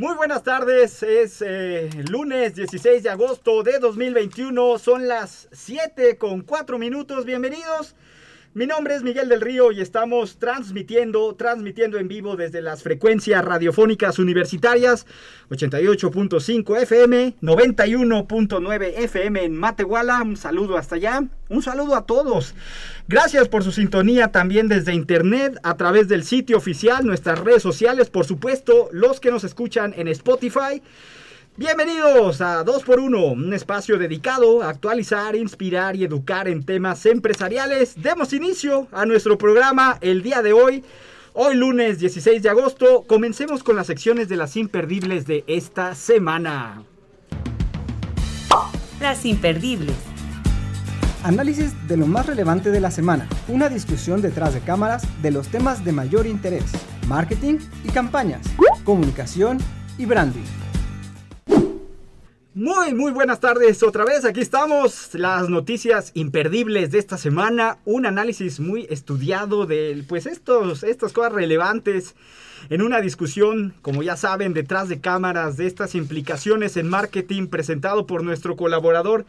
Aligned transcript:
Muy 0.00 0.14
buenas 0.14 0.42
tardes, 0.42 1.02
es 1.02 1.42
eh, 1.46 1.90
lunes 2.08 2.54
16 2.54 3.02
de 3.02 3.10
agosto 3.10 3.62
de 3.62 3.78
2021, 3.78 4.78
son 4.78 5.06
las 5.06 5.46
7 5.52 6.16
con 6.16 6.40
4 6.40 6.78
minutos, 6.78 7.26
bienvenidos. 7.26 7.94
Mi 8.52 8.66
nombre 8.66 8.96
es 8.96 9.04
Miguel 9.04 9.28
del 9.28 9.40
Río 9.40 9.70
y 9.70 9.80
estamos 9.80 10.40
transmitiendo, 10.40 11.36
transmitiendo 11.36 11.98
en 11.98 12.08
vivo 12.08 12.34
desde 12.34 12.60
las 12.60 12.82
frecuencias 12.82 13.44
radiofónicas 13.44 14.18
universitarias 14.18 15.06
88.5 15.50 16.82
FM, 16.82 17.36
91.9 17.42 18.92
FM 18.96 19.44
en 19.44 19.54
Matehuala. 19.54 20.20
Un 20.22 20.36
saludo 20.36 20.76
hasta 20.76 20.96
allá, 20.96 21.22
un 21.48 21.62
saludo 21.62 21.94
a 21.94 22.06
todos. 22.06 22.56
Gracias 23.06 23.46
por 23.46 23.62
su 23.62 23.70
sintonía 23.70 24.32
también 24.32 24.66
desde 24.66 24.94
internet, 24.94 25.56
a 25.62 25.76
través 25.76 26.08
del 26.08 26.24
sitio 26.24 26.56
oficial, 26.56 27.06
nuestras 27.06 27.38
redes 27.38 27.62
sociales, 27.62 28.10
por 28.10 28.26
supuesto, 28.26 28.88
los 28.90 29.20
que 29.20 29.30
nos 29.30 29.44
escuchan 29.44 29.94
en 29.96 30.08
Spotify. 30.08 30.82
Bienvenidos 31.60 32.40
a 32.40 32.64
2x1, 32.64 33.32
un 33.32 33.52
espacio 33.52 33.98
dedicado 33.98 34.62
a 34.62 34.70
actualizar, 34.70 35.36
inspirar 35.36 35.94
y 35.94 36.04
educar 36.04 36.48
en 36.48 36.64
temas 36.64 37.04
empresariales. 37.04 38.00
Demos 38.00 38.32
inicio 38.32 38.88
a 38.92 39.04
nuestro 39.04 39.36
programa 39.36 39.98
el 40.00 40.22
día 40.22 40.40
de 40.40 40.54
hoy. 40.54 40.82
Hoy 41.34 41.56
lunes 41.56 41.98
16 41.98 42.42
de 42.42 42.48
agosto, 42.48 43.04
comencemos 43.06 43.62
con 43.62 43.76
las 43.76 43.88
secciones 43.88 44.30
de 44.30 44.36
las 44.36 44.56
imperdibles 44.56 45.26
de 45.26 45.44
esta 45.48 45.94
semana. 45.94 46.82
Las 48.98 49.26
imperdibles. 49.26 49.96
Análisis 51.24 51.74
de 51.86 51.98
lo 51.98 52.06
más 52.06 52.24
relevante 52.24 52.70
de 52.70 52.80
la 52.80 52.90
semana. 52.90 53.28
Una 53.48 53.68
discusión 53.68 54.22
detrás 54.22 54.54
de 54.54 54.60
cámaras 54.60 55.02
de 55.20 55.30
los 55.30 55.48
temas 55.48 55.84
de 55.84 55.92
mayor 55.92 56.26
interés. 56.26 56.72
Marketing 57.06 57.58
y 57.84 57.90
campañas. 57.90 58.46
Comunicación 58.82 59.58
y 59.98 60.06
branding. 60.06 60.59
Muy, 62.52 62.94
muy 62.94 63.12
buenas 63.12 63.38
tardes. 63.38 63.80
Otra 63.84 64.04
vez 64.04 64.24
aquí 64.24 64.40
estamos. 64.40 65.14
Las 65.14 65.48
noticias 65.48 66.10
imperdibles 66.14 66.90
de 66.90 66.98
esta 66.98 67.16
semana. 67.16 67.78
Un 67.84 68.06
análisis 68.06 68.58
muy 68.58 68.88
estudiado 68.90 69.66
de 69.66 70.04
pues 70.08 70.26
estos, 70.26 70.82
estas 70.82 71.12
cosas 71.12 71.32
relevantes 71.32 72.16
en 72.68 72.82
una 72.82 73.00
discusión, 73.00 73.74
como 73.82 74.02
ya 74.02 74.16
saben, 74.16 74.52
detrás 74.52 74.88
de 74.88 75.00
cámaras 75.00 75.56
de 75.58 75.68
estas 75.68 75.94
implicaciones 75.94 76.76
en 76.76 76.88
marketing 76.88 77.46
presentado 77.46 78.08
por 78.08 78.24
nuestro 78.24 78.56
colaborador. 78.56 79.26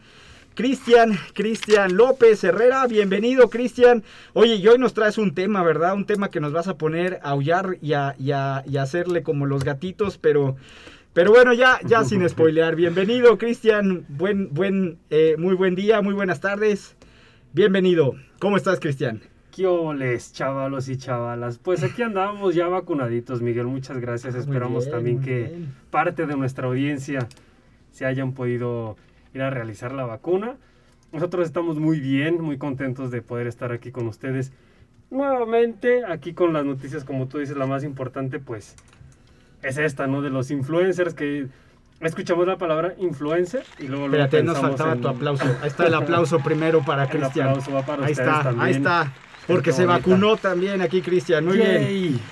Cristian, 0.54 1.16
Cristian 1.32 1.96
López 1.96 2.42
Herrera, 2.42 2.88
bienvenido 2.88 3.50
Cristian. 3.50 4.02
Oye, 4.32 4.56
y 4.56 4.66
hoy 4.66 4.78
nos 4.78 4.94
traes 4.94 5.16
un 5.16 5.32
tema, 5.32 5.62
¿verdad? 5.62 5.94
Un 5.94 6.06
tema 6.06 6.28
que 6.28 6.40
nos 6.40 6.52
vas 6.52 6.66
a 6.66 6.76
poner 6.76 7.20
a 7.22 7.30
aullar 7.30 7.78
y 7.80 7.92
a, 7.92 8.16
y 8.18 8.32
a, 8.32 8.64
y 8.66 8.78
a 8.78 8.82
hacerle 8.82 9.22
como 9.22 9.46
los 9.46 9.62
gatitos, 9.62 10.18
pero 10.18 10.56
pero 11.12 11.30
bueno, 11.30 11.52
ya, 11.52 11.78
ya 11.84 12.04
sin 12.06 12.28
spoilear. 12.28 12.76
Bienvenido, 12.76 13.38
Cristian. 13.38 14.06
Buen, 14.08 14.52
buen, 14.52 14.98
eh, 15.10 15.36
muy 15.38 15.54
buen 15.54 15.74
día, 15.74 16.00
muy 16.00 16.14
buenas 16.14 16.40
tardes. 16.40 16.96
Bienvenido. 17.52 18.14
¿Cómo 18.38 18.56
estás, 18.56 18.80
Cristian? 18.80 19.20
¿Qué 19.54 19.66
oles, 19.66 20.32
chavalos 20.32 20.88
y 20.88 20.96
chavalas? 20.96 21.58
Pues 21.58 21.82
aquí 21.82 22.00
andamos 22.00 22.54
ya 22.54 22.68
vacunaditos, 22.68 23.42
Miguel. 23.42 23.66
Muchas 23.66 23.98
gracias. 23.98 24.34
Esperamos 24.34 24.86
bien, 24.86 24.96
también 24.96 25.20
que 25.20 25.38
bien. 25.48 25.74
parte 25.90 26.26
de 26.26 26.36
nuestra 26.36 26.68
audiencia 26.68 27.28
se 27.90 28.06
hayan 28.06 28.32
podido 28.32 28.96
ir 29.34 29.42
a 29.42 29.50
realizar 29.50 29.92
la 29.92 30.04
vacuna. 30.06 30.56
Nosotros 31.12 31.44
estamos 31.44 31.78
muy 31.78 32.00
bien, 32.00 32.40
muy 32.40 32.56
contentos 32.56 33.10
de 33.10 33.20
poder 33.20 33.46
estar 33.46 33.70
aquí 33.70 33.92
con 33.92 34.06
ustedes. 34.06 34.52
Nuevamente, 35.10 36.06
aquí 36.06 36.32
con 36.32 36.54
las 36.54 36.64
noticias, 36.64 37.04
como 37.04 37.28
tú 37.28 37.36
dices, 37.36 37.58
la 37.58 37.66
más 37.66 37.84
importante, 37.84 38.38
pues 38.38 38.76
es 39.62 39.78
esta, 39.78 40.06
¿no? 40.06 40.22
De 40.22 40.30
los 40.30 40.50
influencers 40.50 41.14
que 41.14 41.46
escuchamos 42.00 42.46
la 42.46 42.58
palabra 42.58 42.94
influencer 42.98 43.62
y 43.78 43.86
luego 43.86 44.08
luego 44.08 44.24
Espérate, 44.24 44.42
nos 44.42 44.58
faltaba 44.58 44.92
en- 44.92 45.00
tu 45.00 45.08
aplauso. 45.08 45.44
Ahí 45.62 45.68
está 45.68 45.86
el 45.86 45.94
aplauso 45.94 46.38
primero 46.40 46.82
para 46.84 47.08
Cristian. 47.08 47.48
Ahí 48.02 48.12
está, 48.12 48.42
también. 48.42 48.60
ahí 48.66 48.72
está. 48.74 49.12
Porque 49.46 49.70
Qué 49.70 49.72
se 49.72 49.86
bonita. 49.86 49.98
vacunó 50.08 50.36
también 50.36 50.82
aquí, 50.82 51.02
Cristian. 51.02 51.44
Muy 51.44 51.56
bien. 51.58 52.20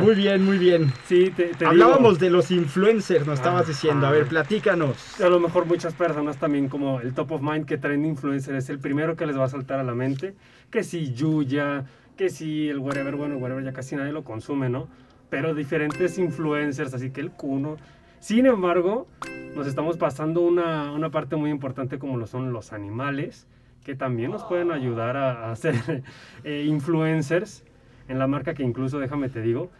Muy 0.00 0.14
bien, 0.16 0.44
muy 0.44 0.58
bien. 0.58 0.92
Sí, 1.06 1.30
te, 1.36 1.48
te 1.48 1.64
Hablábamos 1.64 2.14
digo, 2.18 2.24
de 2.24 2.30
los 2.30 2.50
influencers, 2.50 3.26
nos 3.26 3.38
estabas 3.38 3.68
diciendo. 3.68 4.06
A 4.08 4.10
ver, 4.10 4.26
platícanos. 4.26 5.20
a 5.20 5.28
lo 5.28 5.38
mejor 5.38 5.66
muchas 5.66 5.94
personas 5.94 6.38
también 6.38 6.68
como 6.68 7.00
el 7.00 7.12
top 7.14 7.32
of 7.32 7.42
mind 7.42 7.64
que 7.66 7.76
traen 7.78 8.02
de 8.02 8.08
influencer 8.08 8.56
es 8.56 8.70
el 8.70 8.80
primero 8.80 9.14
que 9.14 9.24
les 9.26 9.38
va 9.38 9.44
a 9.44 9.48
saltar 9.48 9.78
a 9.78 9.84
la 9.84 9.94
mente. 9.94 10.34
Que 10.70 10.82
si 10.82 11.12
Yuya, 11.12 11.84
que 12.16 12.28
si 12.30 12.68
el 12.68 12.78
whatever, 12.78 13.14
bueno, 13.14 13.36
whatever 13.36 13.62
ya 13.62 13.72
casi 13.72 13.94
nadie 13.94 14.10
lo 14.10 14.24
consume, 14.24 14.68
¿no? 14.68 14.88
Pero 15.30 15.54
diferentes 15.54 16.18
influencers, 16.18 16.94
así 16.94 17.10
que 17.10 17.20
el 17.20 17.30
Kuno. 17.30 17.76
Sin 18.20 18.46
embargo, 18.46 19.06
nos 19.54 19.66
estamos 19.66 19.96
pasando 19.96 20.40
una, 20.40 20.92
una 20.92 21.10
parte 21.10 21.36
muy 21.36 21.50
importante 21.50 21.98
como 21.98 22.16
lo 22.16 22.26
son 22.26 22.52
los 22.52 22.72
animales, 22.72 23.46
que 23.84 23.94
también 23.94 24.30
nos 24.30 24.44
pueden 24.44 24.70
ayudar 24.70 25.16
a, 25.16 25.50
a 25.50 25.56
ser 25.56 26.02
eh, 26.44 26.64
influencers 26.66 27.64
en 28.08 28.18
la 28.18 28.26
marca 28.26 28.54
que 28.54 28.62
incluso, 28.62 28.98
déjame 28.98 29.28
te 29.28 29.40
digo, 29.40 29.70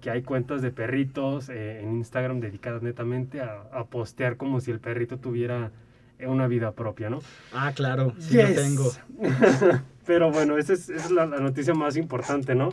que 0.00 0.10
hay 0.10 0.22
cuentas 0.22 0.62
de 0.62 0.70
perritos 0.70 1.48
eh, 1.48 1.80
en 1.80 1.92
Instagram 1.96 2.40
dedicadas 2.40 2.82
netamente 2.82 3.40
a, 3.40 3.62
a 3.72 3.84
postear 3.84 4.36
como 4.36 4.60
si 4.60 4.70
el 4.70 4.80
perrito 4.80 5.18
tuviera 5.18 5.70
una 6.20 6.46
vida 6.46 6.72
propia, 6.72 7.10
¿no? 7.10 7.20
Ah, 7.52 7.72
claro, 7.74 8.14
sí 8.18 8.36
lo 8.36 8.48
Yes. 8.48 8.56
tengo. 8.56 8.92
Pero 10.06 10.30
bueno, 10.32 10.58
esa 10.58 10.72
es, 10.72 10.88
esa 10.88 11.04
es 11.06 11.10
la, 11.10 11.26
la 11.26 11.38
noticia 11.38 11.74
más 11.74 11.96
importante, 11.96 12.54
¿no? 12.54 12.70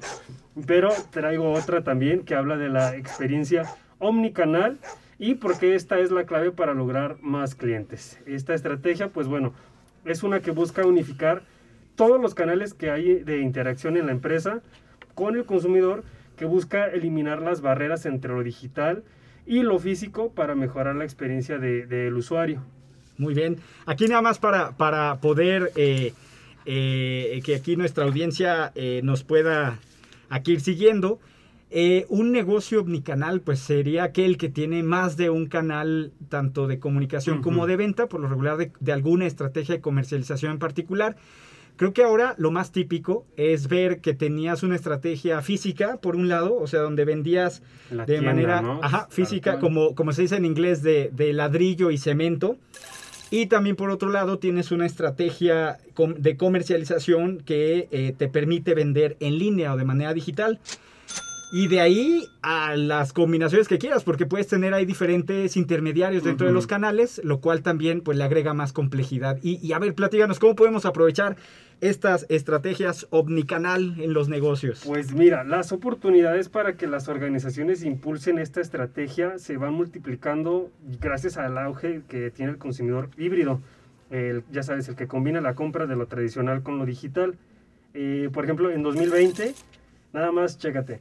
Pero 0.66 0.90
traigo 1.12 1.52
otra 1.52 1.84
también 1.84 2.22
que 2.24 2.36
habla 2.36 2.58
de 2.58 2.70
la 2.70 2.96
experiencia 2.96 3.64
omnicanal 4.00 4.80
y 5.20 5.36
por 5.36 5.60
qué 5.60 5.76
esta 5.76 6.00
es 6.00 6.12
la 6.12 6.26
clave 6.26 6.52
para 6.52 6.74
lograr 6.74 7.18
más 7.22 7.54
clientes. 7.56 8.20
Esta 8.26 8.54
estrategia, 8.54 9.10
pues 9.10 9.28
bueno, 9.28 9.54
es 10.06 10.24
una 10.24 10.40
que 10.40 10.52
busca 10.52 10.86
unificar 10.86 11.44
todos 11.96 12.20
los 12.20 12.34
canales 12.34 12.74
que 12.74 12.90
hay 12.90 13.16
de 13.24 13.40
interacción 13.40 13.96
en 13.98 14.06
la 14.08 14.12
empresa 14.12 14.62
con 15.14 15.36
el 15.36 15.46
consumidor, 15.46 16.04
que 16.38 16.46
busca 16.46 16.86
eliminar 16.88 17.42
las 17.42 17.62
barreras 17.62 18.06
entre 18.06 18.32
lo 18.34 18.42
digital 18.42 19.04
y 19.46 19.62
lo 19.64 19.78
físico 19.78 20.32
para 20.32 20.56
mejorar 20.56 20.96
la 20.96 21.04
experiencia 21.04 21.58
de- 21.60 21.86
del 21.86 22.14
usuario. 22.16 22.64
Muy 23.20 23.36
bien. 23.36 23.58
Aquí 23.86 24.08
nada 24.08 24.24
más 24.24 24.40
para, 24.40 24.72
para 24.78 25.20
poder 25.22 25.72
eh, 25.76 26.14
eh, 26.66 27.42
que 27.46 27.54
aquí 27.56 27.76
nuestra 27.76 28.06
audiencia 28.06 28.72
eh, 28.74 29.02
nos 29.04 29.24
pueda 29.24 29.78
aquí 30.30 30.54
ir 30.54 30.62
siguiendo. 30.62 31.20
eh, 31.72 32.06
un 32.10 32.32
negocio 32.32 32.82
omnicanal 32.82 33.42
pues 33.42 33.60
sería 33.60 34.04
aquel 34.06 34.38
que 34.38 34.50
tiene 34.50 34.82
más 34.82 35.18
de 35.18 35.30
un 35.30 35.46
canal 35.48 36.12
tanto 36.28 36.66
de 36.68 36.80
comunicación 36.80 37.44
como 37.44 37.68
de 37.68 37.76
venta, 37.78 38.08
por 38.08 38.22
lo 38.22 38.28
regular 38.28 38.58
de, 38.58 38.72
de 38.80 38.92
alguna 38.92 39.28
estrategia 39.28 39.76
de 39.76 39.82
comercialización 39.82 40.54
en 40.54 40.60
particular. 40.60 41.16
Creo 41.76 41.94
que 41.94 42.04
ahora 42.04 42.34
lo 42.38 42.52
más 42.52 42.72
típico 42.74 43.26
es 43.38 43.68
ver 43.70 44.02
que 44.02 44.14
tenías 44.14 44.64
una 44.64 44.76
estrategia 44.76 45.42
física, 45.42 45.98
por 46.02 46.16
un 46.18 46.28
lado, 46.28 46.56
o 46.56 46.68
sea, 46.68 46.82
donde 46.82 47.06
vendías 47.06 47.62
La 47.90 48.06
de 48.06 48.14
tienda, 48.16 48.32
manera 48.34 48.62
¿no? 48.62 48.80
ajá, 48.84 49.02
Tal 49.06 49.12
física, 49.12 49.60
como, 49.60 49.96
como 49.96 50.12
se 50.12 50.24
dice 50.24 50.36
en 50.38 50.46
inglés, 50.46 50.82
de, 50.84 51.10
de 51.14 51.32
ladrillo 51.34 51.90
y 51.92 51.98
cemento. 51.98 52.58
Y 53.32 53.46
también 53.46 53.76
por 53.76 53.92
otro 53.92 54.10
lado 54.10 54.40
tienes 54.40 54.72
una 54.72 54.86
estrategia 54.86 55.78
de 56.18 56.38
comercialización 56.38 57.40
que 57.46 57.88
eh, 57.92 58.14
te 58.18 58.28
permite 58.28 58.74
vender 58.74 59.18
en 59.20 59.38
línea 59.38 59.74
o 59.74 59.78
de 59.78 59.86
manera 59.86 60.14
digital. 60.14 60.60
Y 61.52 61.68
de 61.68 61.82
ahí 61.82 62.28
a 62.44 62.76
las 62.76 63.12
combinaciones 63.12 63.68
que 63.68 63.80
quieras, 63.80 64.04
porque 64.04 64.28
puedes 64.28 64.46
tener 64.48 64.76
ahí 64.76 64.86
diferentes 64.86 65.58
intermediarios 65.58 66.24
dentro 66.24 66.46
de 66.46 66.52
Ujú. 66.52 66.58
los 66.58 66.68
canales, 66.68 67.20
lo 67.24 67.40
cual 67.42 67.64
también 67.64 68.02
pues 68.02 68.18
le 68.20 68.24
agrega 68.24 68.54
más 68.54 68.72
complejidad. 68.72 69.40
Y, 69.42 69.58
y 69.66 69.74
a 69.74 69.80
ver, 69.80 69.96
platíganos, 69.96 70.38
¿cómo 70.38 70.56
podemos 70.56 70.86
aprovechar 70.86 71.38
estas 71.82 72.28
estrategias 72.30 73.08
omnicanal 73.10 73.96
en 74.00 74.14
los 74.14 74.30
negocios? 74.30 74.84
Pues 74.86 75.14
mira, 75.14 75.44
las 75.44 75.72
oportunidades 75.72 76.50
para 76.50 76.76
que 76.78 76.86
las 76.86 77.08
organizaciones 77.08 77.84
impulsen 77.84 78.38
esta 78.38 78.62
estrategia 78.62 79.40
se 79.40 79.58
van 79.58 79.74
multiplicando 79.74 80.70
gracias 81.02 81.38
al 81.38 81.58
auge 81.58 82.02
que 82.08 82.30
tiene 82.30 82.52
el 82.52 82.58
consumidor 82.60 83.10
híbrido. 83.18 83.60
El- 84.12 84.44
ya 84.52 84.62
sabes, 84.62 84.88
el 84.88 84.96
que 84.96 85.08
combina 85.08 85.42
la 85.42 85.56
compra 85.56 85.88
de 85.88 85.96
lo 85.96 86.06
tradicional 86.06 86.62
con 86.62 86.78
lo 86.78 86.86
digital. 86.86 87.36
Eh, 87.96 88.30
por 88.32 88.44
ejemplo, 88.44 88.70
en 88.70 88.84
2020, 88.84 89.56
nada 90.14 90.32
más, 90.32 90.58
chécate, 90.60 91.00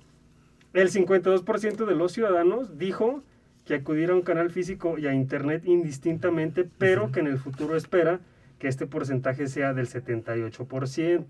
el 0.81 0.91
52% 0.91 1.87
de 1.87 1.95
los 1.95 2.13
ciudadanos 2.13 2.79
dijo 2.79 3.23
que 3.65 3.75
acudir 3.75 4.11
a 4.11 4.15
un 4.15 4.23
canal 4.23 4.51
físico 4.51 4.99
y 4.99 5.07
a 5.07 5.13
internet 5.15 5.63
indistintamente, 5.67 6.67
pero 6.79 7.13
que 7.13 7.21
en 7.21 7.27
el 7.27 7.39
futuro 7.39 7.77
espera 7.77 8.21
que 8.59 8.69
este 8.69 8.87
porcentaje 8.87 9.47
sea 9.47 9.73
del 9.75 9.87
78%. 9.89 11.25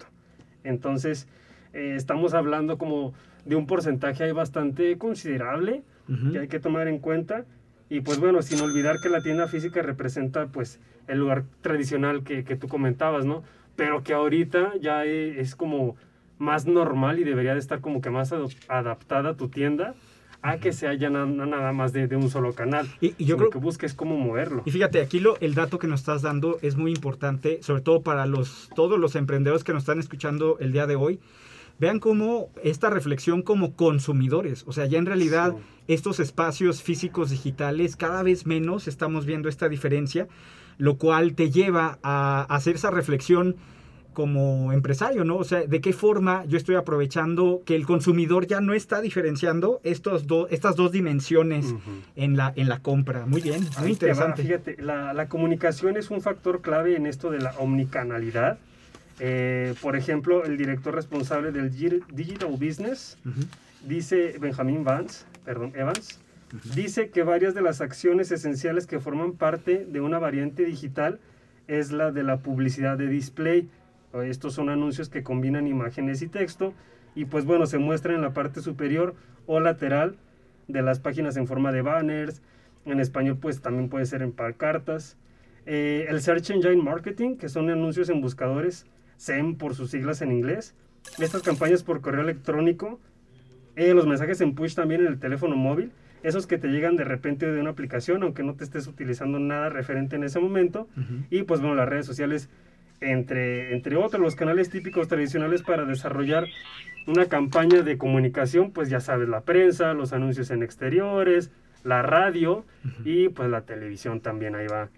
Entonces, 0.65 1.29
eh, 1.73 1.95
estamos 1.97 2.35
hablando 2.35 2.79
como 2.79 3.13
de 3.45 3.57
un 3.57 3.67
porcentaje 3.67 4.25
ahí 4.25 4.33
bastante 4.33 4.97
considerable 4.99 5.83
que 6.33 6.39
hay 6.39 6.49
que 6.49 6.59
tomar 6.59 6.89
en 6.89 6.99
cuenta. 7.01 7.45
Y 7.91 8.01
pues 8.01 8.19
bueno, 8.19 8.41
sin 8.43 8.61
olvidar 8.61 8.97
que 9.03 9.09
la 9.11 9.21
tienda 9.23 9.47
física 9.47 9.83
representa 9.83 10.47
pues 10.47 10.81
el 11.07 11.19
lugar 11.19 11.45
tradicional 11.61 12.23
que, 12.25 12.45
que 12.45 12.57
tú 12.57 12.67
comentabas, 12.69 13.25
¿no? 13.27 13.43
Pero 13.77 14.03
que 14.03 14.13
ahorita 14.15 14.73
ya 14.81 15.05
e- 15.05 15.41
es 15.41 15.55
como 15.55 15.97
más 16.39 16.67
normal 16.67 17.19
y 17.19 17.25
debería 17.25 17.55
de 17.55 17.61
estar 17.61 17.81
como 17.81 18.01
que 18.01 18.11
más 18.11 18.33
ado- 18.33 18.49
adaptada 18.69 19.31
a 19.31 19.35
tu 19.37 19.49
tienda 19.49 19.95
a 20.41 20.59
que 20.59 20.73
sea 20.73 20.95
ya 20.95 21.11
na- 21.11 21.27
na- 21.27 21.47
nada 21.47 21.73
más 21.73 21.93
de, 21.93 22.07
de 22.07 22.15
un 22.15 22.31
solo 22.31 22.53
canal. 22.53 22.87
Y- 23.01 23.15
y 23.19 23.25
yo 23.25 23.37
creo- 23.37 23.51
que 23.51 23.59
busques 23.59 23.93
cómo 23.93 24.17
moverlo. 24.17 24.63
Y 24.67 24.71
fíjate, 24.71 25.01
aquí 25.01 25.19
lo, 25.19 25.37
el 25.41 25.55
dato 25.55 25.81
que 25.81 25.89
nos 25.89 25.99
estás 26.01 26.23
dando 26.23 26.59
es 26.63 26.77
muy 26.77 26.93
importante, 26.93 27.61
sobre 27.63 27.83
todo 27.83 28.03
para 28.03 28.25
los, 28.27 28.71
todos 28.77 29.01
los 29.01 29.17
emprendedores 29.17 29.65
que 29.65 29.73
nos 29.73 29.83
están 29.83 29.99
escuchando 29.99 30.57
el 30.61 30.71
día 30.73 30.87
de 30.87 30.95
hoy. 30.95 31.19
Vean 31.81 31.99
cómo 32.01 32.51
esta 32.63 32.89
reflexión 32.91 33.43
como 33.43 33.75
consumidores, 33.75 34.65
o 34.67 34.73
sea, 34.73 34.87
ya 34.87 34.99
en 34.99 35.07
realidad 35.07 35.55
Sí. 35.57 35.63
estos 35.95 36.21
espacios 36.21 36.83
físicos 36.83 37.31
digitales 37.31 37.97
cada 37.97 38.23
vez 38.23 38.47
menos 38.47 38.87
estamos 38.89 39.27
viendo 39.27 39.49
esta 39.49 39.69
diferencia, 39.69 40.29
lo 40.77 40.99
cual 40.99 41.35
te 41.35 41.51
lleva 41.51 41.99
a 42.05 42.43
hacer 42.49 42.77
esa 42.77 42.91
reflexión 42.93 43.57
como 44.19 44.73
empresario, 44.73 45.23
¿no? 45.23 45.37
O 45.37 45.45
sea, 45.45 45.61
¿de 45.65 45.81
qué 45.81 45.93
forma 45.93 46.45
yo 46.47 46.57
estoy 46.57 46.75
aprovechando 46.75 47.63
que 47.65 47.77
el 47.77 47.87
consumidor 47.87 48.49
ya 48.49 48.61
no 48.61 48.75
está 48.75 49.01
diferenciando 49.01 49.81
estos 49.85 50.27
do- 50.27 50.49
estas 50.49 50.75
dos 50.75 50.91
dimensiones 50.91 51.73
en, 52.17 52.37
la, 52.37 52.53
en 52.57 52.69
la 52.69 52.81
compra? 52.81 53.27
Muy 53.27 53.41
bien, 53.41 53.61
muy 53.61 53.71
Ahí 53.77 53.83
va, 53.85 53.89
interesante. 53.91 54.43
Fíjate, 54.43 54.83
la, 54.83 55.13
la 55.15 55.29
comunicación 55.29 55.97
es 55.97 56.11
un 56.11 56.21
factor 56.21 56.63
clave 56.63 56.97
en 56.97 57.07
esto 57.07 57.31
de 57.31 57.39
la 57.39 57.53
omnicanalidad. 57.59 58.59
Eh, 59.21 59.75
por 59.81 59.95
ejemplo, 59.95 60.45
el 60.45 60.57
director 60.57 60.97
responsable 60.97 61.53
del 61.53 61.71
Digital 61.71 62.49
Business 62.59 63.19
dice 63.87 64.35
Benjamin 64.41 64.83
Vance, 64.83 65.27
perdón, 65.45 65.71
Evans, 65.77 66.19
dice 66.75 67.11
que 67.11 67.23
varias 67.23 67.55
de 67.55 67.63
las 67.63 67.81
acciones 67.81 68.33
esenciales 68.33 68.89
que 68.89 68.99
forman 68.99 69.35
parte 69.35 69.87
de 69.89 70.01
una 70.01 70.19
variante 70.19 70.65
digital 70.65 71.21
es 71.69 71.93
la 71.93 72.11
de 72.11 72.25
la 72.25 72.39
publicidad 72.39 72.99
de 72.99 73.07
display. 73.07 73.69
Estos 74.25 74.55
son 74.55 74.69
anuncios 74.69 75.09
que 75.09 75.23
combinan 75.23 75.67
imágenes 75.67 76.23
y 76.23 76.29
texto 76.29 76.75
y 77.15 77.27
pues 77.27 77.45
bueno, 77.45 77.67
se 77.67 77.79
muestran 77.79 78.17
en 78.17 78.23
la 78.23 78.33
parte 78.33 78.61
superior 78.61 79.15
o 79.47 79.61
lateral 79.61 80.17
de 80.67 80.83
las 80.83 81.01
páginas 81.01 81.37
en 81.37 81.47
forma 81.47 81.73
de 81.73 81.83
banners. 81.83 82.43
En 82.85 83.01
español 83.01 83.39
pues 83.41 83.61
también 83.61 83.89
puede 83.89 84.07
ser 84.07 84.23
en 84.23 84.33
pancartas. 84.33 85.17
Eh, 85.67 86.07
el 86.09 86.21
Search 86.21 86.51
Engine 86.51 86.83
Marketing, 86.83 87.37
que 87.37 87.49
son 87.49 87.69
anuncios 87.71 88.09
en 88.09 88.21
buscadores, 88.21 88.87
SEM 89.17 89.57
por 89.57 89.75
sus 89.75 89.91
siglas 89.91 90.23
en 90.23 90.33
inglés. 90.33 90.75
Estas 91.19 91.43
campañas 91.43 91.83
por 91.83 92.01
correo 92.01 92.23
electrónico 92.23 92.99
eh, 93.79 93.95
los 93.95 94.09
mensajes 94.09 94.41
en 94.41 94.57
push 94.57 94.75
también 94.75 95.03
en 95.03 95.07
el 95.07 95.21
teléfono 95.21 95.55
móvil, 95.55 95.93
esos 96.25 96.49
que 96.49 96.59
te 96.59 96.67
llegan 96.67 96.97
de 96.97 97.05
repente 97.05 97.47
de 97.47 97.61
una 97.61 97.71
aplicación, 97.71 98.25
aunque 98.25 98.43
no 98.43 98.55
te 98.55 98.65
estés 98.65 98.89
utilizando 98.89 99.39
nada 99.39 99.69
referente 99.69 100.17
en 100.17 100.25
ese 100.25 100.41
momento. 100.41 100.89
Y 101.31 101.45
pues 101.45 101.61
bueno, 101.61 101.77
las 101.77 101.89
redes 101.89 102.05
sociales, 102.05 102.51
entre, 103.01 103.73
entre 103.75 103.97
otros, 103.97 104.21
los 104.21 104.35
canales 104.35 104.71
típicos 104.71 105.09
tradicionales 105.09 105.63
para 105.63 105.85
desarrollar 105.85 106.47
una 107.07 107.27
campaña 107.27 107.83
de 107.83 107.97
comunicación, 107.97 108.71
pues 108.73 108.91
ya 108.91 109.01
sabes, 109.01 109.29
la 109.29 109.41
prensa, 109.43 109.95
los 109.95 110.13
anuncios 110.13 110.51
en 110.51 110.63
exteriores, 110.63 111.51
la 111.85 112.03
radio 112.03 112.65
y 113.05 113.29
pues 113.31 113.49
la 113.49 113.63
televisión 113.63 114.21
también 114.21 114.55
ahí 114.55 114.67
va 114.67 114.91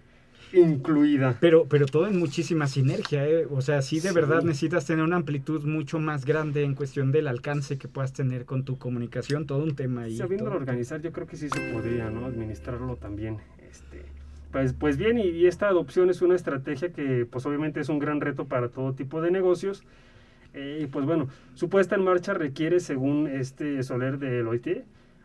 incluida. 0.53 1.37
Pero, 1.39 1.65
pero 1.69 1.85
todo 1.85 2.07
en 2.07 2.19
muchísima 2.19 2.67
sinergia, 2.67 3.25
¿eh? 3.25 3.45
O 3.49 3.61
sea, 3.61 3.81
sí 3.81 4.01
de 4.01 4.09
Sí. 4.09 4.15
verdad 4.15 4.41
necesitas 4.43 4.85
tener 4.85 5.03
una 5.05 5.15
amplitud 5.15 5.63
mucho 5.63 5.99
más 5.99 6.25
grande 6.25 6.63
en 6.63 6.75
cuestión 6.75 7.13
del 7.13 7.27
alcance 7.29 7.77
que 7.77 7.87
puedas 7.87 8.11
tener 8.11 8.43
con 8.45 8.65
tu 8.65 8.77
comunicación, 8.77 9.45
todo 9.47 9.63
un 9.63 9.75
tema 9.75 10.01
ahí. 10.03 10.17
Sabiéndolo 10.17 10.51
todo. 10.51 10.59
organizar, 10.59 11.01
yo 11.01 11.13
creo 11.13 11.27
que 11.27 11.37
sí 11.37 11.47
se 11.49 11.59
podría, 11.71 12.09
¿no? 12.09 12.25
Administrarlo 12.25 12.97
también. 12.97 13.37
Este, 13.71 14.01
pues, 14.51 14.73
pues 14.73 14.97
bien, 14.97 15.17
y, 15.17 15.23
y 15.29 15.47
esta 15.47 15.67
adopción 15.67 16.09
es 16.09 16.21
una 16.21 16.35
estrategia 16.35 16.91
que, 16.91 17.25
pues 17.29 17.45
obviamente 17.45 17.79
es 17.79 17.89
un 17.89 17.99
gran 17.99 18.21
reto 18.21 18.45
para 18.45 18.69
todo 18.69 18.93
tipo 18.93 19.21
de 19.21 19.31
negocios. 19.31 19.83
Eh, 20.53 20.81
y 20.83 20.85
pues 20.87 21.05
bueno, 21.05 21.29
su 21.53 21.69
puesta 21.69 21.95
en 21.95 22.03
marcha 22.03 22.33
requiere, 22.33 22.79
según 22.81 23.27
este 23.27 23.81
Soler 23.83 24.19
de 24.19 24.43
Loite, 24.43 24.83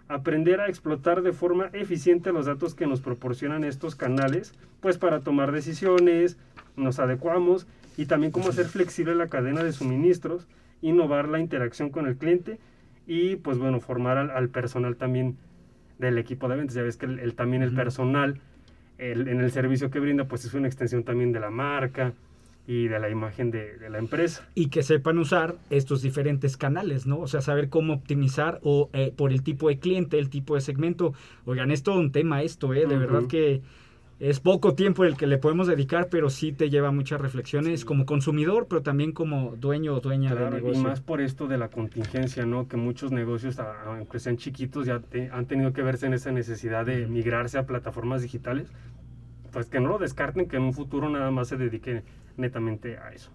aprender 0.09 0.61
a 0.61 0.69
explotar 0.69 1.23
de 1.23 1.33
forma 1.33 1.69
eficiente 1.73 2.33
los 2.33 2.47
datos 2.47 2.77
que 2.77 2.87
nos 2.87 3.01
proporcionan 3.01 3.65
estos 3.65 3.97
canales, 3.97 4.55
pues 4.81 4.99
para 4.99 5.21
tomar 5.21 5.51
decisiones, 5.51 6.39
nos 6.77 7.01
adecuamos 7.01 7.67
y 7.97 8.07
también 8.07 8.31
cómo 8.31 8.51
hacer 8.51 8.67
flexible 8.67 9.17
la 9.17 9.27
cadena 9.27 9.65
de 9.65 9.73
suministros, 9.73 10.47
innovar 10.81 11.29
la 11.29 11.41
interacción 11.41 11.91
con 11.91 12.07
el 12.07 12.17
cliente 12.17 12.61
y 13.09 13.35
pues 13.37 13.59
bueno, 13.59 13.81
formar 13.81 14.19
al, 14.19 14.31
al 14.31 14.49
personal 14.49 14.95
también 14.95 15.37
del 15.99 16.19
equipo 16.19 16.49
de 16.49 16.57
ventas. 16.57 16.77
Ya 16.77 16.83
ves 16.83 16.97
que 16.97 17.07
el, 17.07 17.19
el- 17.19 17.35
también 17.35 17.65
el 17.65 17.75
personal 17.75 18.39
el- 18.99 19.29
en 19.29 19.41
el 19.41 19.51
servicio 19.51 19.91
que 19.91 20.01
brinda 20.01 20.25
pues 20.25 20.45
es 20.45 20.55
una 20.55 20.67
extensión 20.67 21.05
también 21.05 21.33
de 21.33 21.41
la 21.41 21.51
marca 21.51 22.13
y 22.69 22.89
de 22.89 22.99
la 22.99 23.09
imagen 23.09 23.51
de, 23.53 23.77
de 23.79 23.91
la 23.91 23.99
empresa. 23.99 24.49
Y 24.57 24.69
que 24.71 24.83
sepan 24.83 25.19
usar 25.19 25.55
estos 25.71 26.03
diferentes 26.03 26.57
canales, 26.57 27.07
¿no? 27.07 27.21
O 27.21 27.29
sea, 27.29 27.41
saber 27.41 27.69
cómo 27.69 27.93
optimizar 27.95 28.59
o 28.65 28.91
eh, 28.93 29.13
por 29.17 29.31
el 29.33 29.43
tipo 29.43 29.69
de 29.69 29.79
cliente, 29.79 30.19
el 30.19 30.31
tipo 30.31 30.57
de 30.57 30.61
segmento. 30.61 31.15
Oigan, 31.45 31.71
es 31.71 31.85
todo 31.85 32.01
un 32.01 32.11
tema 32.11 32.43
esto, 32.43 32.75
¿eh? 32.75 32.87
De 32.87 32.97
verdad 32.99 33.21
que 33.29 33.63
es 34.19 34.41
poco 34.41 34.75
tiempo 34.75 35.05
el 35.05 35.17
que 35.17 35.27
le 35.27 35.37
podemos 35.39 35.67
dedicar, 35.67 36.09
pero 36.09 36.31
sí 36.31 36.53
te 36.53 36.71
lleva 36.71 36.91
muchas 36.91 37.21
reflexiones 37.21 37.85
como 37.85 38.07
consumidor, 38.07 38.67
pero 38.69 38.83
también 38.83 39.13
como 39.13 39.55
dueño 39.57 39.95
o 39.95 40.01
dueña 40.01 40.31
Claro, 40.31 40.47
del 40.47 40.55
y 40.55 40.63
negocio. 40.63 40.83
más 40.83 41.01
por 41.03 41.21
esto 41.21 41.47
de 41.49 41.59
la 41.59 41.69
contingencia, 41.69 42.47
¿no? 42.47 42.67
Que 42.67 42.77
muchos 42.79 43.13
negocios, 43.13 43.59
aunque 43.59 44.19
sean 44.19 44.39
chiquitos, 44.39 44.87
ya 44.87 45.01
te- 45.01 45.31
han 45.31 45.47
tenido 45.47 45.73
que 45.75 45.83
verse 45.83 46.07
en 46.07 46.15
esa 46.15 46.33
necesidad 46.33 46.87
de 46.87 47.07
migrarse 47.07 47.59
a 47.59 47.67
plataformas 47.67 48.23
digitales. 48.23 48.69
Pues 49.53 49.67
que 49.67 49.81
no 49.81 49.89
lo 49.89 49.99
descarten, 49.99 50.49
que 50.49 50.57
en 50.57 50.63
un 50.63 50.73
futuro 50.73 51.09
nada 51.11 51.31
más 51.31 51.49
se 51.49 51.57
dedique 51.57 52.03
netamente 52.37 52.97
a 52.99 53.11
eso. 53.13 53.31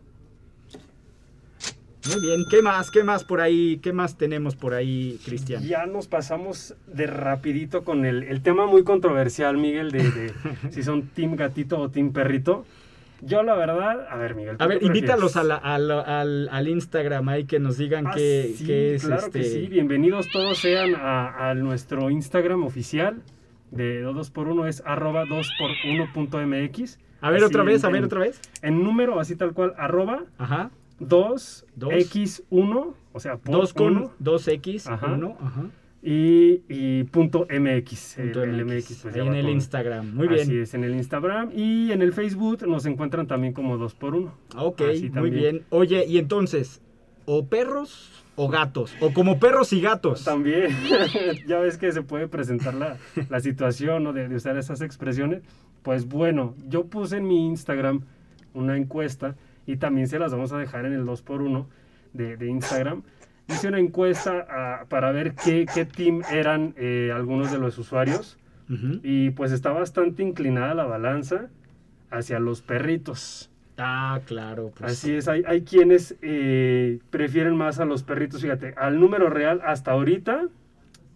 Muy 2.10 2.20
bien, 2.22 2.46
¿qué 2.50 2.62
más? 2.62 2.90
¿Qué 2.90 3.04
más 3.04 3.24
por 3.24 3.42
ahí? 3.42 3.78
¿Qué 3.82 3.94
más 3.94 4.18
tenemos 4.18 4.56
por 4.56 4.74
ahí, 4.74 5.20
Cristian? 5.24 5.64
Ya 5.64 5.86
nos 5.86 6.08
pasamos 6.08 6.76
de 6.88 7.06
rapidito 7.08 7.84
con 7.84 8.06
el, 8.06 8.24
el 8.24 8.42
tema 8.42 8.66
muy 8.66 8.84
controversial, 8.84 9.58
Miguel, 9.58 9.92
de, 9.92 10.10
de 10.10 10.34
si 10.72 10.82
son 10.84 11.04
team 11.10 11.36
gatito 11.36 11.78
o 11.80 11.90
team 11.90 12.12
perrito. 12.12 12.66
Yo 13.24 13.44
la 13.44 13.54
verdad, 13.54 14.08
a 14.10 14.16
ver, 14.18 14.34
Miguel. 14.34 14.58
¿tú 14.58 14.64
A 14.64 14.68
ver, 14.68 14.82
invítalos 14.82 15.38
a 15.38 15.42
prefieres? 15.42 15.48
la- 15.64 15.76
a 15.76 15.78
la- 15.78 16.22
al, 16.22 16.50
al 16.52 16.68
Instagram 16.68 17.30
ahí 17.30 17.46
que 17.46 17.60
nos 17.60 17.78
digan 17.78 18.08
Ah, 18.08 18.14
qué, 18.16 18.56
sí, 18.58 18.66
qué 18.66 18.96
es 18.96 19.06
claro 19.06 19.28
este. 19.28 19.40
que 19.42 19.46
sí. 19.46 19.68
Bienvenidos 19.68 20.28
todos 20.32 20.58
sean 20.58 20.96
a, 20.96 21.52
a 21.52 21.54
nuestro 21.54 22.10
Instagram 22.10 22.64
oficial 22.64 23.22
de 23.70 24.04
2x1 24.04 24.68
es 24.68 24.82
arroba 24.88 25.26
2x1.mx. 25.26 26.98
A 27.22 27.30
ver 27.30 27.44
otra 27.44 27.62
vez, 27.62 27.84
a 27.84 27.88
en- 27.88 27.94
ver 27.94 28.04
otra 28.06 28.22
vez. 28.22 28.42
En 28.64 28.84
número, 28.84 29.20
así 29.20 29.36
tal 29.36 29.54
cual, 29.54 29.76
arroba 29.78 30.24
Ajá. 30.40 30.72
2 31.08 31.66
Dos. 31.76 31.94
x1, 31.94 32.94
o 33.14 33.20
sea, 33.20 33.38
por 33.38 33.56
2 33.56 33.74
con 33.74 33.98
uno, 33.98 34.12
2x, 34.24 34.88
Ajá. 34.92 35.14
1, 35.14 35.38
ajá. 35.42 35.66
y, 36.04 36.62
y 36.70 37.04
punto 37.06 37.48
MX. 37.50 38.16
punto 38.18 38.44
el, 38.44 38.66
MX, 38.66 38.74
MX, 38.76 39.00
pues 39.04 39.16
ahí 39.16 39.22
en 39.28 39.34
el 39.36 39.42
todo. 39.44 39.52
Instagram. 39.52 40.16
Muy 40.16 40.28
Así 40.28 40.52
bien. 40.52 40.64
es, 40.64 40.74
en 40.74 40.84
el 40.84 40.96
Instagram 40.96 41.52
y 41.56 41.92
en 41.92 42.02
el 42.02 42.14
Facebook 42.14 42.66
nos 42.68 42.86
encuentran 42.86 43.28
también 43.28 43.54
como 43.54 43.78
2x1. 43.78 44.32
Ok, 44.58 44.82
Así 44.82 45.10
muy 45.10 45.30
bien. 45.30 45.64
Oye, 45.70 46.06
y 46.06 46.18
entonces, 46.18 46.82
o 47.26 47.46
perros 47.46 48.10
o 48.36 48.48
gatos, 48.48 48.96
o 49.02 49.12
como 49.14 49.40
perros 49.40 49.74
y 49.74 49.82
gatos. 49.82 50.24
También, 50.24 50.70
ya 51.48 51.60
ves 51.60 51.78
que 51.78 51.92
se 51.92 52.02
puede 52.02 52.28
presentar 52.28 52.74
la, 52.74 52.98
la 53.30 53.40
situación 53.42 54.04
¿no? 54.04 54.14
de, 54.14 54.28
de 54.30 54.36
usar 54.36 54.58
esas 54.58 54.82
expresiones. 54.82 55.42
Pues 55.84 56.08
bueno, 56.08 56.56
yo 56.68 56.86
puse 56.86 57.18
en 57.18 57.28
mi 57.28 57.48
Instagram 57.48 58.02
una 58.54 58.78
encuesta 58.78 59.36
y 59.66 59.78
también 59.78 60.08
se 60.08 60.20
las 60.20 60.32
vamos 60.32 60.52
a 60.54 60.58
dejar 60.58 60.86
en 60.86 60.94
el 60.94 61.06
2x1 61.06 61.66
de, 62.14 62.38
de 62.38 62.48
Instagram. 62.48 63.04
Hice 63.48 63.68
una 63.68 63.80
encuesta 63.80 64.46
ah, 64.50 64.86
para 64.88 65.12
ver 65.12 65.34
qué, 65.36 65.66
qué 65.74 65.86
team 65.86 66.22
eran 66.32 66.74
eh, 66.78 67.12
algunos 67.14 67.52
de 67.52 67.58
los 67.60 67.78
usuarios 67.78 68.38
y 69.04 69.32
pues 69.32 69.52
está 69.52 69.72
bastante 69.74 70.24
inclinada 70.24 70.74
la 70.74 70.86
balanza 70.86 71.50
hacia 72.10 72.40
los 72.40 72.62
perritos. 72.62 73.50
Ah, 73.78 74.22
claro. 74.26 74.72
Pues, 74.78 74.94
Así 74.94 75.14
es, 75.14 75.28
hay, 75.28 75.44
hay 75.46 75.64
quienes 75.64 76.16
eh, 76.22 77.00
prefieren 77.10 77.58
más 77.58 77.80
a 77.82 77.86
los 77.86 78.04
perritos, 78.04 78.42
fíjate, 78.42 78.74
al 78.78 78.98
número 78.98 79.30
real 79.30 79.60
hasta 79.66 79.92
ahorita, 79.92 80.44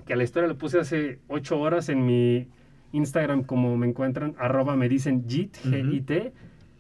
que 0.06 0.14
a 0.14 0.16
la 0.18 0.24
historia 0.24 0.50
le 0.50 0.56
puse 0.56 0.80
hace 0.80 1.20
8 1.30 1.58
horas 1.58 1.88
en 1.88 2.06
mi 2.06 2.48
Instagram, 2.92 3.44
como 3.44 3.78
me 3.78 3.88
encuentran, 3.88 4.36
arroba 4.38 4.76
me 4.76 4.90
dicen 4.90 5.26
JIT, 5.26 5.58
Ujú. 5.60 5.70
G-I-T, 5.70 6.34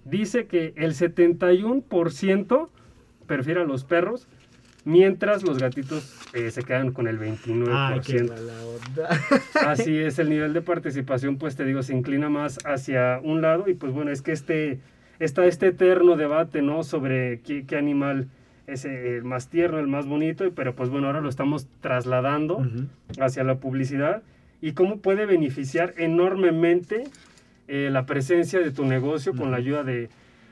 dice 0.05 0.45
que 0.47 0.73
el 0.77 0.93
71% 0.93 2.69
prefiere 3.27 3.61
a 3.61 3.65
los 3.65 3.83
perros 3.83 4.27
mientras 4.85 5.43
los 5.43 5.57
gatitos 5.57 6.15
eh, 6.33 6.51
se 6.51 6.63
quedan 6.63 6.91
con 6.91 7.07
el 7.07 7.19
29%. 7.19 7.69
Ay, 7.71 7.99
qué 8.01 8.23
mala 8.23 8.53
onda. 8.63 9.09
Así 9.69 9.97
es, 9.97 10.19
el 10.19 10.29
nivel 10.29 10.53
de 10.53 10.61
participación, 10.61 11.37
pues 11.37 11.55
te 11.55 11.65
digo, 11.65 11.83
se 11.83 11.93
inclina 11.93 12.29
más 12.29 12.59
hacia 12.65 13.19
un 13.21 13.41
lado 13.41 13.67
y 13.67 13.73
pues 13.73 13.91
bueno, 13.91 14.11
es 14.11 14.21
que 14.21 14.31
este, 14.31 14.79
está 15.19 15.45
este 15.45 15.67
eterno 15.67 16.15
debate, 16.15 16.61
¿no? 16.61 16.83
Sobre 16.83 17.41
qué, 17.41 17.65
qué 17.65 17.75
animal 17.75 18.29
es 18.67 18.85
el 18.85 19.23
más 19.23 19.49
tierno, 19.49 19.79
el 19.79 19.87
más 19.87 20.05
bonito, 20.05 20.49
pero 20.55 20.75
pues 20.75 20.89
bueno, 20.89 21.07
ahora 21.07 21.21
lo 21.21 21.29
estamos 21.29 21.67
trasladando 21.81 22.65
hacia 23.19 23.43
la 23.43 23.55
publicidad 23.55 24.23
y 24.61 24.71
cómo 24.73 24.97
puede 24.97 25.25
beneficiar 25.25 25.93
enormemente 25.97 27.03
eh, 27.67 27.89
la 27.91 28.05
presencia 28.05 28.59
de 28.59 28.71
tu 28.71 28.85
negocio 28.85 29.33
con 29.35 29.51
la 29.51 29.57
ayuda 29.57 29.83
de, 29.83 30.09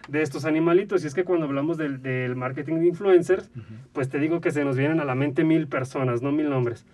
de 0.07 0.21
estos 0.21 0.45
animalitos. 0.45 1.03
Y 1.03 1.07
es 1.07 1.13
que 1.13 1.23
cuando 1.23 1.45
hablamos 1.45 1.77
del, 1.77 2.01
del 2.01 2.35
marketing 2.35 2.75
de 2.79 2.87
influencers, 2.87 3.49
pues 3.93 4.09
te 4.09 4.19
digo 4.19 4.41
que 4.41 4.51
se 4.51 4.63
nos 4.65 4.77
vienen 4.77 4.99
a 4.99 5.05
la 5.05 5.15
mente 5.15 5.43
mil 5.43 5.67
personas, 5.67 6.21
no 6.21 6.31
mil 6.31 6.49
nombres. 6.49 6.85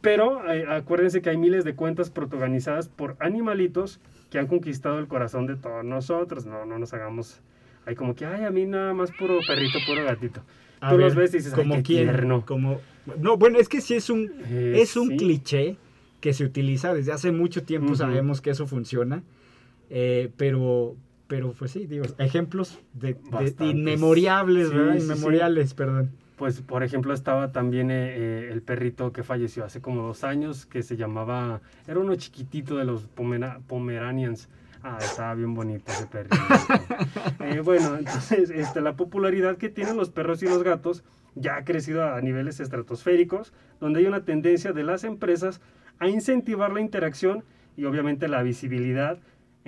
Pero 0.00 0.48
eh, 0.52 0.64
acuérdense 0.68 1.20
que 1.22 1.30
hay 1.30 1.36
miles 1.36 1.64
de 1.64 1.74
cuentas 1.74 2.08
protagonizadas 2.10 2.88
por 2.88 3.16
animalitos 3.18 4.00
que 4.30 4.38
han 4.38 4.46
conquistado 4.46 4.98
el 4.98 5.08
corazón 5.08 5.46
de 5.46 5.56
todos 5.56 5.84
nosotros. 5.84 6.46
No, 6.46 6.64
no 6.66 6.78
nos 6.78 6.92
hagamos... 6.94 7.40
Hay 7.86 7.94
como 7.94 8.14
que, 8.14 8.26
ay, 8.26 8.44
a 8.44 8.50
mí 8.50 8.66
nada 8.66 8.92
más 8.92 9.10
puro 9.18 9.38
perrito, 9.46 9.78
puro 9.86 10.04
gatito. 10.04 10.42
A 10.80 10.90
Tú 10.90 10.96
ver, 10.98 11.06
los 11.06 11.14
ves 11.16 11.32
y 11.32 11.38
dices, 11.38 11.54
ay, 11.54 11.62
como 11.62 11.76
qué 11.76 11.82
quién, 11.82 12.02
tierno. 12.04 12.44
como 12.46 12.80
no, 13.18 13.38
bueno, 13.38 13.58
es 13.58 13.68
que 13.68 13.80
sí 13.80 13.94
es 13.94 14.10
un 14.10 14.30
Eh, 14.44 14.74
es 14.76 14.94
un 14.96 15.08
sí. 15.08 15.16
cliché 15.16 15.76
que 16.20 16.34
se 16.34 16.44
utiliza 16.44 16.92
desde 16.92 17.12
hace 17.12 17.32
mucho 17.32 17.62
tiempo, 17.64 17.86
Ujú. 17.88 17.96
sabemos 17.96 18.42
que 18.42 18.50
eso 18.50 18.66
funciona. 18.66 19.22
Eh, 19.90 20.30
pero 20.36 20.96
pero 21.26 21.52
pues 21.52 21.72
sí, 21.72 21.86
digo, 21.86 22.06
ejemplos 22.18 22.78
de, 22.94 23.14
de 23.58 23.66
inmemoriables, 23.66 24.68
Sí, 24.68 24.74
¿verdad? 24.74 24.94
sí, 24.94 25.00
sí. 25.00 25.04
Inmemoriales, 25.04 25.74
perdón. 25.74 26.10
Pues, 26.36 26.62
por 26.62 26.82
ejemplo, 26.84 27.12
estaba 27.12 27.52
también 27.52 27.90
eh, 27.90 28.14
eh, 28.16 28.48
el 28.52 28.62
perrito 28.62 29.12
que 29.12 29.22
falleció 29.24 29.64
hace 29.64 29.80
como 29.82 30.02
dos 30.04 30.24
años, 30.24 30.64
que 30.64 30.82
se 30.82 30.96
llamaba, 30.96 31.60
era 31.86 31.98
uno 31.98 32.14
chiquitito 32.14 32.76
de 32.78 32.84
los 32.86 33.08
Pomera- 33.08 33.60
Pomeranians. 33.66 34.48
Ah, 34.82 34.98
estaba 35.00 35.34
bien 35.34 35.52
bonito 35.54 35.90
ese 35.92 36.06
perrito. 36.06 36.36
Eh, 37.40 37.60
bueno, 37.60 37.96
entonces, 37.96 38.50
este, 38.50 38.80
la 38.80 38.94
popularidad 38.96 39.56
que 39.56 39.68
tienen 39.68 39.96
los 39.96 40.10
perros 40.10 40.42
y 40.42 40.46
los 40.46 40.62
gatos 40.62 41.02
ya 41.34 41.56
ha 41.56 41.64
crecido 41.64 42.04
a 42.08 42.20
niveles 42.20 42.60
estratosféricos, 42.60 43.52
donde 43.80 44.00
hay 44.00 44.06
una 44.06 44.24
tendencia 44.24 44.72
de 44.72 44.82
las 44.84 45.04
empresas 45.04 45.60
a 45.98 46.08
incentivar 46.08 46.72
la 46.72 46.80
interacción 46.80 47.44
y 47.76 47.84
obviamente 47.84 48.28
la 48.28 48.42
visibilidad 48.42 49.18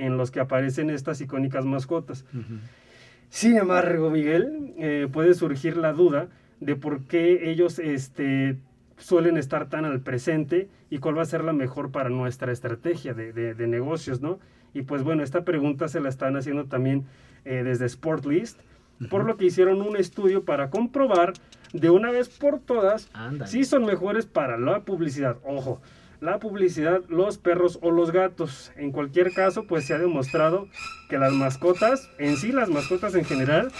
en 0.00 0.16
los 0.16 0.30
que 0.30 0.40
aparecen 0.40 0.90
estas 0.90 1.21
icónicas 1.21 1.64
mascotas. 1.64 2.25
Sin 3.28 3.57
embargo, 3.57 4.11
Miguel, 4.11 4.75
eh, 4.78 5.09
puede 5.12 5.35
surgir 5.35 5.76
la 5.76 5.92
duda 5.92 6.28
de 6.59 6.75
por 6.76 7.04
qué 7.04 7.50
ellos 7.50 7.78
este, 7.78 8.57
suelen 8.99 9.37
estar 9.37 9.69
tan 9.69 9.85
al 9.85 10.00
presente 10.00 10.69
y 10.90 10.99
cuál 10.99 11.16
va 11.16 11.23
a 11.23 11.26
ser 11.26 11.45
la 11.45 11.52
mejor 11.52 11.90
para 11.92 12.09
nuestra 12.11 12.50
estrategia 12.52 13.14
de, 13.14 13.33
de- 13.33 13.54
de 13.54 13.66
negocios, 13.66 14.21
¿no? 14.21 14.38
Y 14.75 14.83
pues 14.83 15.02
bueno, 15.02 15.23
esta 15.23 15.45
pregunta 15.45 15.88
se 15.88 16.00
la 16.00 16.09
están 16.09 16.37
haciendo 16.37 16.64
también 16.66 17.04
eh, 17.45 17.62
desde 17.64 17.88
Sportlist, 17.88 18.59
por 19.09 19.25
lo 19.25 19.37
que 19.37 19.47
hicieron 19.47 19.80
un 19.80 19.97
estudio 19.97 20.45
para 20.45 20.69
comprobar 20.69 21.33
de 21.73 21.88
una 21.88 22.11
vez 22.11 22.28
por 22.28 22.59
todas 22.61 23.09
si 23.47 23.64
son 23.64 23.85
mejores 23.87 24.26
para 24.26 24.59
la 24.59 24.80
publicidad. 24.85 25.38
Ojo, 25.45 25.80
la 26.21 26.39
publicidad, 26.39 27.03
los 27.09 27.39
perros 27.39 27.79
o 27.83 27.91
los 27.91 28.11
gatos. 28.12 28.73
En 28.77 28.93
cualquier 28.93 29.33
caso, 29.33 29.65
pues 29.65 29.85
se 29.87 29.95
ha 29.95 29.99
demostrado 29.99 30.69
que 31.09 31.19
las 31.19 31.33
mascotas, 31.33 32.11
en 32.19 32.37
sí 32.37 32.53
las 32.53 32.69
mascotas 32.69 33.15
en 33.15 33.25
general, 33.25 33.71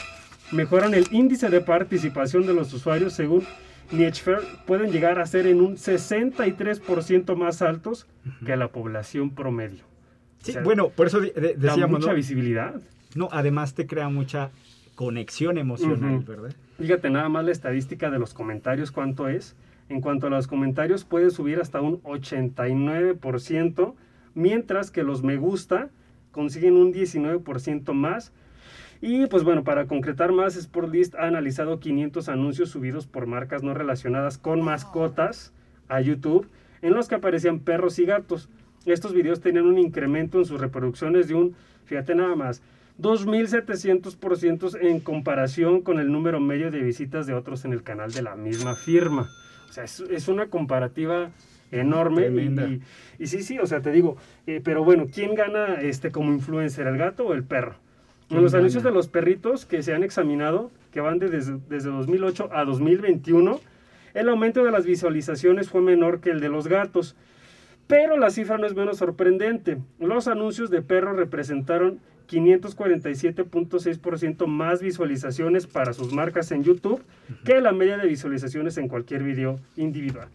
mejoran 0.53 0.95
el 0.95 1.07
índice 1.13 1.51
de 1.51 1.61
participación 1.61 2.47
de 2.47 2.55
los 2.55 2.73
usuarios 2.73 3.13
según 3.13 3.45
Niechfer, 3.93 4.39
pueden 4.67 4.91
llegar 4.93 5.19
a 5.19 5.27
ser 5.27 5.47
en 5.47 5.61
un 5.61 5.77
63% 5.77 7.37
más 7.37 7.63
altos 7.63 8.07
que 8.45 8.57
la 8.57 8.69
población 8.69 9.31
promedio. 9.31 9.85
Sí, 10.43 10.53
O 10.53 10.55
sea, 10.55 10.63
bueno, 10.63 10.89
por 10.91 11.07
eso 11.09 11.21
de- 11.21 11.33
de- 11.33 11.55
Da 11.55 11.77
mucha 11.87 12.09
¿no? 12.11 12.15
visibilidad. 12.15 12.81
No, 13.15 13.29
además 13.33 13.75
te 13.75 13.87
crea 13.87 14.09
mucha 14.09 14.51
conexión 14.95 15.59
emocional. 15.59 16.21
¿verdad? 16.21 16.55
Fíjate 16.79 17.11
nada 17.11 17.29
más 17.29 17.45
la 17.45 17.53
estadística 17.53 18.11
de 18.11 18.19
los 18.19 18.33
comentarios, 18.33 18.91
cuánto 18.91 19.29
es. 19.29 19.55
En 19.91 20.01
cuanto 20.01 20.29
a 20.29 20.31
los 20.31 20.47
comentarios, 20.47 21.05
puede 21.05 21.31
subir 21.33 21.59
hasta 21.59 21.81
un 21.81 22.01
89%, 22.05 23.95
mientras 24.35 24.93
que 24.93 25.03
los 25.03 25.25
me 25.25 25.37
gusta 25.37 25.91
consiguen 26.31 26.77
un 26.77 26.93
19% 26.93 27.93
más. 27.93 28.33
Y 29.01 29.27
pues 29.27 29.43
bueno, 29.43 29.65
para 29.65 29.89
concretar 29.89 30.31
más, 30.31 30.55
Sportlist 30.55 31.17
ha 31.17 31.27
analizado 31.27 31.81
500 31.81 32.29
anuncios 32.29 32.71
subidos 32.71 33.09
por 33.09 33.27
marcas 33.27 33.65
no 33.65 33.75
relacionadas 33.75 34.39
con 34.39 34.63
mascotas 34.63 35.53
a 35.89 36.01
YouTube, 36.01 36.49
en 36.83 36.95
los 36.95 37.09
que 37.09 37.17
aparecían 37.17 37.59
perros 37.59 37.99
y 37.99 38.05
gatos. 38.05 38.49
Estos 38.87 39.13
videos 39.13 39.41
tenían 39.41 39.67
un 39.67 39.79
incremento 39.79 40.39
en 40.39 40.45
sus 40.45 40.61
reproducciones 40.61 41.27
de 41.27 41.35
un, 41.35 41.57
fíjate 41.85 42.15
nada 42.15 42.37
más, 42.37 42.63
2.700% 43.01 44.79
en 44.83 45.01
comparación 45.01 45.83
con 45.83 45.99
el 45.99 46.13
número 46.13 46.39
medio 46.39 46.71
de 46.71 46.81
visitas 46.81 47.27
de 47.27 47.35
otros 47.35 47.65
en 47.65 47.73
el 47.73 47.83
canal 47.83 48.13
de 48.13 48.23
la 48.23 48.37
misma 48.37 48.77
firma. 48.77 49.29
O 49.71 49.73
sea, 49.73 49.85
es, 49.85 50.01
es 50.01 50.27
una 50.27 50.49
comparativa 50.49 51.31
enorme. 51.71 52.27
y- 53.19 53.27
sí, 53.27 53.43
sí, 53.45 53.59
o 53.61 53.67
sea, 53.67 53.81
te 53.81 53.93
digo, 53.93 54.17
eh, 54.49 54.61
pero 54.63 54.83
bueno, 54.83 55.07
¿quién 55.13 55.37
gana 55.37 55.75
este 55.81 56.11
como 56.11 56.33
influencer, 56.33 56.89
el 56.89 56.99
gato 56.99 57.27
o 57.27 57.33
el 57.35 57.45
perro? 57.45 57.77
En 58.23 58.27
¿Quién 58.29 58.43
los 58.43 58.55
anuncios 58.55 58.83
de 58.83 58.91
los 58.91 59.07
perritos 59.09 59.67
que 59.67 59.83
se 59.85 59.95
han 59.95 60.03
examinado, 60.03 60.73
que 60.93 61.01
van 61.01 61.21
de 61.21 61.29
desde, 61.29 61.59
desde 61.69 61.91
2008 61.91 62.51
a 62.53 62.65
2021, 62.65 63.61
el 64.15 64.29
aumento 64.29 64.65
de 64.65 64.73
las 64.73 64.85
visualizaciones 64.87 65.69
fue 65.71 65.81
menor 65.81 66.21
que 66.21 66.31
el 66.31 66.41
de 66.41 66.49
los 66.49 66.67
gatos. 66.67 67.15
Pero 67.87 68.17
la 68.17 68.31
cifra 68.31 68.59
no 68.59 68.67
es 68.67 68.75
menos 68.75 68.99
sorprendente. 68.99 69.79
Los 70.01 70.27
anuncios 70.29 70.71
de 70.71 70.83
perros 70.83 71.17
representaron 71.17 72.01
547.6% 72.31 74.47
más 74.47 74.81
visualizaciones 74.81 75.67
para 75.67 75.93
sus 75.93 76.13
marcas 76.13 76.53
en 76.53 76.63
YouTube 76.63 77.03
que 77.45 77.61
la 77.61 77.73
media 77.73 77.99
de 77.99 78.07
visualizaciones 78.07 78.79
en 78.79 78.87
cualquier 78.89 79.25
video 79.25 79.59
individual. 79.77 80.29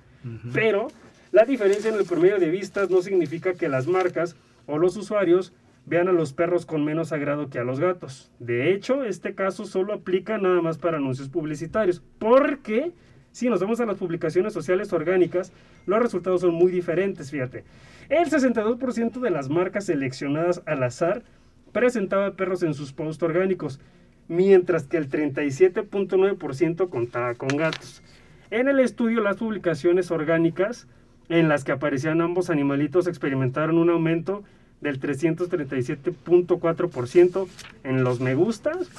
Pero 0.53 0.87
la 1.31 1.45
diferencia 1.45 1.89
en 1.89 1.95
el 1.95 2.05
promedio 2.05 2.39
de 2.39 2.49
vistas 2.49 2.89
no 2.89 3.01
significa 3.01 3.53
que 3.53 3.69
las 3.69 3.87
marcas 3.87 4.35
o 4.65 4.77
los 4.77 4.97
usuarios 4.97 5.53
vean 5.85 6.07
a 6.07 6.11
los 6.11 6.33
perros 6.33 6.65
con 6.65 6.83
menos 6.83 7.11
agrado 7.11 7.49
que 7.49 7.59
a 7.59 7.63
los 7.63 7.79
gatos. 7.79 8.31
De 8.39 8.73
hecho, 8.73 9.03
este 9.03 9.35
caso 9.35 9.65
solo 9.65 9.93
aplica 9.93 10.37
nada 10.37 10.61
más 10.61 10.77
para 10.77 10.97
anuncios 10.97 11.29
publicitarios, 11.29 12.01
porque 12.19 12.91
si 13.31 13.49
nos 13.49 13.59
vamos 13.59 13.79
a 13.79 13.85
las 13.85 13.97
publicaciones 13.97 14.53
sociales 14.53 14.91
orgánicas, 14.93 15.51
los 15.85 16.01
resultados 16.01 16.41
son 16.41 16.55
muy 16.55 16.71
diferentes, 16.71 17.31
fíjate. 17.31 17.63
El 18.09 18.29
62% 18.29 19.19
de 19.19 19.29
las 19.29 19.49
marcas 19.49 19.85
seleccionadas 19.85 20.61
al 20.65 20.83
azar 20.83 21.23
presentaba 21.75 22.35
perros 22.37 22.63
en 22.63 22.73
sus 22.73 22.93
posts 22.93 23.21
orgánicos, 23.21 23.81
mientras 24.29 24.85
que 24.85 24.95
el 24.95 25.09
37.9% 25.09 26.87
contaba 26.87 27.35
con 27.35 27.49
gatos. 27.49 28.01
En 28.49 28.69
el 28.69 28.79
estudio, 28.79 29.19
las 29.19 29.35
publicaciones 29.35 30.09
orgánicas 30.09 30.87
en 31.27 31.49
las 31.49 31.65
que 31.65 31.73
aparecían 31.73 32.21
ambos 32.21 32.49
animalitos 32.49 33.07
experimentaron 33.07 33.77
un 33.77 33.89
aumento 33.89 34.45
del 34.79 35.01
337.4% 35.01 37.47
en 37.83 38.05
los 38.05 38.21
me 38.21 38.35
gustas 38.35 38.89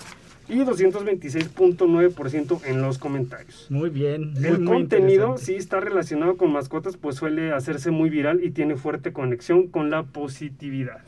y 0.46 0.58
226.9% 0.58 2.60
en 2.66 2.82
los 2.82 2.98
comentarios. 2.98 3.68
Muy 3.70 3.88
bien. 3.88 4.34
muy, 4.34 4.44
El 4.44 4.58
muy 4.58 4.80
contenido 4.80 5.38
sí 5.38 5.54
está 5.54 5.80
relacionado 5.80 6.36
con 6.36 6.52
mascotas, 6.52 6.98
pues 6.98 7.16
suele 7.16 7.54
hacerse 7.54 7.90
muy 7.90 8.10
viral 8.10 8.44
y 8.44 8.50
tiene 8.50 8.76
fuerte 8.76 9.14
conexión 9.14 9.68
con 9.68 9.88
la 9.88 10.02
positividad. 10.02 11.00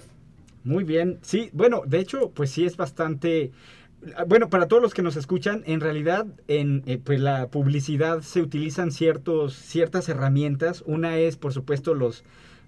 Muy 0.69 0.85
bien. 0.85 1.19
Sí, 1.23 1.49
bueno, 1.55 1.83
de 1.87 1.99
hecho, 1.99 2.31
pues 2.33 2.51
sí 2.51 2.67
es 2.67 2.77
bastante... 2.77 3.53
Bueno, 4.27 4.51
para 4.51 4.69
todos 4.69 4.83
los 4.83 4.93
que 4.93 5.03
nos 5.03 5.17
escuchan, 5.17 5.63
en 5.67 5.81
realidad 5.81 6.27
en 6.47 6.83
eh, 6.87 6.99
pues 7.03 7.21
la 7.21 7.49
publicidad 7.49 8.21
se 8.21 8.43
utilizan 8.43 8.93
ciertos, 8.93 9.55
ciertas 9.55 10.11
herramientas. 10.11 10.85
Una 10.87 11.17
es, 11.17 11.39
por 11.39 11.55
supuesto, 11.55 11.95
los, 11.95 12.23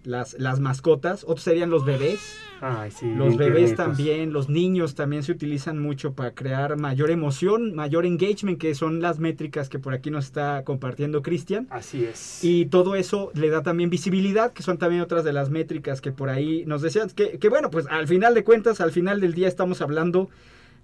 las, 0.04 0.34
las 0.38 0.60
mascotas. 0.60 1.24
Otros 1.24 1.42
serían 1.42 1.70
los 1.70 1.84
bebés. 1.84 2.36
Ay, 2.60 2.90
sí. 2.90 3.10
Los 3.14 3.36
bebés 3.36 3.74
también, 3.74 4.32
los 4.32 4.48
niños 4.48 4.94
también 4.94 5.22
se 5.22 5.32
utilizan 5.32 5.78
mucho 5.78 6.12
para 6.12 6.32
crear 6.34 6.76
mayor 6.76 7.10
emoción, 7.10 7.74
mayor 7.74 8.04
engagement, 8.04 8.58
que 8.58 8.74
son 8.74 9.00
las 9.00 9.18
métricas 9.18 9.68
que 9.68 9.78
por 9.78 9.94
aquí 9.94 10.10
nos 10.10 10.26
está 10.26 10.62
compartiendo 10.64 11.22
Cristian. 11.22 11.66
Así 11.70 12.04
es. 12.04 12.44
Y 12.44 12.66
todo 12.66 12.96
eso 12.96 13.30
le 13.34 13.48
da 13.48 13.62
también 13.62 13.88
visibilidad, 13.88 14.52
que 14.52 14.62
son 14.62 14.76
también 14.76 15.00
otras 15.00 15.24
de 15.24 15.32
las 15.32 15.48
métricas 15.48 16.00
que 16.00 16.12
por 16.12 16.28
ahí 16.28 16.64
nos 16.66 16.82
decían. 16.82 17.08
Que, 17.10 17.38
que 17.38 17.48
bueno, 17.48 17.70
pues 17.70 17.86
al 17.88 18.06
final 18.06 18.34
de 18.34 18.44
cuentas, 18.44 18.80
al 18.80 18.92
final 18.92 19.20
del 19.20 19.32
día 19.32 19.48
estamos 19.48 19.80
hablando 19.80 20.28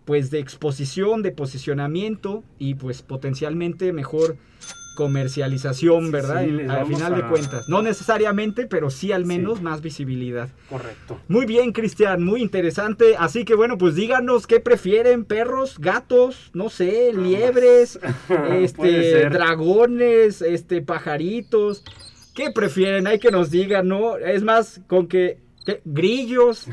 pues 0.06 0.30
de 0.30 0.38
exposición, 0.38 1.22
de 1.22 1.32
posicionamiento 1.32 2.44
y 2.58 2.74
pues 2.74 3.02
potencialmente 3.02 3.92
mejor 3.92 4.36
comercialización, 4.96 6.10
¿verdad? 6.10 6.44
Sí, 6.44 6.58
al 6.68 6.86
final 6.86 7.14
de 7.14 7.22
cuentas. 7.28 7.68
No 7.68 7.82
necesariamente, 7.82 8.66
pero 8.66 8.90
sí 8.90 9.12
al 9.12 9.24
menos 9.24 9.58
Sí. 9.58 9.62
más 9.64 9.80
visibilidad. 9.80 10.48
Correcto. 10.68 11.20
Muy 11.28 11.46
bien, 11.46 11.70
Cristian, 11.72 12.24
muy 12.24 12.42
interesante. 12.42 13.14
Así 13.16 13.44
que 13.44 13.54
bueno, 13.54 13.78
pues 13.78 13.94
díganos 13.94 14.48
qué 14.48 14.58
prefieren, 14.58 15.24
perros, 15.24 15.78
gatos, 15.78 16.50
no 16.54 16.68
sé, 16.68 17.12
liebres, 17.12 18.00
este, 18.50 19.28
dragones, 19.30 20.42
este, 20.42 20.82
pajaritos. 20.82 21.84
¿Qué 22.34 22.50
prefieren? 22.50 23.06
Hay 23.06 23.18
que 23.18 23.30
nos 23.30 23.50
digan, 23.50 23.86
¿no? 23.88 24.16
Es 24.16 24.42
más, 24.42 24.80
con 24.88 25.06
que 25.06 25.38
¿qué? 25.66 25.82
grillos, 25.84 26.66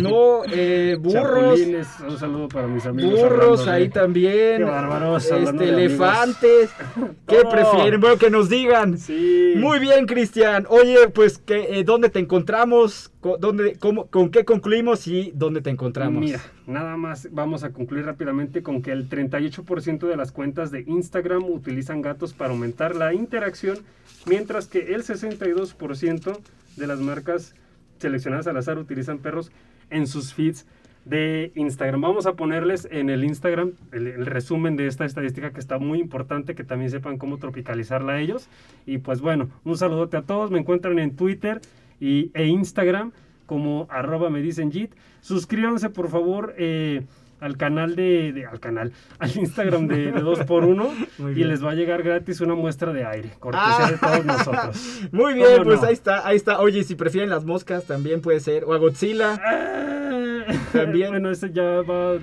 no, 0.00 0.44
eh, 0.50 0.96
burros, 1.00 1.60
un 2.08 2.18
saludo 2.18 2.48
para 2.48 2.66
mis 2.68 2.86
amigos. 2.86 3.20
burros 3.20 3.68
ahí 3.68 3.88
también, 3.90 4.58
Qué 4.58 4.64
bárbaros, 4.64 5.30
este, 5.30 5.68
elefantes. 5.68 6.70
¿Qué 7.26 7.42
prefieren? 7.50 8.00
Bueno, 8.00 8.16
que 8.16 8.30
nos 8.30 8.48
digan. 8.48 8.96
Sí. 8.96 9.54
Muy 9.56 9.78
bien, 9.78 10.06
Cristian. 10.06 10.66
Oye, 10.70 11.08
pues, 11.08 11.38
¿qué, 11.38 11.78
eh, 11.80 11.84
¿dónde 11.84 12.08
te 12.08 12.20
encontramos? 12.20 13.10
Co- 13.20 13.36
¿Dónde, 13.38 13.76
cómo, 13.78 14.06
¿Con 14.06 14.30
qué 14.30 14.44
concluimos 14.44 15.06
y 15.06 15.32
dónde 15.34 15.60
te 15.60 15.70
encontramos? 15.70 16.20
Mira, 16.20 16.40
nada 16.66 16.96
más 16.96 17.28
vamos 17.32 17.64
a 17.64 17.72
concluir 17.72 18.06
rápidamente 18.06 18.62
con 18.62 18.82
que 18.82 18.92
el 18.92 19.08
38% 19.08 20.06
de 20.08 20.16
las 20.16 20.32
cuentas 20.32 20.70
de 20.70 20.84
Instagram 20.86 21.44
utilizan 21.44 22.02
gatos 22.02 22.32
para 22.32 22.50
aumentar 22.50 22.96
la 22.96 23.12
interacción, 23.14 23.78
mientras 24.26 24.66
que 24.66 24.94
el 24.94 25.02
62% 25.04 26.38
de 26.76 26.86
las 26.86 27.00
marcas 27.00 27.54
seleccionadas 28.02 28.46
al 28.46 28.56
azar 28.56 28.78
utilizan 28.78 29.18
perros 29.18 29.50
en 29.90 30.06
sus 30.06 30.34
feeds 30.34 30.66
de 31.04 31.52
Instagram. 31.54 32.00
Vamos 32.00 32.26
a 32.26 32.34
ponerles 32.34 32.86
en 32.90 33.10
el 33.10 33.24
Instagram 33.24 33.72
el, 33.92 34.26
resumen 34.26 34.76
de 34.76 34.86
esta 34.86 35.04
estadística 35.04 35.52
que 35.52 35.60
está 35.60 35.78
muy 35.78 35.98
importante, 35.98 36.54
que 36.54 36.64
también 36.64 36.90
sepan 36.90 37.18
cómo 37.18 37.38
tropicalizarla 37.38 38.14
a 38.14 38.20
ellos. 38.20 38.48
Y 38.86 38.98
pues 38.98 39.20
bueno, 39.20 39.48
un 39.64 39.76
saludote 39.76 40.16
a 40.16 40.22
todos. 40.22 40.50
Me 40.50 40.58
encuentran 40.58 40.98
en 40.98 41.16
Twitter 41.16 41.60
y, 42.00 42.30
e 42.34 42.46
Instagram 42.46 43.12
como 43.46 43.86
arroba 43.90 44.30
me 44.30 44.40
dicen 44.40 44.70
Jit. 44.70 44.92
Suscríbanse 45.20 45.90
por 45.90 46.08
favor 46.08 46.54
eh, 46.56 47.02
al 47.42 47.56
canal 47.56 47.94
de, 47.96 48.32
de- 48.32 48.46
al 48.46 48.60
canal, 48.60 48.92
al 49.18 49.36
Instagram 49.36 49.86
de, 49.88 50.12
de 50.12 50.22
2x1 50.22 50.90
Muy 51.18 51.32
y 51.32 51.34
bien. 51.34 51.48
les 51.48 51.64
va 51.64 51.72
a 51.72 51.74
llegar 51.74 52.02
gratis 52.02 52.40
una 52.40 52.54
muestra 52.54 52.92
de 52.92 53.04
aire, 53.04 53.30
cortesía 53.38 53.86
Ah. 53.86 53.90
de 53.90 53.98
todos 53.98 54.24
nosotros. 54.24 55.00
Muy 55.12 55.34
bien, 55.34 55.48
¿Cómo 55.54 55.64
pues 55.64 55.80
no? 55.82 55.86
ahí 55.88 55.92
está, 55.92 56.26
ahí 56.26 56.36
está. 56.36 56.60
Oye, 56.60 56.84
si 56.84 56.94
prefieren 56.94 57.28
las 57.30 57.44
moscas 57.44 57.84
también 57.84 58.20
puede 58.22 58.40
ser. 58.40 58.64
O 58.64 58.72
a 58.72 58.78
Godzilla. 58.78 59.38
Ah, 59.44 60.52
También. 60.72 61.10
Bueno, 61.10 61.30
ese 61.30 61.50
ya 61.52 61.82
va, 61.82 62.14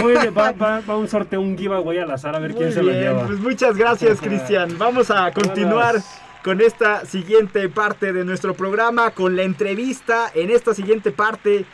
muy 0.00 0.12
bien, 0.12 0.34
va, 0.36 0.52
va, 0.52 0.80
va 0.80 0.96
un 0.96 1.08
sorteo, 1.08 1.40
un 1.40 1.56
giveaway 1.56 1.98
al 1.98 2.10
azar 2.10 2.34
a 2.36 2.38
ver 2.38 2.52
quién 2.52 2.64
Muy 2.66 2.72
se 2.72 2.82
lo 2.82 2.88
bien, 2.90 3.00
lleva. 3.02 3.26
pues 3.26 3.38
muchas 3.40 3.76
gracias, 3.76 4.20
Cristian. 4.20 4.76
Vamos 4.78 5.10
a 5.10 5.30
continuar 5.32 5.96
con 6.44 6.60
esta 6.60 7.04
siguiente 7.06 7.68
parte 7.68 8.12
de 8.12 8.24
nuestro 8.24 8.54
programa, 8.54 9.10
con 9.12 9.36
la 9.36 9.42
entrevista 9.42 10.30
en 10.34 10.50
esta 10.50 10.74
siguiente 10.74 11.12
parte 11.12 11.64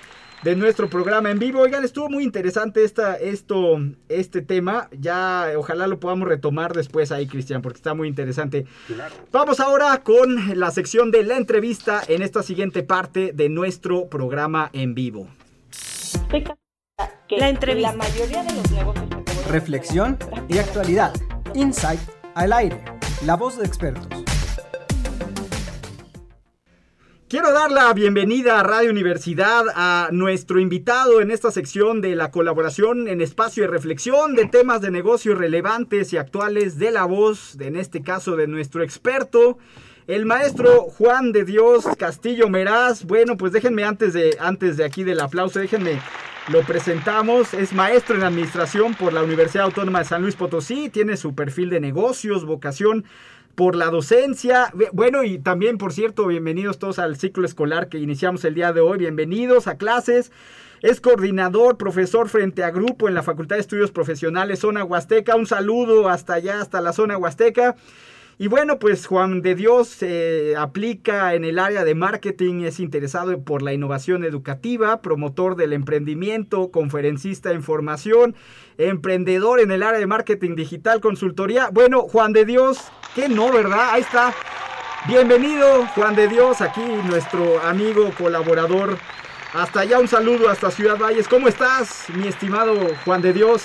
de 0.42 0.56
nuestro 0.56 0.88
programa 0.88 1.30
en 1.30 1.38
vivo. 1.38 1.60
Oigan, 1.60 1.84
estuvo 1.84 2.08
muy 2.08 2.24
interesante 2.24 2.84
esta, 2.84 3.16
esto, 3.16 3.80
este 4.08 4.42
tema. 4.42 4.88
Ya 4.98 5.52
ojalá 5.56 5.86
lo 5.86 6.00
podamos 6.00 6.28
retomar 6.28 6.74
después 6.74 7.12
ahí, 7.12 7.26
Cristian, 7.26 7.62
porque 7.62 7.78
está 7.78 7.94
muy 7.94 8.08
interesante. 8.08 8.66
Claro. 8.86 9.14
Vamos 9.32 9.60
ahora 9.60 10.02
con 10.02 10.58
la 10.58 10.70
sección 10.70 11.10
de 11.10 11.24
la 11.24 11.36
entrevista 11.36 12.02
en 12.08 12.22
esta 12.22 12.42
siguiente 12.42 12.82
parte 12.82 13.32
de 13.32 13.48
nuestro 13.48 14.08
programa 14.08 14.70
en 14.72 14.94
vivo. 14.94 15.28
La 17.30 17.48
entrevista. 17.48 17.92
la 17.92 17.96
mayoría 17.96 18.42
de 18.42 18.54
los 18.54 18.70
negocios 18.70 19.06
que 19.08 19.16
te 19.16 19.32
voy 19.34 19.44
a 19.44 19.48
Reflexión 19.48 20.18
y 20.48 20.58
actualidad. 20.58 21.12
Insight 21.54 22.00
al 22.34 22.52
aire. 22.52 22.82
La 23.24 23.36
voz 23.36 23.58
de 23.58 23.66
expertos. 23.66 24.08
Quiero 27.28 27.52
dar 27.52 27.70
la 27.70 27.92
bienvenida 27.92 28.58
a 28.58 28.62
Radio 28.62 28.90
Universidad 28.90 29.66
a 29.74 30.08
nuestro 30.12 30.60
invitado 30.60 31.20
en 31.20 31.30
esta 31.30 31.50
sección 31.50 32.00
de 32.00 32.16
la 32.16 32.30
colaboración 32.30 33.06
en 33.06 33.20
espacio 33.20 33.64
de 33.64 33.68
reflexión 33.68 34.34
de 34.34 34.46
temas 34.46 34.80
de 34.80 34.90
negocios 34.90 35.36
relevantes 35.36 36.14
y 36.14 36.16
actuales 36.16 36.78
de 36.78 36.90
la 36.90 37.04
voz, 37.04 37.60
en 37.60 37.76
este 37.76 38.00
caso 38.00 38.34
de 38.34 38.46
nuestro 38.46 38.82
experto, 38.82 39.58
el 40.06 40.24
maestro 40.24 40.84
Juan 40.84 41.32
de 41.32 41.44
Dios 41.44 41.84
Castillo 41.98 42.48
Meraz. 42.48 43.04
Bueno, 43.04 43.36
pues 43.36 43.52
déjenme 43.52 43.84
antes 43.84 44.14
de, 44.14 44.34
antes 44.40 44.78
de 44.78 44.86
aquí 44.86 45.04
del 45.04 45.20
aplauso, 45.20 45.58
déjenme 45.58 46.00
lo 46.48 46.62
presentamos. 46.62 47.52
Es 47.52 47.74
maestro 47.74 48.16
en 48.16 48.24
administración 48.24 48.94
por 48.94 49.12
la 49.12 49.22
Universidad 49.22 49.66
Autónoma 49.66 49.98
de 49.98 50.06
San 50.06 50.22
Luis 50.22 50.34
Potosí. 50.34 50.88
Tiene 50.88 51.18
su 51.18 51.34
perfil 51.34 51.68
de 51.68 51.80
negocios, 51.80 52.46
vocación 52.46 53.04
por 53.58 53.74
la 53.74 53.86
docencia. 53.86 54.72
Bueno, 54.92 55.24
y 55.24 55.40
también, 55.40 55.78
por 55.78 55.92
cierto, 55.92 56.28
bienvenidos 56.28 56.78
todos 56.78 57.00
al 57.00 57.16
ciclo 57.16 57.44
escolar 57.44 57.88
que 57.88 57.98
iniciamos 57.98 58.44
el 58.44 58.54
día 58.54 58.72
de 58.72 58.80
hoy. 58.80 58.98
Bienvenidos 58.98 59.66
a 59.66 59.76
clases. 59.76 60.30
Es 60.80 61.00
coordinador, 61.00 61.76
profesor 61.76 62.28
frente 62.28 62.62
a 62.62 62.70
grupo 62.70 63.08
en 63.08 63.14
la 63.14 63.24
Facultad 63.24 63.56
de 63.56 63.62
Estudios 63.62 63.90
Profesionales 63.90 64.60
Zona 64.60 64.84
Huasteca. 64.84 65.34
Un 65.34 65.48
saludo 65.48 66.08
hasta 66.08 66.34
allá, 66.34 66.60
hasta 66.60 66.80
la 66.80 66.92
zona 66.92 67.18
Huasteca. 67.18 67.74
Y 68.38 68.46
bueno, 68.46 68.78
pues 68.78 69.08
Juan 69.08 69.42
de 69.42 69.56
Dios 69.56 69.88
se 69.88 70.54
aplica 70.56 71.34
en 71.34 71.44
el 71.44 71.58
área 71.58 71.82
de 71.82 71.96
marketing, 71.96 72.62
es 72.62 72.78
interesado 72.78 73.42
por 73.42 73.62
la 73.62 73.72
innovación 73.72 74.22
educativa, 74.22 75.02
promotor 75.02 75.56
del 75.56 75.72
emprendimiento, 75.72 76.70
conferencista 76.70 77.50
en 77.50 77.64
formación, 77.64 78.36
emprendedor 78.76 79.58
en 79.58 79.72
el 79.72 79.82
área 79.82 79.98
de 79.98 80.06
marketing 80.06 80.54
digital, 80.54 81.00
consultoría. 81.00 81.70
Bueno, 81.72 82.02
Juan 82.02 82.32
de 82.32 82.44
Dios, 82.44 82.78
que 83.14 83.28
no, 83.28 83.50
¿verdad? 83.52 83.90
Ahí 83.92 84.02
está. 84.02 84.32
Bienvenido, 85.06 85.86
Juan 85.94 86.14
de 86.14 86.28
Dios, 86.28 86.60
aquí 86.60 86.82
nuestro 86.82 87.60
amigo, 87.60 88.10
colaborador. 88.18 88.98
Hasta 89.54 89.80
allá 89.80 89.98
un 89.98 90.08
saludo, 90.08 90.48
hasta 90.48 90.70
Ciudad 90.70 90.98
Valles. 90.98 91.28
¿Cómo 91.28 91.48
estás, 91.48 92.04
mi 92.10 92.28
estimado 92.28 92.76
Juan 93.04 93.22
de 93.22 93.32
Dios? 93.32 93.64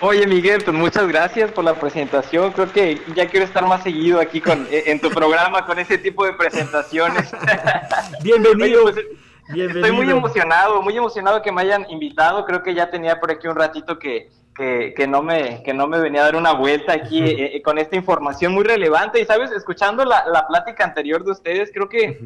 Oye 0.00 0.26
Miguel, 0.26 0.62
pues 0.62 0.76
muchas 0.76 1.08
gracias 1.08 1.50
por 1.50 1.64
la 1.64 1.74
presentación. 1.74 2.52
Creo 2.52 2.70
que 2.70 3.00
ya 3.14 3.28
quiero 3.28 3.46
estar 3.46 3.66
más 3.66 3.82
seguido 3.82 4.20
aquí 4.20 4.40
con, 4.40 4.66
eh, 4.70 4.84
en 4.86 5.00
tu 5.00 5.10
programa 5.10 5.64
con 5.64 5.78
ese 5.78 5.96
tipo 5.96 6.24
de 6.24 6.34
presentaciones. 6.34 7.30
Bienvenido. 8.22 8.84
Oye, 8.84 8.92
pues, 8.92 9.06
Bienvenido. 9.48 9.86
Estoy 9.86 10.04
muy 10.04 10.10
emocionado, 10.10 10.82
muy 10.82 10.96
emocionado 10.96 11.42
que 11.42 11.52
me 11.52 11.62
hayan 11.62 11.88
invitado. 11.88 12.44
Creo 12.44 12.62
que 12.62 12.74
ya 12.74 12.90
tenía 12.90 13.20
por 13.20 13.30
aquí 13.30 13.46
un 13.46 13.54
ratito 13.54 13.98
que, 13.98 14.28
que, 14.54 14.94
que 14.96 15.06
no, 15.06 15.22
me, 15.22 15.62
que 15.62 15.72
no 15.72 15.86
me 15.86 16.00
venía 16.00 16.22
a 16.22 16.24
dar 16.24 16.36
una 16.36 16.52
vuelta 16.52 16.92
aquí 16.92 17.22
eh, 17.22 17.56
eh, 17.56 17.62
con 17.62 17.78
esta 17.78 17.96
información 17.96 18.52
muy 18.52 18.64
relevante. 18.64 19.20
Y 19.20 19.24
sabes, 19.24 19.52
escuchando 19.52 20.04
la, 20.04 20.24
la 20.26 20.46
plática 20.48 20.84
anterior 20.84 21.24
de 21.24 21.30
ustedes, 21.30 21.70
creo 21.72 21.88
que, 21.88 22.20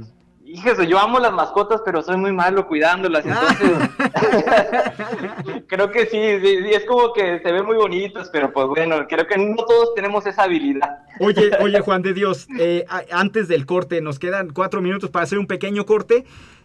híjole, 0.44 0.87
yo 0.87 0.98
amo 0.98 1.18
las 1.18 1.33
mascotas, 1.33 1.83
pero 1.85 2.02
soy 2.02 2.16
muy 2.16 2.33
malo 2.33 2.66
cuidándolas. 2.66 3.24
Entonces, 3.26 3.90
creo 5.66 5.90
que 5.90 6.06
sí, 6.06 6.40
sí, 6.40 6.62
sí, 6.62 6.70
es 6.70 6.85
como 6.85 7.12
que 7.12 7.40
se 7.40 7.52
ven 7.52 7.66
muy 7.66 7.76
bonitos, 7.76 8.28
pero 8.33 8.52
pues 8.52 8.66
bueno, 8.66 9.06
creo 9.09 9.26
que 9.26 9.37
no 9.38 9.56
todos 9.64 9.94
tenemos 9.94 10.26
esa 10.26 10.44
habilidad. 10.44 11.00
Oye, 11.20 11.50
oye, 11.61 11.80
Juan 11.85 12.02
de 12.02 12.14
Dios, 12.14 12.48
eh, 12.59 12.85
antes 13.11 13.46
del 13.48 13.66
corte, 13.66 14.00
nos 14.00 14.18
quedan 14.18 14.50
cuatro 14.50 14.80
minutos 14.80 15.11
para 15.11 15.24
hacer 15.24 15.38
un 15.38 15.46
pequeño 15.46 15.87
corte, 15.87 16.24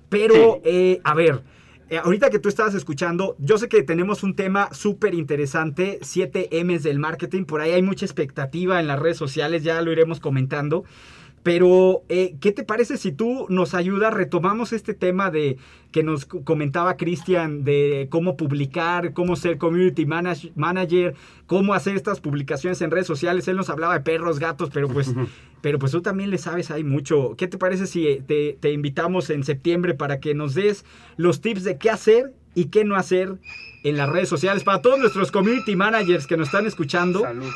pero, 0.09 0.61
eh, 0.63 1.01
a 1.03 1.13
ver, 1.13 1.43
eh, 1.89 1.97
ahorita 1.97 2.31
que 2.31 2.39
tú 2.39 2.49
estabas 2.49 2.73
escuchando, 2.73 3.35
yo 3.37 3.57
sé 3.57 3.69
que 3.69 3.83
tenemos 3.83 4.23
un 4.23 4.35
tema 4.35 4.69
súper 4.73 5.13
interesante, 5.13 5.99
7 6.01 6.49
M's 6.63 6.83
del 6.83 6.97
marketing, 6.97 7.45
por 7.45 7.61
ahí 7.61 7.71
hay 7.71 7.83
mucha 7.83 8.05
expectativa 8.05 8.79
en 8.79 8.87
las 8.87 8.99
redes 8.99 9.17
sociales, 9.17 9.63
ya 9.63 9.81
lo 9.81 9.91
iremos 9.91 10.19
comentando. 10.19 10.83
Pero, 11.45 12.01
eh, 12.09 12.37
¿qué 12.41 12.51
te 12.51 12.63
parece 12.63 12.97
si 12.97 13.11
tú 13.11 13.45
nos 13.49 13.75
ayudas? 13.75 14.11
Retomamos 14.11 14.73
este 14.73 14.95
tema 14.95 15.29
de 15.29 15.57
que 15.91 16.01
nos 16.01 16.25
co- 16.25 16.43
comentaba 16.43 16.97
Cristian 16.97 17.63
de 17.63 18.07
cómo 18.09 18.35
publicar, 18.35 19.13
cómo 19.13 19.35
ser 19.35 19.59
community 19.59 20.07
manage- 20.07 20.51
manager, 20.55 21.13
cómo 21.45 21.75
hacer 21.75 21.95
estas 21.95 22.19
publicaciones 22.19 22.81
en 22.81 22.89
redes 22.89 23.05
sociales. 23.05 23.47
Él 23.47 23.57
nos 23.57 23.69
hablaba 23.69 23.93
de 23.93 23.99
perros, 23.99 24.39
gatos, 24.39 24.71
pero 24.73 24.87
pues, 24.87 25.13
pero 25.61 25.77
pues 25.77 25.91
tú 25.91 26.01
también 26.01 26.31
le 26.31 26.39
sabes, 26.39 26.71
hay 26.71 26.83
mucho. 26.83 27.35
¿Qué 27.37 27.47
te 27.47 27.59
parece 27.59 27.85
si 27.85 28.07
eh, 28.07 28.23
te, 28.25 28.57
te 28.59 28.71
invitamos 28.71 29.29
en 29.29 29.43
septiembre 29.43 29.93
para 29.93 30.19
que 30.19 30.33
nos 30.33 30.55
des 30.55 30.83
los 31.15 31.41
tips 31.41 31.63
de 31.63 31.77
qué 31.77 31.91
hacer 31.91 32.33
y 32.55 32.65
qué 32.69 32.85
no 32.85 32.95
hacer 32.95 33.35
en 33.83 33.97
las 33.97 34.09
redes 34.09 34.29
sociales 34.29 34.63
para 34.63 34.81
todos 34.81 34.97
nuestros 34.97 35.31
community 35.31 35.75
managers 35.75 36.25
que 36.25 36.37
nos 36.37 36.47
están 36.47 36.65
escuchando? 36.65 37.19
Salud. 37.19 37.51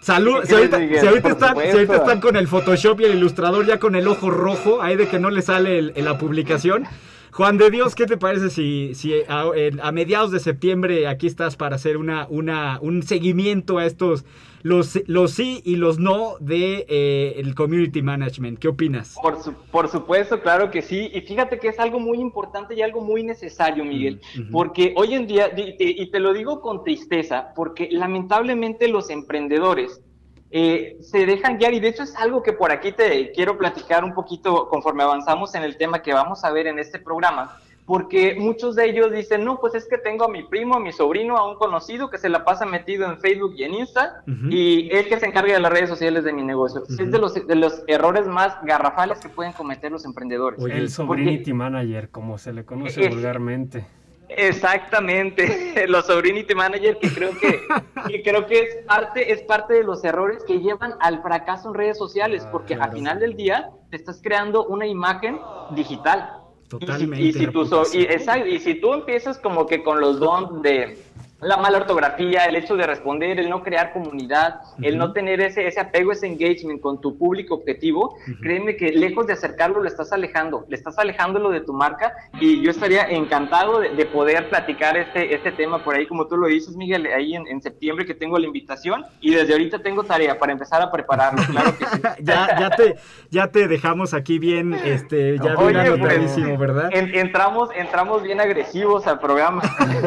Salud, 0.00 0.40
¿Qué 0.40 0.46
si 0.46 0.54
ahorita, 0.54 0.78
si 0.78 0.94
están, 1.28 1.56
si 1.56 1.70
ahorita 1.70 1.96
están 1.96 2.20
con 2.20 2.36
el 2.36 2.48
Photoshop 2.48 3.00
y 3.00 3.04
el 3.04 3.16
ilustrador 3.16 3.66
ya 3.66 3.78
con 3.78 3.94
el 3.96 4.08
ojo 4.08 4.30
rojo, 4.30 4.80
ahí 4.80 4.96
de 4.96 5.06
que 5.08 5.18
no 5.18 5.30
le 5.30 5.42
sale 5.42 5.78
el- 5.78 5.92
en 5.94 6.04
la 6.06 6.16
publicación. 6.16 6.84
Juan 7.32 7.58
de 7.58 7.70
Dios, 7.70 7.94
¿qué 7.94 8.06
te 8.06 8.16
parece 8.16 8.50
si, 8.50 8.94
si 8.94 9.12
a, 9.28 9.44
a 9.82 9.92
mediados 9.92 10.30
de 10.32 10.40
septiembre 10.40 11.06
aquí 11.06 11.26
estás 11.26 11.56
para 11.56 11.76
hacer 11.76 11.96
una, 11.96 12.26
una, 12.28 12.78
un 12.80 13.02
seguimiento 13.02 13.78
a 13.78 13.84
estos, 13.86 14.24
los, 14.62 14.98
los 15.06 15.32
sí 15.32 15.62
y 15.64 15.76
los 15.76 15.98
no 15.98 16.34
de 16.40 16.86
eh, 16.88 17.34
el 17.36 17.54
community 17.54 18.02
management? 18.02 18.58
¿Qué 18.58 18.68
opinas? 18.68 19.16
Por, 19.20 19.42
su- 19.42 19.54
por 19.54 19.88
supuesto, 19.88 20.40
claro 20.40 20.70
que 20.70 20.82
sí. 20.82 21.10
Y 21.12 21.20
fíjate 21.22 21.58
que 21.58 21.68
es 21.68 21.78
algo 21.78 21.98
muy 22.00 22.18
importante 22.18 22.74
y 22.74 22.82
algo 22.82 23.00
muy 23.00 23.22
necesario, 23.22 23.84
Miguel. 23.84 24.20
Mm. 24.36 24.50
Porque 24.50 24.92
hoy 24.96 25.14
en 25.14 25.26
día, 25.26 25.48
y 25.56 25.76
te, 25.76 25.84
y 25.84 26.10
te 26.10 26.20
lo 26.20 26.32
digo 26.32 26.60
con 26.60 26.84
tristeza, 26.84 27.52
porque 27.54 27.88
lamentablemente 27.90 28.88
los 28.88 29.10
emprendedores 29.10 30.00
eh, 30.50 30.96
se 31.00 31.26
dejan 31.26 31.58
guiar 31.58 31.74
y 31.74 31.80
de 31.80 31.88
hecho 31.88 32.02
es 32.02 32.16
algo 32.16 32.42
que 32.42 32.52
por 32.52 32.72
aquí 32.72 32.90
te 32.90 33.30
quiero 33.30 33.56
platicar 33.56 34.02
un 34.04 34.14
poquito 34.14 34.68
conforme 34.68 35.04
avanzamos 35.04 35.54
en 35.54 35.62
el 35.62 35.76
tema 35.76 36.02
que 36.02 36.12
vamos 36.12 36.42
a 36.44 36.50
ver 36.50 36.66
en 36.66 36.80
este 36.80 36.98
programa 36.98 37.56
porque 37.90 38.36
muchos 38.38 38.76
de 38.76 38.88
ellos 38.88 39.10
dicen, 39.10 39.44
no, 39.44 39.58
pues 39.58 39.74
es 39.74 39.88
que 39.88 39.98
tengo 39.98 40.24
a 40.24 40.28
mi 40.28 40.44
primo, 40.44 40.76
a 40.76 40.78
mi 40.78 40.92
sobrino, 40.92 41.36
a 41.36 41.50
un 41.50 41.56
conocido 41.56 42.08
que 42.08 42.18
se 42.18 42.28
la 42.28 42.44
pasa 42.44 42.64
metido 42.64 43.04
en 43.04 43.18
Facebook 43.18 43.54
y 43.56 43.64
en 43.64 43.74
Insta, 43.74 44.22
y 44.48 44.88
él 44.92 45.08
que 45.08 45.18
se 45.18 45.26
encarga 45.26 45.54
de 45.54 45.58
las 45.58 45.72
redes 45.72 45.88
sociales 45.88 46.22
de 46.22 46.32
mi 46.32 46.44
negocio. 46.44 46.84
Es 46.88 47.10
de 47.10 47.18
los, 47.18 47.34
de 47.34 47.54
los 47.56 47.82
errores 47.88 48.28
más 48.28 48.54
garrafales 48.62 49.18
que 49.18 49.28
pueden 49.28 49.52
cometer 49.54 49.90
los 49.90 50.04
emprendedores. 50.04 50.60
el 50.64 50.88
sobrinity 50.88 51.52
manager, 51.52 52.10
como 52.10 52.38
se 52.38 52.52
le 52.52 52.64
conoce 52.64 53.08
vulgarmente. 53.08 53.84
Exactamente, 54.28 55.84
los 55.88 56.06
sobrinity 56.06 56.54
manager 56.54 56.96
que 56.96 57.12
creo 57.12 57.30
que, 57.40 58.22
creo 58.22 58.46
que 58.46 58.60
es 58.60 58.76
parte 58.86 59.32
es 59.32 59.42
parte 59.42 59.74
de 59.74 59.82
los 59.82 60.04
errores 60.04 60.44
que 60.44 60.60
llevan 60.60 60.94
al 61.00 61.22
fracaso 61.22 61.70
en 61.70 61.74
redes 61.74 61.98
sociales, 61.98 62.44
ah, 62.46 62.50
porque 62.52 62.74
al 62.74 62.92
final 62.92 63.18
del 63.18 63.34
día 63.34 63.70
te 63.90 63.96
estás 63.96 64.20
creando 64.22 64.64
una 64.66 64.86
imagen 64.86 65.40
digital 65.74 66.39
Totalmente. 66.70 67.20
Y 67.20 67.32
si, 67.32 67.46
tú 67.48 67.68
y, 68.46 68.58
si 68.60 68.74
tú 68.76 68.94
empiezas 68.94 69.38
como 69.38 69.66
que 69.66 69.82
con 69.82 70.00
los 70.00 70.20
dons 70.20 70.62
de 70.62 70.96
la 71.42 71.56
mala 71.56 71.78
ortografía, 71.78 72.44
el 72.44 72.56
hecho 72.56 72.76
de 72.76 72.86
responder, 72.86 73.38
el 73.40 73.48
no 73.48 73.62
crear 73.62 73.92
comunidad, 73.92 74.60
el 74.82 74.98
no 74.98 75.12
tener 75.12 75.40
ese, 75.40 75.66
ese 75.66 75.80
apego, 75.80 76.12
ese 76.12 76.26
engagement 76.26 76.80
con 76.80 77.00
tu 77.00 77.16
público 77.16 77.54
objetivo, 77.54 78.16
créeme 78.42 78.76
que 78.76 78.92
lejos 78.92 79.26
de 79.26 79.32
acercarlo, 79.32 79.82
lo 79.82 79.88
estás 79.88 80.12
alejando, 80.12 80.66
le 80.68 80.76
estás 80.76 80.98
alejándolo 80.98 81.50
de 81.50 81.60
tu 81.60 81.72
marca 81.72 82.12
y 82.40 82.62
yo 82.62 82.70
estaría 82.70 83.04
encantado 83.04 83.80
de, 83.80 84.10
poder 84.10 84.48
platicar 84.48 84.96
este, 84.96 85.34
este 85.34 85.52
tema 85.52 85.84
por 85.84 85.94
ahí, 85.94 86.06
como 86.06 86.26
tú 86.26 86.36
lo 86.36 86.48
dices, 86.48 86.74
Miguel, 86.74 87.06
ahí 87.06 87.34
en, 87.34 87.60
septiembre 87.60 88.06
que 88.06 88.14
tengo 88.14 88.38
la 88.38 88.46
invitación 88.46 89.04
y 89.20 89.34
desde 89.34 89.52
ahorita 89.52 89.80
tengo 89.80 90.02
tarea 90.02 90.38
para 90.38 90.52
empezar 90.52 90.80
a 90.80 90.90
prepararlo, 90.90 91.42
claro 91.44 91.76
que 91.76 91.84
sí. 91.84 92.00
ya, 92.22 92.58
ya, 92.58 92.70
te, 92.70 92.96
ya 93.30 93.46
te 93.48 93.68
dejamos 93.68 94.14
aquí 94.14 94.38
bien, 94.38 94.72
este, 94.72 95.38
ya 95.38 95.54
bien 95.56 95.76
anotadísimo, 95.76 96.56
¿verdad? 96.56 96.88
entramos, 96.92 97.68
entramos 97.76 98.22
bien 98.22 98.40
agresivos 98.40 99.06
al 99.06 99.20
programa. 99.20 99.62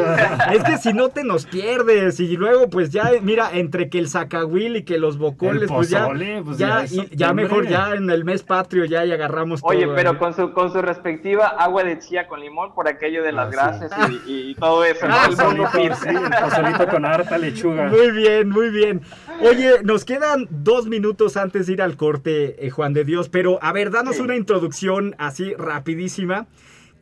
es 0.51 0.63
que 0.63 0.77
si 0.77 0.93
no 0.93 1.09
te 1.09 1.22
nos 1.23 1.45
pierdes 1.45 2.19
y 2.19 2.35
luego 2.37 2.69
pues 2.69 2.89
ya, 2.89 3.11
mira, 3.21 3.49
entre 3.53 3.89
que 3.89 3.99
el 3.99 4.07
sacahuil 4.07 4.77
y 4.77 4.83
que 4.83 4.97
los 4.97 5.17
bocoles, 5.17 5.69
pues 5.69 5.89
ya, 5.89 6.07
pues 6.43 6.57
ya, 6.57 6.85
ya, 7.11 7.33
mejor 7.33 7.67
ya 7.67 7.93
en 7.95 8.09
el 8.09 8.25
mes 8.25 8.43
patrio 8.43 8.85
ya 8.85 9.05
y 9.05 9.11
agarramos 9.11 9.61
Oye, 9.63 9.87
pero 9.95 10.17
con 10.17 10.33
su, 10.33 10.53
con 10.53 10.71
su 10.71 10.81
respectiva 10.81 11.47
agua 11.47 11.83
de 11.83 11.99
chía 11.99 12.27
con 12.27 12.39
limón 12.39 12.73
por 12.73 12.87
aquello 12.87 13.23
de 13.23 13.31
las 13.31 13.47
ah, 13.47 13.51
grasas 13.51 13.91
y, 14.25 14.55
todo 14.55 14.83
eso. 14.83 15.05
Ah, 15.09 15.29
el 15.29 16.89
con 16.89 17.05
harta 17.05 17.37
lechuga. 17.37 17.87
Muy 17.89 18.11
bien, 18.11 18.49
muy 18.49 18.69
bien. 18.69 19.01
Oye, 19.41 19.83
nos 19.83 20.05
quedan 20.05 20.47
dos 20.49 20.87
minutos 20.87 21.37
antes 21.37 21.67
de 21.67 21.73
ir 21.73 21.81
al 21.81 21.97
corte, 21.97 22.65
eh, 22.65 22.69
Juan 22.69 22.93
de 22.93 23.03
Dios, 23.03 23.29
pero 23.29 23.59
a 23.61 23.71
ver, 23.73 23.91
danos 23.91 24.19
una 24.19 24.35
introducción 24.35 25.15
así 25.17 25.53
rapidísima. 25.55 26.47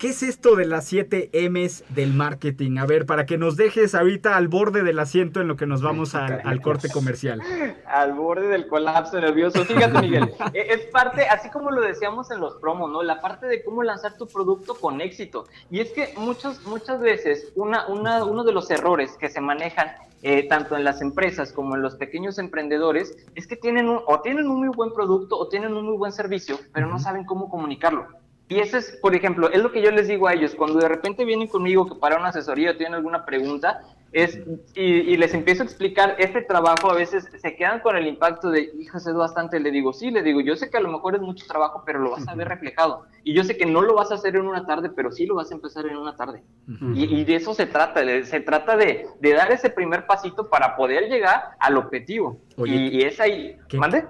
¿Qué 0.02 0.08
es 0.08 0.24
esto 0.24 0.56
de 0.56 0.66
las 0.66 0.86
7 0.86 1.30
M's 1.52 1.84
del 1.90 2.12
marketing? 2.12 2.80
A 2.80 2.88
ver, 2.88 3.06
para 3.06 3.28
que 3.28 3.38
nos 3.38 3.56
dejes 3.56 3.94
ahorita 3.94 4.36
al 4.36 4.48
borde 4.48 4.82
del 4.82 4.98
asiento 4.98 5.42
en 5.42 5.48
lo 5.48 5.58
que 5.58 5.68
nos 5.68 5.84
vamos 5.84 6.16
al, 6.16 6.60
corte 6.60 6.90
comercial. 6.90 7.40
Al 7.86 8.14
borde 8.14 8.48
del 8.48 8.66
colapso 8.66 9.22
nervioso. 9.22 9.64
Fíjate, 9.64 10.02
Miguel, 10.02 10.34
e, 10.56 10.74
es 10.74 10.88
parte, 10.88 11.28
así 11.28 11.52
como 11.52 11.70
lo 11.70 11.82
decíamos 11.82 12.32
en 12.32 12.40
los 12.40 12.56
promos, 12.56 12.90
¿no? 12.90 13.04
La 13.04 13.22
parte 13.22 13.46
de 13.46 13.64
cómo 13.64 13.84
lanzar 13.84 14.18
tu 14.18 14.26
producto 14.26 14.74
con 14.74 15.02
éxito. 15.02 15.46
Y 15.70 15.82
es 15.82 15.92
que 15.92 16.16
muchas, 16.18 16.66
muchas 16.66 17.00
veces 17.00 17.52
una, 17.54 17.86
una, 17.86 18.26
uno 18.26 18.44
de 18.44 18.54
los 18.54 18.72
errores 18.72 19.16
que 19.20 19.30
se 19.30 19.40
manejan 19.40 19.92
eh, 20.24 20.48
tanto 20.48 20.76
en 20.76 20.84
las 20.84 21.04
empresas 21.04 21.54
como 21.54 21.76
en 21.76 21.84
los 21.84 21.94
pequeños 21.94 22.40
emprendedores, 22.40 23.16
es 23.36 23.46
que 23.46 23.56
tienen 23.56 23.88
un, 23.88 24.00
o 24.08 24.22
tienen 24.22 24.48
un 24.48 24.62
muy 24.62 24.70
buen 24.70 24.94
producto 24.94 25.38
o 25.38 25.48
tienen 25.48 25.76
un 25.76 25.86
muy 25.86 25.98
buen 25.98 26.12
servicio, 26.12 26.58
pero 26.74 26.88
no 26.88 26.98
saben 26.98 27.24
cómo 27.24 27.50
comunicarlo. 27.50 28.08
Y 28.52 28.60
eso 28.60 28.78
es, 28.78 28.92
por 29.02 29.16
ejemplo, 29.16 29.50
es 29.50 29.64
lo 29.64 29.72
que 29.72 29.82
yo 29.82 29.92
les 29.92 30.10
digo 30.10 30.28
a 30.28 30.34
ellos, 30.34 30.56
cuando 30.56 30.78
de 30.78 30.90
repente 30.90 31.24
vienen 31.24 31.48
conmigo 31.48 31.88
que 31.88 31.96
para 31.96 32.18
una 32.18 32.28
asesoría 32.28 32.76
tienen 32.76 32.96
alguna 32.96 33.26
pregunta, 33.26 33.80
es, 34.12 34.39
y, 34.76 35.15
les 35.15 35.34
empiezo 35.34 35.63
a 35.63 35.65
explicar 35.65 36.15
este 36.19 36.41
trabajo, 36.41 36.91
a 36.91 36.95
veces 36.95 37.30
se 37.41 37.56
quedan 37.56 37.80
con 37.80 37.95
el 37.95 38.08
impacto 38.08 38.50
de, 38.50 38.69
hijas, 38.78 39.08
es 39.08 39.13
bastante, 39.13 39.60
le 39.60 39.71
digo, 39.71 39.93
sí, 39.93 40.12
le 40.12 40.21
digo, 40.21 40.41
yo 40.41 40.56
sé 40.58 40.69
que 40.69 40.78
a 40.78 40.82
lo 40.82 40.89
mejor 40.89 41.15
es 41.15 41.21
mucho 41.21 41.45
trabajo, 41.47 41.84
pero 41.86 42.00
lo 42.00 42.12
vas 42.12 42.28
a 42.28 42.36
ver 42.36 42.50
reflejado. 42.50 43.06
Y 43.24 43.34
yo 43.34 43.43
sé 43.43 43.56
que 43.56 43.65
no 43.65 43.82
lo 43.82 43.93
vas 43.93 44.12
a 44.12 44.15
hacer 44.15 44.36
en 44.36 44.47
una 44.47 44.65
tarde, 44.65 44.89
pero 44.89 45.12
sí 45.12 45.26
lo 45.26 45.36
vas 45.36 45.52
a 45.52 45.54
empezar 45.54 45.86
en 45.86 45.95
una 45.95 46.15
tarde. 46.15 46.43
y, 46.93 47.24
de 47.24 47.36
eso 47.36 47.54
se 47.54 47.67
trata, 47.67 48.02
se 48.26 48.39
trata 48.41 48.76
de, 48.76 49.08
de, 49.19 49.34
dar 49.34 49.52
ese 49.52 49.69
primer 49.69 50.06
pasito 50.06 50.50
para 50.50 50.76
poder 50.76 51.08
llegar 51.08 51.52
al 51.60 51.78
objetivo. 51.78 52.41
y, 52.65 53.04
es 53.04 53.19
ahí, 53.19 53.58
¿qué, 53.69 53.78
¿mande? 53.78 54.06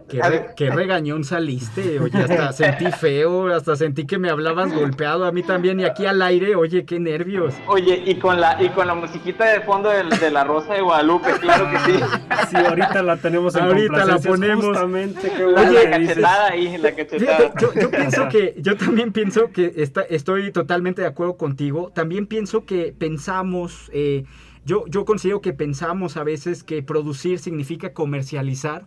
Qué, 0.55 0.69
regañón 0.71 1.23
saliste, 1.23 1.99
oye, 1.99 2.17
hasta 2.17 2.53
sentí 2.53 2.91
feo, 2.91 3.53
hasta 3.53 3.75
sentí 3.75 4.07
que 4.07 4.17
me 4.17 4.29
hablabas 4.29 4.73
golpeado 4.73 5.25
a 5.25 5.31
mí 5.31 5.43
también, 5.43 5.79
y 5.79 5.83
aquí 5.83 6.07
al 6.07 6.21
aire, 6.23 6.55
oye, 6.55 6.85
qué 6.85 6.99
nervios. 6.99 7.53
Oye, 7.67 8.01
y 8.05 8.15
con 8.15 8.41
la, 8.41 8.61
y 8.61 8.69
con 8.69 8.87
la 8.87 8.95
musiquita 8.95 9.45
de 9.45 9.61
fondo 9.61 9.90
de, 9.91 10.31
la 10.31 10.43
Rosa 10.43 10.73
de 10.73 10.81
Guadalupe, 10.81 11.31
claro 11.39 11.69
que 11.69 11.79
sí. 11.79 11.99
Sí, 12.49 12.57
ahorita 12.57 13.01
la 13.03 13.17
tenemos 13.17 13.55
en 13.55 13.63
Ahorita 13.63 14.05
la 14.05 14.17
ponemos. 14.19 14.65
Justamente, 14.65 15.31
Oye, 15.43 15.83
la 15.85 15.89
cachetada 15.89 16.47
ahí, 16.47 16.77
la 16.77 16.95
cachetada. 16.95 17.53
Yo, 17.59 17.73
yo, 17.73 17.91
pienso 17.91 18.29
que, 18.29 18.55
yo 18.57 18.75
también 18.77 19.11
pienso 19.11 19.51
que 19.51 19.73
está, 19.77 20.01
estoy 20.01 20.51
totalmente 20.51 21.01
de 21.01 21.07
acuerdo 21.07 21.37
contigo. 21.37 21.91
También 21.93 22.27
pienso 22.27 22.65
que 22.65 22.93
pensamos, 22.97 23.89
eh, 23.93 24.25
yo, 24.65 24.85
yo 24.87 25.05
considero 25.05 25.41
que 25.41 25.53
pensamos 25.53 26.17
a 26.17 26.23
veces 26.23 26.63
que 26.63 26.83
producir 26.83 27.39
significa 27.39 27.93
comercializar 27.93 28.85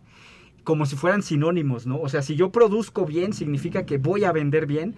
como 0.64 0.86
si 0.86 0.96
fueran 0.96 1.22
sinónimos, 1.22 1.86
¿no? 1.86 2.00
O 2.00 2.08
sea, 2.08 2.22
si 2.22 2.34
yo 2.34 2.50
produzco 2.50 3.04
bien, 3.04 3.32
significa 3.32 3.84
que 3.86 3.98
voy 3.98 4.24
a 4.24 4.32
vender 4.32 4.66
bien. 4.66 4.94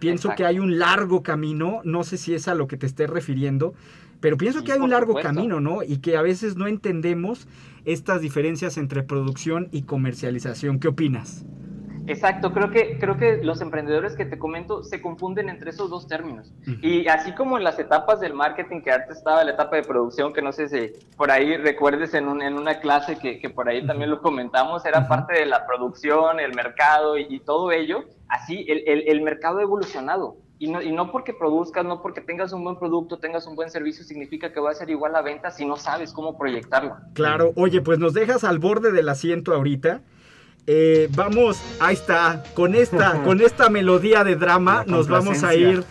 Pienso 0.00 0.30
que 0.34 0.46
hay 0.46 0.58
un 0.58 0.78
largo 0.78 1.22
camino, 1.22 1.82
no 1.84 2.04
sé 2.04 2.16
si 2.16 2.34
es 2.34 2.48
a 2.48 2.54
lo 2.54 2.66
que 2.66 2.78
te 2.78 2.86
estés 2.86 3.10
refiriendo, 3.10 3.74
pero 4.20 4.36
pienso 4.36 4.64
que 4.64 4.72
hay 4.72 4.80
un 4.80 4.90
largo 4.90 5.14
camino, 5.14 5.60
¿no? 5.60 5.82
Y 5.82 5.98
que 5.98 6.16
a 6.16 6.22
veces 6.22 6.56
no 6.56 6.66
entendemos 6.66 7.48
estas 7.84 8.20
diferencias 8.20 8.76
entre 8.76 9.02
producción 9.02 9.68
y 9.72 9.82
comercialización. 9.82 10.78
¿Qué 10.78 10.88
opinas? 10.88 11.44
Exacto, 12.06 12.52
creo 12.52 12.70
que, 12.70 12.98
creo 12.98 13.16
que 13.16 13.36
los 13.44 13.60
emprendedores 13.60 14.16
que 14.16 14.24
te 14.24 14.36
comento 14.36 14.82
se 14.82 15.00
confunden 15.00 15.48
entre 15.48 15.70
esos 15.70 15.90
dos 15.90 16.08
términos. 16.08 16.52
Y 16.82 17.06
así 17.06 17.32
como 17.34 17.56
en 17.56 17.62
las 17.62 17.78
etapas 17.78 18.18
del 18.18 18.34
marketing, 18.34 18.80
que 18.80 18.90
antes 18.90 19.18
estaba 19.18 19.44
la 19.44 19.52
etapa 19.52 19.76
de 19.76 19.84
producción, 19.84 20.32
que 20.32 20.42
no 20.42 20.50
sé 20.50 20.68
si 20.68 20.92
por 21.16 21.30
ahí 21.30 21.56
recuerdes 21.56 22.12
en, 22.14 22.26
un, 22.26 22.42
en 22.42 22.54
una 22.54 22.80
clase 22.80 23.16
que, 23.16 23.38
que, 23.38 23.48
por 23.48 23.68
ahí 23.68 23.86
también 23.86 24.10
lo 24.10 24.20
comentamos, 24.20 24.84
era 24.86 25.06
parte 25.06 25.38
de 25.38 25.46
la 25.46 25.64
producción, 25.66 26.40
el 26.40 26.52
mercado 26.54 27.16
y, 27.16 27.38
todo 27.40 27.70
ello, 27.70 28.04
así 28.28 28.64
el, 28.68 28.82
el, 28.88 29.04
el 29.06 29.22
mercado 29.22 29.58
ha 29.58 29.62
evolucionado. 29.62 30.36
Y 30.62 30.70
no, 30.70 30.82
y 30.82 30.92
no 30.92 31.10
porque 31.10 31.32
produzcas, 31.32 31.86
no 31.86 32.02
porque 32.02 32.20
tengas 32.20 32.52
un 32.52 32.62
buen 32.62 32.78
producto, 32.78 33.18
tengas 33.18 33.46
un 33.46 33.56
buen 33.56 33.70
servicio, 33.70 34.04
significa 34.04 34.52
que 34.52 34.60
va 34.60 34.70
a 34.70 34.74
ser 34.74 34.90
igual 34.90 35.16
a 35.16 35.22
venta 35.22 35.50
si 35.50 35.64
no 35.64 35.78
sabes 35.78 36.12
cómo 36.12 36.36
proyectarlo. 36.36 36.98
Claro, 37.14 37.54
oye, 37.56 37.80
pues 37.80 37.98
nos 37.98 38.12
dejas 38.12 38.44
al 38.44 38.58
borde 38.58 38.92
del 38.92 39.08
asiento 39.08 39.54
ahorita. 39.54 40.02
Eh, 40.66 41.08
vamos, 41.16 41.58
ahí 41.80 41.94
está, 41.94 42.44
con 42.52 42.74
esta, 42.74 43.22
con 43.24 43.40
esta 43.40 43.70
melodía 43.70 44.22
de 44.22 44.36
drama 44.36 44.84
nos 44.86 45.08
vamos 45.08 45.42
a 45.44 45.54
ir 45.54 45.82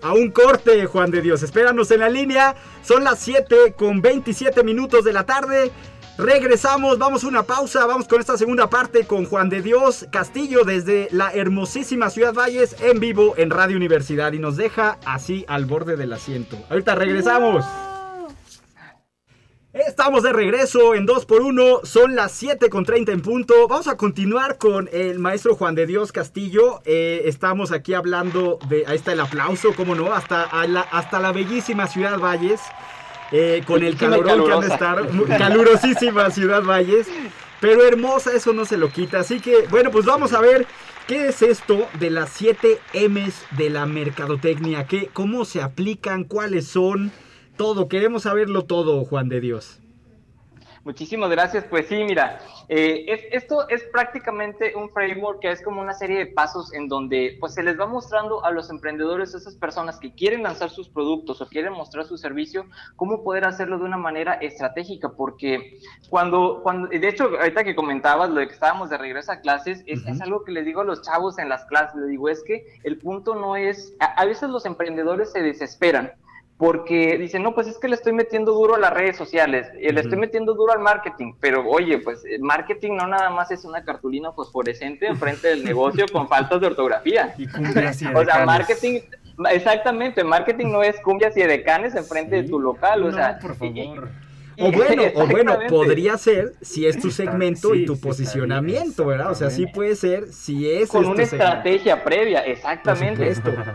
a 0.00 0.14
un 0.14 0.30
corte, 0.30 0.86
Juan 0.86 1.10
de 1.10 1.20
Dios. 1.20 1.42
Espéranos 1.42 1.90
en 1.90 2.00
la 2.00 2.08
línea, 2.08 2.54
son 2.82 3.04
las 3.04 3.18
7 3.18 3.74
con 3.76 4.00
27 4.00 4.64
minutos 4.64 5.04
de 5.04 5.12
la 5.12 5.24
tarde. 5.24 5.70
Regresamos, 6.16 6.96
vamos 6.98 7.24
a 7.24 7.26
una 7.26 7.42
pausa, 7.42 7.86
vamos 7.86 8.06
con 8.06 8.20
esta 8.20 8.38
segunda 8.38 8.70
parte 8.70 9.04
con 9.04 9.24
Juan 9.24 9.48
de 9.48 9.62
Dios 9.62 10.06
Castillo 10.12 10.62
desde 10.62 11.08
la 11.10 11.32
hermosísima 11.32 12.08
Ciudad 12.08 12.32
Valles 12.32 12.76
en 12.80 13.00
vivo 13.00 13.34
en 13.36 13.50
Radio 13.50 13.76
Universidad 13.76 14.32
y 14.32 14.38
nos 14.38 14.56
deja 14.56 14.96
así 15.04 15.44
al 15.48 15.64
borde 15.64 15.96
del 15.96 16.12
asiento. 16.12 16.56
Ahorita 16.70 16.94
regresamos. 16.94 17.64
Estamos 19.72 20.22
de 20.22 20.32
regreso 20.32 20.94
en 20.94 21.04
2x1, 21.04 21.84
son 21.84 22.14
las 22.14 22.30
7 22.30 22.70
con 22.70 22.84
30 22.84 23.10
en 23.10 23.20
punto. 23.20 23.66
Vamos 23.66 23.88
a 23.88 23.96
continuar 23.96 24.56
con 24.56 24.88
el 24.92 25.18
maestro 25.18 25.56
Juan 25.56 25.74
de 25.74 25.84
Dios 25.84 26.12
Castillo. 26.12 26.80
Eh, 26.84 27.22
estamos 27.24 27.72
aquí 27.72 27.92
hablando 27.92 28.60
de. 28.68 28.84
Ahí 28.86 28.94
está 28.94 29.14
el 29.14 29.20
aplauso, 29.20 29.74
cómo 29.74 29.96
no, 29.96 30.12
hasta, 30.12 30.64
la, 30.68 30.82
hasta 30.82 31.18
la 31.18 31.32
bellísima 31.32 31.88
Ciudad 31.88 32.20
Valles. 32.20 32.60
Eh, 33.32 33.62
con 33.66 33.82
el 33.82 33.96
calorón 33.96 34.44
que 34.44 34.52
han 34.52 34.60
de 34.60 34.66
estar, 34.66 35.08
calurosísima 35.38 36.30
Ciudad 36.30 36.62
Valles, 36.62 37.08
pero 37.60 37.84
hermosa, 37.84 38.32
eso 38.32 38.52
no 38.52 38.64
se 38.64 38.76
lo 38.76 38.90
quita. 38.90 39.20
Así 39.20 39.40
que, 39.40 39.66
bueno, 39.70 39.90
pues 39.90 40.04
vamos 40.04 40.32
a 40.32 40.40
ver 40.40 40.66
qué 41.06 41.28
es 41.28 41.42
esto 41.42 41.88
de 41.98 42.10
las 42.10 42.30
7 42.30 42.78
M's 43.08 43.44
de 43.56 43.70
la 43.70 43.86
mercadotecnia, 43.86 44.86
¿Qué, 44.86 45.08
cómo 45.12 45.44
se 45.44 45.62
aplican, 45.62 46.24
cuáles 46.24 46.68
son, 46.68 47.12
todo. 47.56 47.88
Queremos 47.88 48.24
saberlo 48.24 48.64
todo, 48.64 49.04
Juan 49.04 49.28
de 49.28 49.40
Dios. 49.40 49.80
Muchísimas 50.84 51.30
gracias. 51.30 51.64
Pues 51.64 51.88
sí, 51.88 52.04
mira, 52.04 52.40
eh, 52.68 53.06
es, 53.08 53.42
esto 53.42 53.66
es 53.70 53.82
prácticamente 53.84 54.74
un 54.76 54.90
framework 54.90 55.40
que 55.40 55.50
es 55.50 55.62
como 55.62 55.80
una 55.80 55.94
serie 55.94 56.18
de 56.18 56.26
pasos 56.26 56.74
en 56.74 56.88
donde 56.88 57.38
pues 57.40 57.54
se 57.54 57.62
les 57.62 57.80
va 57.80 57.86
mostrando 57.86 58.44
a 58.44 58.50
los 58.50 58.68
emprendedores, 58.68 59.34
a 59.34 59.38
esas 59.38 59.56
personas 59.56 59.98
que 59.98 60.14
quieren 60.14 60.42
lanzar 60.42 60.68
sus 60.68 60.90
productos 60.90 61.40
o 61.40 61.46
quieren 61.46 61.72
mostrar 61.72 62.04
su 62.04 62.18
servicio, 62.18 62.66
cómo 62.96 63.24
poder 63.24 63.46
hacerlo 63.46 63.78
de 63.78 63.84
una 63.84 63.96
manera 63.96 64.34
estratégica, 64.34 65.08
porque 65.08 65.78
cuando, 66.10 66.60
cuando 66.62 66.88
de 66.88 67.08
hecho, 67.08 67.30
ahorita 67.40 67.64
que 67.64 67.74
comentabas 67.74 68.28
lo 68.28 68.40
de 68.40 68.48
que 68.48 68.54
estábamos 68.54 68.90
de 68.90 68.98
regreso 68.98 69.32
a 69.32 69.40
clases, 69.40 69.82
es, 69.86 70.06
es 70.06 70.20
algo 70.20 70.44
que 70.44 70.52
les 70.52 70.66
digo 70.66 70.82
a 70.82 70.84
los 70.84 71.00
chavos 71.00 71.38
en 71.38 71.48
las 71.48 71.64
clases, 71.64 71.96
les 71.96 72.10
digo, 72.10 72.28
es 72.28 72.44
que 72.44 72.66
el 72.82 72.98
punto 72.98 73.34
no 73.34 73.56
es, 73.56 73.96
a, 74.00 74.20
a 74.20 74.24
veces 74.26 74.50
los 74.50 74.66
emprendedores 74.66 75.32
se 75.32 75.40
desesperan 75.40 76.12
porque 76.56 77.18
dicen, 77.18 77.42
no, 77.42 77.52
pues 77.54 77.66
es 77.66 77.78
que 77.78 77.88
le 77.88 77.96
estoy 77.96 78.12
metiendo 78.12 78.52
duro 78.52 78.76
a 78.76 78.78
las 78.78 78.92
redes 78.92 79.16
sociales, 79.16 79.66
y 79.80 79.90
le 79.90 80.00
estoy 80.00 80.16
metiendo 80.18 80.54
duro 80.54 80.72
al 80.72 80.78
marketing, 80.78 81.32
pero 81.40 81.68
oye, 81.68 81.98
pues 81.98 82.24
el 82.24 82.40
marketing 82.42 82.92
no 82.92 83.06
nada 83.08 83.28
más 83.30 83.50
es 83.50 83.64
una 83.64 83.82
cartulina 83.84 84.30
fosforescente 84.32 85.06
enfrente 85.06 85.48
del 85.48 85.64
negocio 85.64 86.06
con 86.12 86.28
faltas 86.28 86.60
de 86.60 86.66
ortografía. 86.68 87.34
Y 87.38 87.46
o 88.14 88.24
sea, 88.24 88.46
marketing, 88.46 89.00
exactamente, 89.50 90.22
marketing 90.22 90.66
no 90.70 90.82
es 90.82 91.00
cumbias 91.00 91.36
y 91.36 91.42
edecanes 91.42 91.94
enfrente 91.96 92.42
de 92.42 92.48
tu 92.48 92.60
local, 92.60 93.02
o 93.02 93.10
No, 93.10 93.16
sea, 93.16 93.38
por 93.40 93.56
y- 93.60 93.84
favor. 93.84 94.08
O 94.58 94.70
bueno, 94.72 95.02
o 95.14 95.26
bueno, 95.26 95.58
podría 95.68 96.16
ser 96.18 96.54
si 96.60 96.86
es 96.86 96.98
tu 97.00 97.10
segmento 97.10 97.74
y 97.74 97.80
sí, 97.80 97.86
tu 97.86 97.96
sí, 97.96 98.08
está 98.08 98.08
posicionamiento, 98.08 99.06
¿verdad? 99.06 99.30
O 99.30 99.34
sea, 99.34 99.50
sí 99.50 99.66
puede 99.66 99.96
ser 99.96 100.28
si 100.28 100.70
es 100.70 100.88
con 100.88 101.02
este 101.02 101.12
una 101.12 101.26
segmento. 101.26 101.54
estrategia 101.56 102.04
previa, 102.04 102.40
exactamente. 102.40 103.32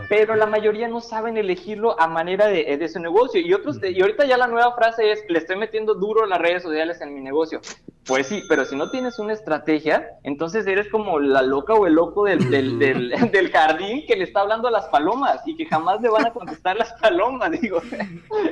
Pero 0.08 0.34
la 0.36 0.46
mayoría 0.46 0.88
no 0.88 1.00
saben 1.00 1.36
elegirlo 1.36 2.00
a 2.00 2.06
manera 2.06 2.46
de, 2.46 2.76
de 2.76 2.88
su 2.88 3.00
negocio. 3.00 3.40
Y 3.40 3.52
otros, 3.52 3.78
y 3.82 4.00
ahorita 4.00 4.24
ya 4.26 4.36
la 4.36 4.46
nueva 4.46 4.74
frase 4.74 5.10
es, 5.12 5.24
le 5.28 5.38
estoy 5.38 5.56
metiendo 5.56 5.94
duro 5.94 6.26
las 6.26 6.40
redes 6.40 6.62
sociales 6.62 7.00
en 7.00 7.14
mi 7.14 7.20
negocio. 7.20 7.60
Pues 8.06 8.26
sí, 8.26 8.42
pero 8.48 8.64
si 8.64 8.74
no 8.74 8.90
tienes 8.90 9.18
una 9.18 9.34
estrategia, 9.34 10.08
entonces 10.24 10.66
eres 10.66 10.88
como 10.88 11.20
la 11.20 11.42
loca 11.42 11.74
o 11.74 11.86
el 11.86 11.94
loco 11.94 12.24
del, 12.24 12.50
del, 12.50 12.78
del, 12.80 13.10
del 13.30 13.50
jardín 13.50 14.04
que 14.06 14.16
le 14.16 14.24
está 14.24 14.40
hablando 14.40 14.68
a 14.68 14.70
las 14.70 14.86
palomas 14.86 15.40
y 15.46 15.54
que 15.54 15.66
jamás 15.66 16.00
le 16.00 16.08
van 16.08 16.26
a 16.26 16.32
contestar 16.32 16.76
las 16.76 16.92
palomas, 16.94 17.50
digo. 17.60 17.80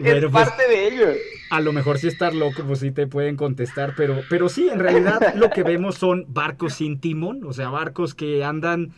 Es 0.03 0.21
pues, 0.21 0.31
parte 0.31 0.69
de 0.69 0.87
ello. 0.89 1.07
A 1.51 1.61
lo 1.61 1.73
mejor 1.73 1.99
si 1.99 2.09
estar 2.19 2.35
loco, 2.35 2.65
pues 2.67 2.81
sí 2.81 2.91
te 2.91 3.07
pueden 3.07 3.37
contestar, 3.37 3.95
pero, 3.97 4.23
pero 4.29 4.49
sí, 4.49 4.69
en 4.69 4.81
realidad 4.81 5.35
lo 5.37 5.51
que 5.51 5.63
vemos 5.63 5.95
son 5.95 6.27
barcos 6.29 6.75
sin 6.75 6.99
timón, 6.99 7.45
o 7.45 7.53
sea, 7.53 7.71
barcos 7.71 8.13
que 8.13 8.43
andan 8.43 8.93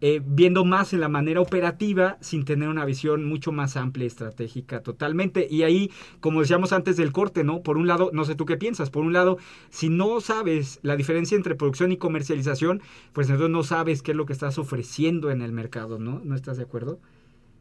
eh, 0.00 0.20
viendo 0.24 0.64
más 0.64 0.92
en 0.92 1.00
la 1.00 1.08
manera 1.08 1.40
operativa 1.40 2.18
sin 2.20 2.44
tener 2.44 2.68
una 2.68 2.84
visión 2.84 3.24
mucho 3.24 3.52
más 3.52 3.76
amplia 3.76 4.04
y 4.04 4.06
estratégica 4.08 4.82
totalmente. 4.82 5.46
Y 5.48 5.62
ahí, 5.62 5.92
como 6.18 6.40
decíamos 6.40 6.72
antes 6.72 6.96
del 6.96 7.12
corte, 7.12 7.44
¿no? 7.44 7.62
Por 7.62 7.78
un 7.78 7.86
lado, 7.86 8.10
no 8.12 8.24
sé 8.24 8.34
tú 8.34 8.44
qué 8.44 8.56
piensas, 8.56 8.90
por 8.90 9.04
un 9.04 9.12
lado, 9.12 9.38
si 9.70 9.88
no 9.88 10.20
sabes 10.20 10.80
la 10.82 10.96
diferencia 10.96 11.36
entre 11.36 11.54
producción 11.54 11.92
y 11.92 11.96
comercialización, 11.96 12.82
pues 13.12 13.28
entonces 13.28 13.50
no 13.50 13.62
sabes 13.62 14.02
qué 14.02 14.10
es 14.10 14.16
lo 14.16 14.26
que 14.26 14.32
estás 14.32 14.58
ofreciendo 14.58 15.30
en 15.30 15.42
el 15.42 15.52
mercado, 15.52 16.00
¿no? 16.00 16.20
¿No 16.24 16.34
estás 16.34 16.56
de 16.56 16.64
acuerdo? 16.64 16.98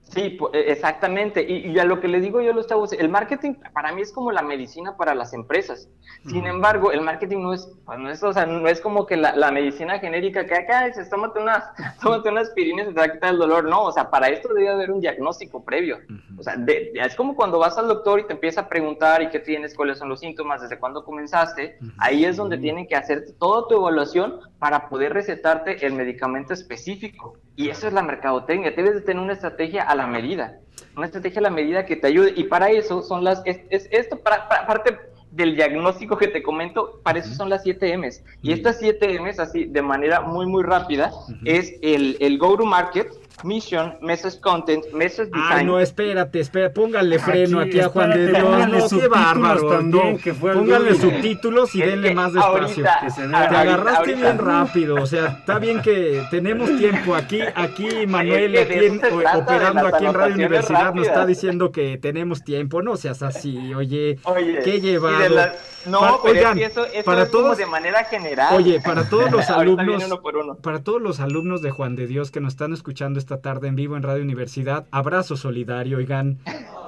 Sí, 0.04 0.38
e- 0.54 0.72
exactamente. 0.72 1.42
Y, 1.42 1.72
y 1.72 1.80
a 1.80 1.86
lo 1.86 2.00
que 2.00 2.08
les 2.08 2.22
digo 2.22 2.40
yo 2.42 2.54
los 2.54 2.68
chavos, 2.68 2.94
el 2.94 3.10
marketing 3.10 3.54
para 3.74 3.92
mí 3.94 4.02
es 4.02 4.12
como 4.12 4.32
la 4.32 4.42
medicina 4.44 4.96
para 4.98 5.16
las 5.16 5.34
empresas. 5.34 5.90
Sin 6.28 6.46
embargo, 6.46 6.92
el 6.92 7.02
marketing 7.02 7.40
no 7.42 7.54
es, 7.54 7.68
pues, 7.86 7.98
no 8.00 8.10
es, 8.10 8.22
o 8.24 8.32
sea, 8.32 8.46
no 8.46 8.66
es 8.68 8.80
como 8.80 9.06
que 9.06 9.18
la, 9.18 9.36
la 9.36 9.52
medicina 9.52 10.00
genérica 10.00 10.46
que 10.46 10.56
acá 10.56 10.86
dices, 10.86 11.10
tómate 11.10 11.40
unas, 11.40 11.64
tómate 12.02 12.30
unas 12.30 12.48
aspirinas 12.50 12.86
y 12.90 12.94
te 12.94 13.00
va 13.00 13.06
a 13.06 13.12
quitar 13.12 13.32
el 13.34 13.40
dolor. 13.40 13.64
No, 13.66 13.84
o 13.86 13.92
sea, 13.92 14.10
para 14.10 14.30
esto 14.30 14.54
debe 14.54 14.70
haber 14.70 14.92
un 14.92 15.00
diagnóstico 15.02 15.64
previo. 15.66 15.98
O 16.38 16.44
sea, 16.44 16.56
de- 16.58 16.92
de- 16.94 17.02
es 17.02 17.16
como 17.16 17.36
cuando 17.36 17.58
vas 17.60 17.78
al 17.78 17.88
doctor 17.88 18.20
y 18.20 18.28
te 18.28 18.34
empieza 18.34 18.62
a 18.62 18.70
preguntar 18.70 19.22
y 19.22 19.30
qué 19.30 19.40
tienes, 19.40 19.74
cuáles 19.76 19.98
son 19.98 20.10
los 20.10 20.20
síntomas, 20.20 20.62
desde 20.62 20.78
cuándo 20.80 21.04
comenzaste. 21.04 21.78
Ahí 21.98 22.24
es 22.26 22.38
donde 22.38 22.58
tienen 22.58 22.88
que 22.88 22.96
hacerte 22.96 23.34
toda 23.34 23.68
tu 23.68 23.76
evaluación 23.76 24.40
para 24.60 24.88
poder 24.90 25.14
recetarte 25.14 25.86
el 25.86 25.94
medicamento 25.94 26.54
específico. 26.54 27.38
Y 27.56 27.70
eso 27.70 27.88
es 27.88 27.94
la 27.94 28.02
mercadotecnia. 28.02 28.72
Debes 28.72 28.96
de 28.96 29.02
tener 29.02 29.22
una 29.22 29.34
estrategia 29.34 29.84
a 29.84 29.96
la 29.96 30.08
medida. 30.08 30.60
Una 30.98 31.06
estrategia 31.06 31.40
a 31.40 31.44
la 31.44 31.50
medida 31.50 31.86
que 31.86 31.96
te 31.96 32.08
ayude. 32.08 32.34
Y 32.36 32.46
para 32.46 32.70
eso 32.72 33.02
son 33.02 33.24
las... 33.24 33.42
Es, 33.46 33.60
es- 33.70 33.88
esto, 33.92 34.18
para, 34.20 34.48
para- 34.48 34.66
parte 34.68 34.98
del 35.32 35.56
diagnóstico 35.56 36.16
que 36.16 36.28
te 36.28 36.44
comento, 36.44 37.00
para 37.04 37.18
eso 37.18 37.34
son 37.34 37.50
las 37.50 37.64
7 37.64 37.98
Ms. 37.98 38.24
Y 38.44 38.54
estas 38.54 38.78
7 38.80 39.20
Ms, 39.20 39.40
así 39.40 39.66
de 39.66 39.82
manera 39.82 40.22
muy, 40.22 40.46
muy 40.46 40.62
rápida, 40.64 41.12
es 41.44 41.74
el, 41.82 42.18
el 42.20 42.38
go-to-market, 42.38 43.08
mission, 43.44 43.94
message 44.02 44.40
content, 44.40 44.86
message 44.94 45.28
design. 45.32 45.52
Ay, 45.52 45.66
no, 45.66 45.80
espérate, 45.80 46.40
espera, 46.40 46.72
pónganle 46.74 47.20
freno 47.20 47.60
aquí, 47.60 47.80
a 47.80 47.90
Juan 47.90 48.12
de 48.12 48.26
espérate, 48.26 48.48
Dios. 48.48 48.68
No, 48.68 48.74
qué 48.74 48.82
subtítulos 48.90 49.10
bárbaro. 49.10 49.70
también, 49.70 50.14
no. 50.14 50.20
que 50.20 50.34
fue 50.34 50.56
de- 50.56 50.96
subtítulos 50.96 51.76
y 51.76 51.82
Es 51.82 51.88
denle 51.90 52.10
que 52.10 52.16
más 52.16 52.34
despacio. 52.34 52.62
ahorita- 52.86 53.00
Que 53.04 53.10
se 53.12 53.28
Te 53.28 53.36
ahorita- 53.36 53.60
agarraste 53.62 53.98
ahorita- 54.00 54.20
bien 54.22 54.38
rápido, 54.38 54.96
o 54.96 55.06
sea, 55.06 55.26
está 55.40 55.60
bien 55.60 55.82
que 55.82 56.24
tenemos 56.32 56.78
tiempo 56.78 57.16
aquí, 57.16 57.40
aquí 57.56 58.08
Manuel, 58.08 58.56
Es 58.56 58.68
que 58.68 58.74
de 58.74 58.80
aquí 58.80 58.86
en- 58.86 58.98
de 59.00 59.08
operando 59.38 59.88
aquí 59.88 60.06
en 60.06 60.14
Radio 60.14 60.34
Universidad, 60.36 60.94
nos 60.94 61.06
está 61.08 61.20
rápidas. 61.20 61.28
diciendo 61.28 61.72
que 61.72 61.98
tenemos 61.98 62.44
tiempo, 62.44 62.82
no 62.82 62.96
seas 62.98 63.24
así, 63.24 63.74
oye, 63.74 64.20
Oye, 64.24 64.60
qué 64.64 64.80
llevado. 64.80 65.30
la- 65.30 65.54
No, 65.86 66.00
Pa- 66.00 66.20
pero 66.24 66.34
oigan, 66.40 66.58
es 66.58 66.64
que 66.68 66.72
eso, 66.72 66.86
eso 66.94 67.04
para 67.04 67.24
es 67.24 67.30
como 67.30 67.44
todos- 67.44 67.58
de 67.58 67.66
manera 67.66 68.06
general. 68.06 68.56
Oye, 68.56 68.80
para 68.80 69.10
todos 69.10 69.30
los 69.32 69.50
Ahorita 69.50 69.82
alumnos, 69.82 70.06
uno 70.06 70.22
uno. 70.40 70.56
para 70.56 70.82
todos 70.82 71.02
los 71.02 71.20
alumnos 71.20 71.62
de 71.62 71.72
Juan 71.72 71.98
de 71.98 72.08
Dios 72.08 72.32
que 72.32 72.40
nos 72.40 72.54
están 72.54 72.72
escuchando 72.72 73.20
esta 73.24 73.42
tarde 73.42 73.70
en 73.70 73.76
vivo 73.76 73.96
en 73.96 74.04
Radio 74.04 74.22
Universidad, 74.22 74.86
abrazo 74.92 75.38
solidario, 75.38 75.98
oigan. 75.98 76.40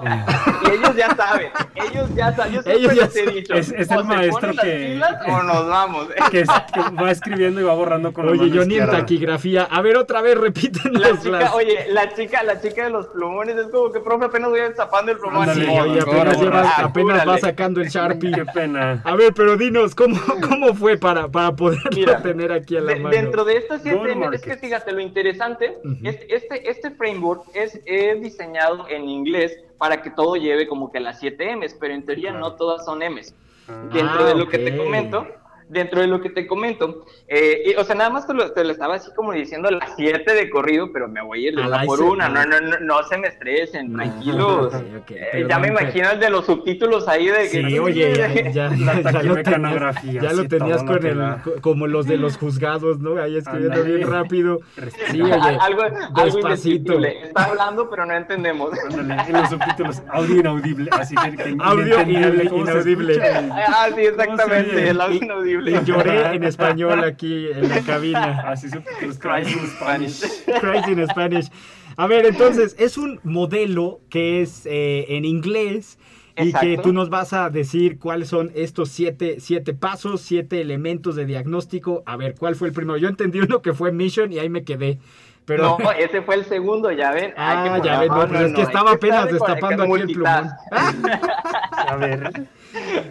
Y 0.02 0.70
ellos 0.74 0.96
ya 0.98 1.16
saben, 1.16 1.48
ellos 1.76 2.14
ya 2.16 2.36
saben. 2.36 2.54
Yo 2.56 2.62
Ellos 2.66 2.94
ya 2.94 3.06
les 3.06 3.16
he 3.16 3.26
dicho, 3.32 3.54
Es- 3.54 3.72
es 3.72 3.90
el 3.90 4.04
maestro 4.04 4.42
ponen 4.50 4.56
las 4.58 4.66
que- 4.66 4.86
pilas 4.94 5.16
o 5.28 5.44
nos 5.44 5.68
vamos. 5.68 6.08
Que, 6.32 6.42
es- 6.42 6.50
que 6.74 6.96
va 7.02 7.12
escribiendo 7.12 7.62
y 7.62 7.64
va 7.64 7.74
borrando 7.74 8.12
con 8.12 8.28
Oye, 8.28 8.50
yo 8.50 8.66
ni 8.66 8.76
en 8.76 8.90
taquigrafía. 8.90 9.64
A 9.64 9.82
ver, 9.82 9.96
otra 9.96 10.22
vez, 10.22 10.38
repítenos 10.38 11.02
La 11.02 11.18
chica, 11.18 11.30
las- 11.40 11.54
oye, 11.54 11.86
la 11.92 12.14
chica, 12.14 12.44
la 12.44 12.60
chica 12.60 12.84
de 12.84 12.90
los 12.90 13.08
plumones 13.08 13.56
es 13.56 13.68
como 13.68 13.92
que, 13.94 14.02
profe, 14.02 14.26
apenas 14.26 14.50
voy 14.50 14.60
zapando 14.76 15.14
el 15.14 15.18
plumón. 15.18 15.44
Ándale, 15.50 15.66
Sí, 15.66 15.72
oye, 15.80 16.02
apenas, 16.02 16.42
lleva- 16.42 16.62
ah, 16.62 16.74
apenas 16.86 17.18
va 17.20 17.24
cúrale. 17.24 17.42
sacando 17.42 17.82
el 17.82 17.88
Sharpie. 17.88 18.32
Qué 18.34 18.46
pena. 18.46 19.02
A 19.06 19.16
ver, 19.16 19.34
pero 19.34 19.56
dinos, 19.56 19.96
¿cómo, 19.96 20.20
cómo 20.48 20.74
fue 20.76 20.98
para, 20.98 21.30
para 21.30 21.56
poderlo 21.56 21.90
Mira, 21.96 22.22
tener 22.22 22.52
aquí 22.52 22.76
a 22.76 22.82
la 22.82 22.94
De- 22.96 23.00
mano? 23.00 23.16
dentro 23.16 23.46
de 23.46 23.58
estas 23.58 23.82
siete 23.82 23.96
es 24.34 24.42
que 24.42 24.58
fíjate, 24.58 24.92
lo 24.92 25.00
interesante, 25.00 25.78
Ujú. 25.86 25.96
este, 26.04 26.25
este, 26.30 26.70
este 26.70 26.92
framework 26.92 27.44
es, 27.54 27.80
es 27.86 28.22
diseñado 28.22 28.88
en 28.90 29.10
inglés 29.10 29.60
para 29.78 30.02
que 30.02 30.10
todo 30.10 30.36
lleve 30.36 30.68
como 30.68 30.92
que 30.92 31.00
las 31.00 31.20
7 31.20 31.56
Ms, 31.58 31.76
pero 31.80 31.94
en 31.94 32.06
teoría 32.06 32.32
Claro. 32.32 32.40
no 32.50 32.56
todas 32.56 32.86
son 32.86 33.00
Ms. 33.00 33.34
Ah. 33.68 33.90
Dentro 33.92 34.26
de 34.26 34.36
lo 34.36 34.48
que 34.48 34.60
te 34.60 34.76
comento, 34.78 35.28
dentro 35.70 36.02
de 36.02 36.08
lo 36.08 36.22
que 36.22 36.30
te 36.30 36.46
comento, 36.48 37.06
eh, 37.28 37.64
y, 37.72 37.76
o 37.76 37.84
sea, 37.84 37.96
nada 37.96 38.10
más 38.10 38.28
te 38.28 38.34
lo, 38.34 38.52
te 38.52 38.64
lo 38.64 38.72
estaba 38.72 38.96
así 38.96 39.10
como 39.16 39.32
diciendo 39.34 39.70
las 39.72 39.96
7 39.96 40.34
de 40.34 40.50
corrido, 40.50 40.92
pero 40.94 41.08
me 41.08 41.22
voy 41.24 41.46
a 41.46 41.50
ir 41.50 41.56
de 41.56 41.64
una 41.66 41.84
por 41.84 42.02
una, 42.02 42.30
no, 42.30 42.46
no, 42.46 42.60
no, 42.62 42.80
no 42.80 43.04
se 43.04 43.18
me 43.18 43.28
estresen, 43.28 43.94
tranquilos. 43.94 44.74
Eh, 45.08 45.46
ya 45.50 45.60
me 45.60 45.68
per- 45.72 45.82
imagino 45.84 46.12
el 46.12 46.20
de 46.20 46.30
los 46.30 46.46
subtítulos 46.46 47.08
ahí 47.08 47.28
de 47.28 47.50
que... 47.50 47.64
Sí, 47.68 47.80
oye, 47.80 48.14
ya, 48.16 48.52
ya, 48.52 48.70
La 48.78 49.02
ya, 49.02 49.12
ya 49.12 49.24
lo 49.24 49.36
tenías, 49.44 49.82
ya 50.22 50.34
lo 50.34 50.86
con 50.86 51.06
el, 51.06 51.62
como 51.62 51.88
los 51.88 52.06
de 52.08 52.18
los 52.18 52.38
juzgados, 52.38 53.00
¿no? 53.00 53.22
Ahí 53.22 53.38
escribiendo 53.38 53.84
bien 53.84 54.10
rápido. 54.10 54.60
Sí, 55.12 55.22
oye, 55.22 55.34
algo, 55.34 55.84
algo 55.84 55.84
despacito. 56.24 56.40
indescriptible. 56.94 57.24
Está 57.24 57.46
hablando, 57.46 57.90
pero 57.90 58.06
no 58.06 58.14
entendemos. 58.16 58.72
Los 59.30 59.50
subtítulos, 59.50 60.02
audio 60.10 60.40
inaudible, 60.40 60.90
así 60.92 61.16
que, 61.16 61.36
que 61.36 61.56
Audio 61.60 62.02
inentendible, 62.02 62.50
¿cómo 62.50 62.66
se 62.66 62.72
inaudible. 62.72 63.14
escucha? 63.14 63.50
Ah, 63.68 63.88
sí, 63.96 64.02
exactamente, 64.02 64.90
el 64.90 65.02
audio 65.02 65.16
Y- 65.24 65.28
Y 65.64 65.84
lloré 65.86 66.36
en 66.36 66.44
español 66.44 67.04
aquí 67.04 67.48
en 67.52 67.70
la 67.70 67.80
cabina. 67.86 68.44
Así 68.48 68.70
subtítulos, 68.70 69.18
Crying 69.20 69.48
in 69.48 69.68
Spanish. 69.68 70.22
Crazy 70.62 70.92
in 70.92 71.08
Spanish. 71.08 71.48
A 71.98 72.08
ver, 72.08 72.26
entonces, 72.26 72.76
es 72.78 72.98
un 72.98 73.20
modelo 73.24 74.02
que 74.10 74.42
es 74.42 74.66
eh, 74.66 75.06
en 75.10 75.24
inglés 75.26 75.98
y 76.38 76.52
que 76.52 76.74
Exacto. 76.74 76.82
tú 76.82 76.94
nos 76.94 77.10
vas 77.10 77.32
a 77.32 77.50
decir 77.50 77.98
cuáles 77.98 78.28
son 78.28 78.52
estos 78.56 78.90
siete, 78.90 79.38
siete 79.40 79.74
pasos, 79.74 80.20
siete 80.22 80.60
elementos 80.60 81.16
de 81.16 81.26
diagnóstico. 81.26 82.04
A 82.06 82.18
ver, 82.18 82.36
¿cuál 82.38 82.56
fue 82.56 82.68
el 82.68 82.74
primero? 82.74 82.98
Yo 82.98 83.08
entendí 83.08 83.40
uno 83.40 83.62
que 83.62 83.74
fue 83.74 83.94
Mission 83.94 84.34
y 84.34 84.40
ahí 84.40 84.50
me 84.50 84.64
quedé. 84.66 85.00
Pero, 85.46 85.78
No, 85.80 85.92
ese 85.92 86.22
fue 86.24 86.36
el 86.36 86.46
segundo, 86.46 86.92
ya 86.92 87.12
ven. 87.12 87.28
Que 87.30 87.34
ah, 87.38 87.66
poner- 87.68 87.84
ya 87.84 88.00
ven, 88.00 88.08
no, 88.10 88.28
pues 88.28 88.42
es 88.42 88.54
que 88.54 88.62
estaba 88.64 88.92
apenas 88.94 89.26
con- 89.28 89.34
destapando 89.34 89.84
aquí 89.84 90.02
el 90.02 90.08
plumón. 90.12 90.50
A 91.88 91.96
ver, 91.98 92.48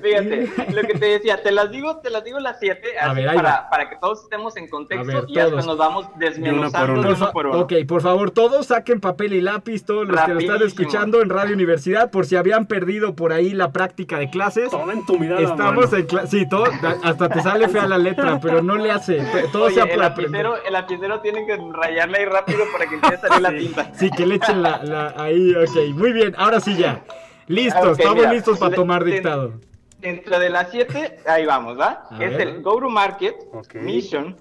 Fíjate, 0.03 0.51
lo 0.73 0.83
que 0.83 0.95
te 0.99 1.07
decía, 1.07 1.43
te 1.43 1.51
las 1.53 1.71
digo, 1.71 1.99
te 1.99 2.11
las 2.11 2.25
digo 2.25 2.39
las 2.41 2.59
siete, 2.59 2.99
así 2.99 3.23
ver, 3.25 3.35
para, 3.35 3.89
que 3.91 3.97
todos 3.97 4.23
estemos 4.25 4.57
en 4.57 4.69
contexto 4.69 5.07
ver, 5.07 5.25
y 5.29 5.39
hasta 5.39 5.57
nos 5.63 5.77
vamos 5.77 6.07
desmenuzando 6.17 6.93
uno. 6.93 7.03
de 7.03 7.09
Por 7.09 7.17
uno 7.17 7.33
por 7.33 7.47
uno. 7.47 7.59
ok, 7.61 7.73
por 7.89 8.03
favor, 8.03 8.31
todos 8.31 8.67
saquen 8.67 9.01
papel 9.01 9.33
y 9.35 9.41
lápiz, 9.41 9.85
todos 9.85 10.07
los 10.07 10.21
que 10.21 10.35
lo 10.35 10.41
están 10.41 10.63
escuchando 10.63 11.23
en 11.23 11.31
Radio 11.31 11.55
Universidad, 11.55 12.11
por 12.11 12.27
si 12.27 12.37
habían 12.37 12.67
perdido 12.67 13.15
por 13.15 13.33
ahí 13.33 13.51
la 13.53 13.73
práctica 13.73 14.19
de 14.19 14.31
clases. 14.31 14.71
tomen 14.71 15.05
tu 15.07 15.19
mirada. 15.19 15.41
Estamos 15.41 15.87
mano. 15.87 15.97
en 15.97 16.07
clase. 16.07 16.27
Sí, 16.29 16.49
todo, 16.49 16.65
hasta 17.03 17.29
te 17.29 17.41
sale 17.43 17.69
fea 17.69 17.87
la 17.87 17.99
letra, 17.99 18.39
pero 18.41 18.63
no 18.63 18.77
le 18.77 18.91
hace. 18.91 19.19
to- 19.19 19.49
Todo 19.53 19.65
Oye, 19.67 19.75
sea 19.77 19.85
el 19.85 19.99
lapicero, 19.99 20.57
el 20.65 20.73
lapicero 20.73 21.21
tiene 21.21 21.47
que 21.47 21.57
rayarle 21.73 22.19
ahí 22.19 22.25
rápido 22.25 22.65
para 22.73 22.87
que 22.87 22.95
empiece 22.97 23.17
a 23.17 23.29
salir 23.29 23.43
la 23.43 23.51
tinta. 23.51 23.91
Sí, 23.95 24.11
que 24.11 24.27
le 24.27 24.37
echen 24.37 24.63
la, 24.63 24.83
la- 24.83 25.15
ahí, 25.17 25.55
ok. 25.55 25.95
Muy 25.95 26.13
bien, 26.13 26.35
ahora 26.37 26.61
sí 26.61 26.77
ya. 26.77 27.03
Listos, 27.47 27.83
Ok, 27.85 27.99
estamos 27.99 28.17
mira, 28.19 28.33
listos 28.33 28.59
para 28.59 28.75
tomar 28.75 29.05
dictado. 29.05 29.53
dentro 29.99 30.39
de 30.39 30.51
las 30.51 30.71
siete, 30.71 31.19
ahí 31.27 31.45
vamos, 31.47 31.79
¿va? 31.79 32.05
A 32.11 32.23
es 32.25 32.31
ver. 32.37 32.41
el 32.49 32.63
Go 32.63 32.79
to 32.81 32.89
Market. 32.89 33.35
Mission, 33.75 34.37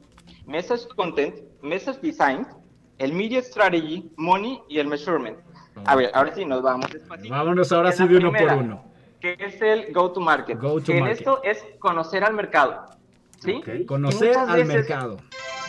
Message 0.45 0.87
Content, 0.95 1.35
Message 1.61 1.99
Design, 2.01 2.47
el 2.99 3.13
Media 3.13 3.41
Strategy, 3.41 4.09
Money 4.17 4.61
y 4.69 4.79
el 4.79 4.87
Measurement. 4.87 5.37
A 5.85 5.95
ver, 5.95 6.11
ahora 6.13 6.33
sí 6.33 6.45
nos 6.45 6.61
vamos 6.61 6.89
despacito. 6.91 7.33
Vámonos 7.33 7.71
ahora 7.71 7.89
En 7.89 7.95
sí 7.97 8.07
de 8.07 8.17
uno 8.17 8.31
primera, 8.31 8.55
por 8.55 8.63
uno. 8.63 8.83
Que 9.19 9.35
es 9.39 9.61
el 9.61 9.93
Go 9.93 10.11
to 10.11 10.19
Market. 10.21 10.59
Go 10.59 10.79
to 10.79 10.85
que 10.85 10.97
en 10.97 10.99
market. 11.03 11.19
esto 11.19 11.41
es 11.43 11.65
conocer 11.79 12.23
al 12.23 12.33
mercado. 12.33 12.85
¿Sí? 13.39 13.61
Conocer 13.85 14.37
al 14.37 14.47
veces- 14.63 14.67
mercado. 14.67 15.17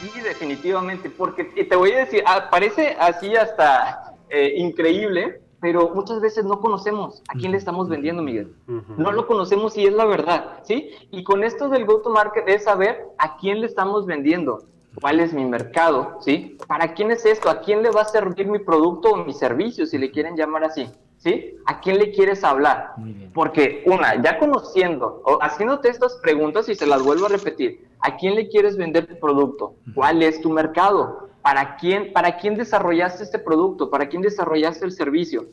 Sí, 0.00 0.20
definitivamente, 0.20 1.08
porque 1.08 1.50
y 1.56 1.64
te 1.64 1.74
voy 1.76 1.92
a 1.92 1.98
decir, 1.98 2.22
ah, 2.26 2.48
parece 2.50 2.96
así 2.98 3.34
hasta 3.36 4.12
eh, 4.28 4.52
increíble, 4.56 5.40
pero 5.64 5.92
muchas 5.94 6.20
veces 6.20 6.44
no 6.44 6.60
conocemos 6.60 7.22
a 7.26 7.38
quién 7.38 7.52
le 7.52 7.56
estamos 7.56 7.88
vendiendo, 7.88 8.22
Miguel. 8.22 8.54
No 8.98 9.12
lo 9.12 9.26
conocemos 9.26 9.78
y 9.78 9.86
es 9.86 9.94
la 9.94 10.04
verdad, 10.04 10.58
¿sí? 10.62 10.90
Y 11.10 11.24
con 11.24 11.42
esto 11.42 11.70
del 11.70 11.86
go-to-market 11.86 12.46
es 12.48 12.64
saber 12.64 13.06
a 13.16 13.38
quién 13.38 13.62
le 13.62 13.66
estamos 13.66 14.04
vendiendo, 14.04 14.64
cuál 15.00 15.20
es 15.20 15.32
mi 15.32 15.46
mercado, 15.46 16.18
¿sí? 16.20 16.58
¿Para 16.68 16.92
quién 16.92 17.10
es 17.12 17.24
esto? 17.24 17.48
¿A 17.48 17.62
quién 17.62 17.82
le 17.82 17.90
va 17.90 18.02
a 18.02 18.04
servir 18.04 18.46
mi 18.46 18.58
producto 18.58 19.12
o 19.12 19.24
mi 19.24 19.32
servicio, 19.32 19.86
si 19.86 19.96
le 19.96 20.10
quieren 20.10 20.36
llamar 20.36 20.64
así? 20.64 20.86
¿Sí? 21.16 21.56
¿A 21.64 21.80
quién 21.80 21.98
le 21.98 22.12
quieres 22.12 22.44
hablar? 22.44 22.92
Porque, 23.32 23.84
una, 23.86 24.22
ya 24.22 24.38
conociendo 24.38 25.22
o 25.24 25.38
haciéndote 25.40 25.88
estas 25.88 26.16
preguntas 26.16 26.68
y 26.68 26.74
se 26.74 26.86
las 26.86 27.02
vuelvo 27.02 27.24
a 27.24 27.30
repetir, 27.30 27.88
¿a 28.00 28.18
quién 28.18 28.34
le 28.34 28.50
quieres 28.50 28.76
vender 28.76 29.06
tu 29.06 29.18
producto? 29.18 29.76
¿Cuál 29.94 30.22
es 30.22 30.42
tu 30.42 30.50
mercado? 30.50 31.30
¿Para 31.44 31.76
quién, 31.76 32.10
¿Para 32.14 32.38
quién 32.38 32.54
desarrollaste 32.54 33.22
este 33.22 33.38
producto? 33.38 33.90
¿Para 33.90 34.08
quién 34.08 34.22
desarrollaste 34.22 34.86
el 34.86 34.92
servicio? 34.92 35.48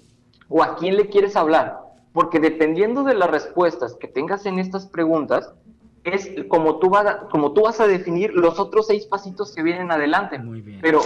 ¿O 0.48 0.64
a 0.64 0.78
quién 0.78 0.96
le 0.96 1.10
quieres 1.10 1.36
hablar? 1.36 1.82
Porque 2.14 2.40
dependiendo 2.40 3.04
de 3.04 3.14
las 3.14 3.30
respuestas 3.30 3.96
que 3.96 4.08
tengas 4.08 4.46
en 4.46 4.58
estas 4.58 4.88
preguntas, 4.88 5.54
es 6.06 6.30
como 6.48 6.80
tú, 6.80 6.90
vas 6.90 7.06
a, 7.06 7.20
como 7.28 7.52
tú 7.52 7.64
vas 7.64 7.82
a 7.82 7.88
definir 7.88 8.34
los 8.34 8.58
otros 8.58 8.88
seis 8.88 9.06
pasitos 9.06 9.54
que 9.54 9.64
vienen 9.64 9.92
adelante. 9.92 10.40
Muy 10.40 10.62
bien. 10.62 10.80
Pero 10.82 11.02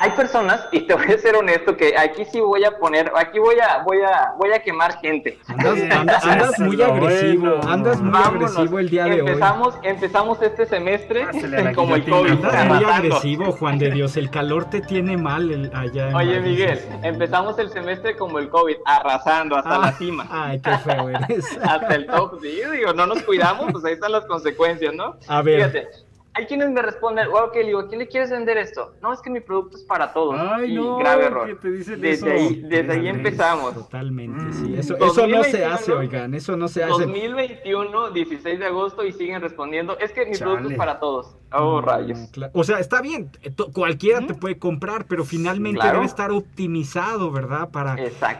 hay 0.00 0.10
personas, 0.12 0.66
y 0.72 0.80
te 0.80 0.94
voy 0.94 1.06
a 1.12 1.18
ser 1.18 1.36
honesto, 1.36 1.76
que 1.76 1.96
aquí 1.96 2.24
sí 2.24 2.40
voy 2.40 2.64
a 2.64 2.76
poner, 2.78 3.12
aquí 3.16 3.38
voy 3.38 3.56
a, 3.60 3.82
voy 3.84 3.98
a, 4.00 4.32
voy 4.36 4.52
a 4.52 4.60
quemar 4.62 4.98
gente. 5.00 5.38
Andas, 5.46 5.78
andas- 5.90 6.24
andas 6.24 6.58
muy 6.58 6.82
agresivo, 6.82 7.50
bueno. 7.56 7.70
andas 7.70 8.00
muy 8.00 8.10
Vámonos. 8.10 8.50
agresivo 8.56 8.78
el 8.80 8.88
día 8.90 9.04
de 9.04 9.12
hoy. 9.22 9.28
empezamos, 9.28 9.74
Empezamos 9.82 10.42
este 10.42 10.66
semestre 10.66 11.24
Pásale 11.26 11.56
a 11.56 11.62
la 11.64 11.72
como 11.74 11.94
el. 11.94 12.04
COVID. 12.04 12.30
Andas 12.32 12.66
muy 12.66 12.84
agresivo, 12.84 13.52
Juan 13.52 13.78
de 13.78 13.90
Dios. 13.92 14.16
El 14.16 14.30
calor 14.30 14.64
te 14.70 14.80
tiene 14.80 15.16
mal 15.16 15.50
el- 15.50 15.70
allá. 15.74 16.08
en 16.08 16.14
Oye, 16.16 16.36
Madrid. 16.40 16.50
Miguel, 16.50 16.80
empezamos 17.02 17.58
el 17.58 17.70
semestre 17.70 18.16
como 18.16 18.38
el 18.40 18.48
COVID, 18.48 18.76
arrasando 18.84 19.56
hasta 19.56 19.76
Ah, 19.76 19.78
la 19.78 19.92
cima. 19.92 20.26
Ay, 20.30 20.60
qué 20.60 20.78
feo 20.78 21.08
eres. 21.10 21.58
Hasta 21.62 21.94
el 21.94 22.06
top, 22.06 22.40
sí, 22.42 22.60
digo, 22.72 22.92
no 22.92 23.06
nos 23.06 23.22
cuidamos, 23.22 23.70
pues 23.70 23.84
ahí 23.84 23.92
están 23.92 24.12
las 24.12 24.24
consecuencias, 24.26 24.92
¿no? 24.94 25.16
A 25.28 25.42
ver. 25.42 25.56
Fíjate, 25.70 25.88
hay 26.34 26.46
quienes 26.46 26.70
me 26.70 26.80
responden, 26.80 27.28
wow, 27.28 27.44
ok, 27.48 27.54
le 27.56 27.64
digo, 27.66 27.80
¿a 27.80 27.88
quién 27.88 27.98
le 27.98 28.08
quieres 28.08 28.30
vender 28.30 28.56
esto? 28.56 28.94
No, 29.02 29.12
es 29.12 29.20
que 29.20 29.28
mi 29.28 29.40
producto 29.40 29.76
es 29.76 29.82
para 29.84 30.12
todos. 30.14 30.34
Ay, 30.38 30.72
y 30.72 30.76
no, 30.76 30.96
grave 30.96 31.26
error. 31.26 31.46
que 31.46 31.54
te 31.56 31.70
dicen 31.70 32.00
desde 32.00 32.34
eso. 32.34 32.50
ahí, 32.54 32.62
desde 32.62 32.92
ahí 32.92 33.08
empezamos. 33.08 33.74
Totalmente, 33.74 34.40
Mm. 34.42 34.52
sí. 34.52 34.74
Eso, 34.76 34.96
eso 34.96 35.26
no 35.26 35.44
se 35.44 35.58
2021, 35.60 35.74
hace, 35.74 35.92
oigan. 35.92 36.34
Eso 36.34 36.56
no 36.56 36.68
se 36.68 36.84
hace. 36.84 37.04
2021, 37.06 38.10
16 38.12 38.58
de 38.58 38.64
agosto 38.66 39.04
y 39.04 39.12
siguen 39.12 39.42
respondiendo, 39.42 39.98
es 39.98 40.12
que 40.12 40.24
mi 40.24 40.36
producto 40.36 40.62
Chale. 40.62 40.72
es 40.74 40.78
para 40.78 40.98
todos. 41.00 41.36
Oh, 41.54 41.82
rayos. 41.82 42.18
Mm, 42.18 42.24
cla- 42.32 42.50
O 42.54 42.64
sea, 42.64 42.78
está 42.78 43.02
bien, 43.02 43.30
eh, 43.42 43.52
cualquiera 43.74 44.26
te 44.26 44.32
puede 44.32 44.56
comprar, 44.58 45.04
pero 45.06 45.24
finalmente 45.24 45.80
claro. 45.80 45.98
debe 45.98 46.06
estar 46.06 46.30
optimizado, 46.30 47.30
¿verdad? 47.30 47.70
Para, 47.70 47.96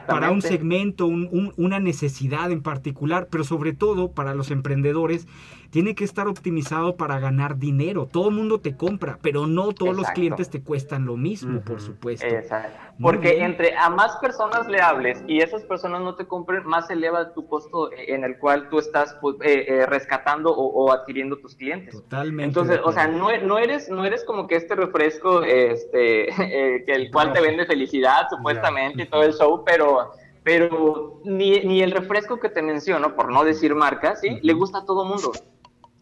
para 0.06 0.30
un 0.30 0.40
segmento, 0.40 1.06
un- 1.06 1.28
un- 1.30 1.52
una 1.58 1.78
necesidad 1.78 2.50
en 2.50 2.62
particular, 2.62 3.28
pero 3.30 3.44
sobre 3.44 3.74
todo 3.74 4.12
para 4.12 4.34
los 4.34 4.50
emprendedores, 4.50 5.26
tiene 5.72 5.94
que 5.94 6.04
estar 6.04 6.28
optimizado 6.28 6.96
para 6.96 7.18
ganar 7.18 7.56
dinero. 7.56 8.06
Todo 8.06 8.28
el 8.28 8.34
mundo 8.34 8.60
te 8.60 8.76
compra, 8.76 9.18
pero 9.22 9.46
no 9.46 9.72
todos 9.72 9.96
los 9.96 10.06
clientes 10.10 10.50
te 10.50 10.62
cuestan 10.62 11.06
lo 11.06 11.16
mismo, 11.16 11.62
por 11.62 11.80
supuesto. 11.80 12.26
Exacto. 12.26 12.78
Porque 13.00 13.36
bien. 13.36 13.52
entre 13.52 13.74
a 13.74 13.88
más 13.88 14.16
personas 14.16 14.68
le 14.68 14.82
hables 14.82 15.24
y 15.26 15.40
esas 15.40 15.62
personas 15.62 16.02
no 16.02 16.14
te 16.14 16.26
compren, 16.26 16.66
más 16.66 16.88
se 16.88 16.92
eleva 16.92 17.32
tu 17.32 17.46
costo 17.46 17.90
en 17.92 18.22
el 18.22 18.36
cual 18.38 18.68
tú 18.68 18.78
estás 18.78 19.16
pues, 19.22 19.36
eh, 19.40 19.64
eh, 19.66 19.86
rescatando 19.86 20.52
o, 20.52 20.84
o 20.84 20.92
adquiriendo 20.92 21.38
tus 21.38 21.56
clientes. 21.56 21.94
Totalmente. 21.94 22.44
Entonces, 22.44 22.78
o 22.84 22.92
sea, 22.92 23.08
no 23.08 23.30
eres 23.58 23.88
no 23.88 24.04
eres 24.04 24.24
como 24.24 24.46
que 24.46 24.56
este 24.56 24.74
refresco, 24.74 25.42
este, 25.42 26.28
eh, 26.76 26.84
que 26.84 26.92
el 26.92 27.10
cual 27.10 27.32
te 27.32 27.40
vende 27.40 27.64
felicidad 27.64 28.28
supuestamente 28.28 29.04
y 29.04 29.06
todo 29.06 29.22
el 29.22 29.32
show, 29.32 29.62
pero 29.64 30.12
pero 30.42 31.20
ni, 31.24 31.60
ni 31.60 31.82
el 31.82 31.92
refresco 31.92 32.40
que 32.40 32.48
te 32.48 32.62
menciono, 32.62 33.14
por 33.14 33.30
no 33.30 33.44
decir 33.44 33.74
marca, 33.74 34.16
sí, 34.16 34.38
le 34.42 34.52
gusta 34.52 34.78
a 34.78 34.84
todo 34.84 35.04
mundo. 35.04 35.32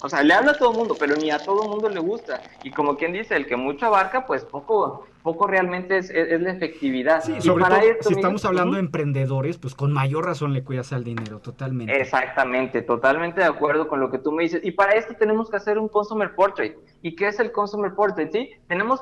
O 0.02 0.08
sea, 0.08 0.22
le 0.22 0.32
habla 0.34 0.52
a 0.52 0.58
todo 0.58 0.72
mundo, 0.72 0.96
pero 0.98 1.14
ni 1.16 1.30
a 1.30 1.38
todo 1.38 1.64
mundo 1.68 1.88
le 1.88 2.00
gusta. 2.00 2.40
Y 2.62 2.70
como 2.70 2.96
quien 2.96 3.12
dice, 3.12 3.36
el 3.36 3.46
que 3.46 3.56
mucho 3.56 3.86
abarca, 3.86 4.26
pues 4.26 4.44
poco, 4.44 5.06
poco 5.22 5.46
realmente 5.46 5.98
es, 5.98 6.08
es- 6.10 6.32
es 6.32 6.40
la 6.40 6.52
efectividad. 6.52 7.22
Sí, 7.22 7.34
Y 7.36 7.40
sobre 7.42 7.62
para 7.64 7.80
todo, 7.80 7.90
esto, 7.90 8.02
si 8.04 8.14
mira, 8.14 8.20
estamos 8.20 8.44
hablando 8.46 8.74
de 8.74 8.80
emprendedores, 8.80 9.58
pues 9.58 9.74
con 9.74 9.92
mayor 9.92 10.24
razón 10.24 10.52
le 10.54 10.64
cuidas 10.64 10.92
al 10.94 11.04
dinero, 11.04 11.40
totalmente. 11.40 12.00
Exactamente, 12.00 12.82
totalmente 12.82 13.40
de 13.40 13.46
acuerdo 13.46 13.88
con 13.88 14.00
lo 14.00 14.10
que 14.10 14.18
tú 14.18 14.32
me 14.32 14.44
dices. 14.44 14.60
Y 14.64 14.70
para 14.72 14.92
esto 14.92 15.14
tenemos 15.18 15.50
que 15.50 15.56
hacer 15.56 15.78
un 15.78 15.88
Consumer 15.88 16.34
Portrait. 16.34 16.76
¿Y 17.02 17.14
qué 17.14 17.28
es 17.28 17.38
el 17.40 17.52
Consumer 17.52 17.92
Portrait? 17.94 18.30
Sí, 18.32 18.50
tenemos, 18.68 19.00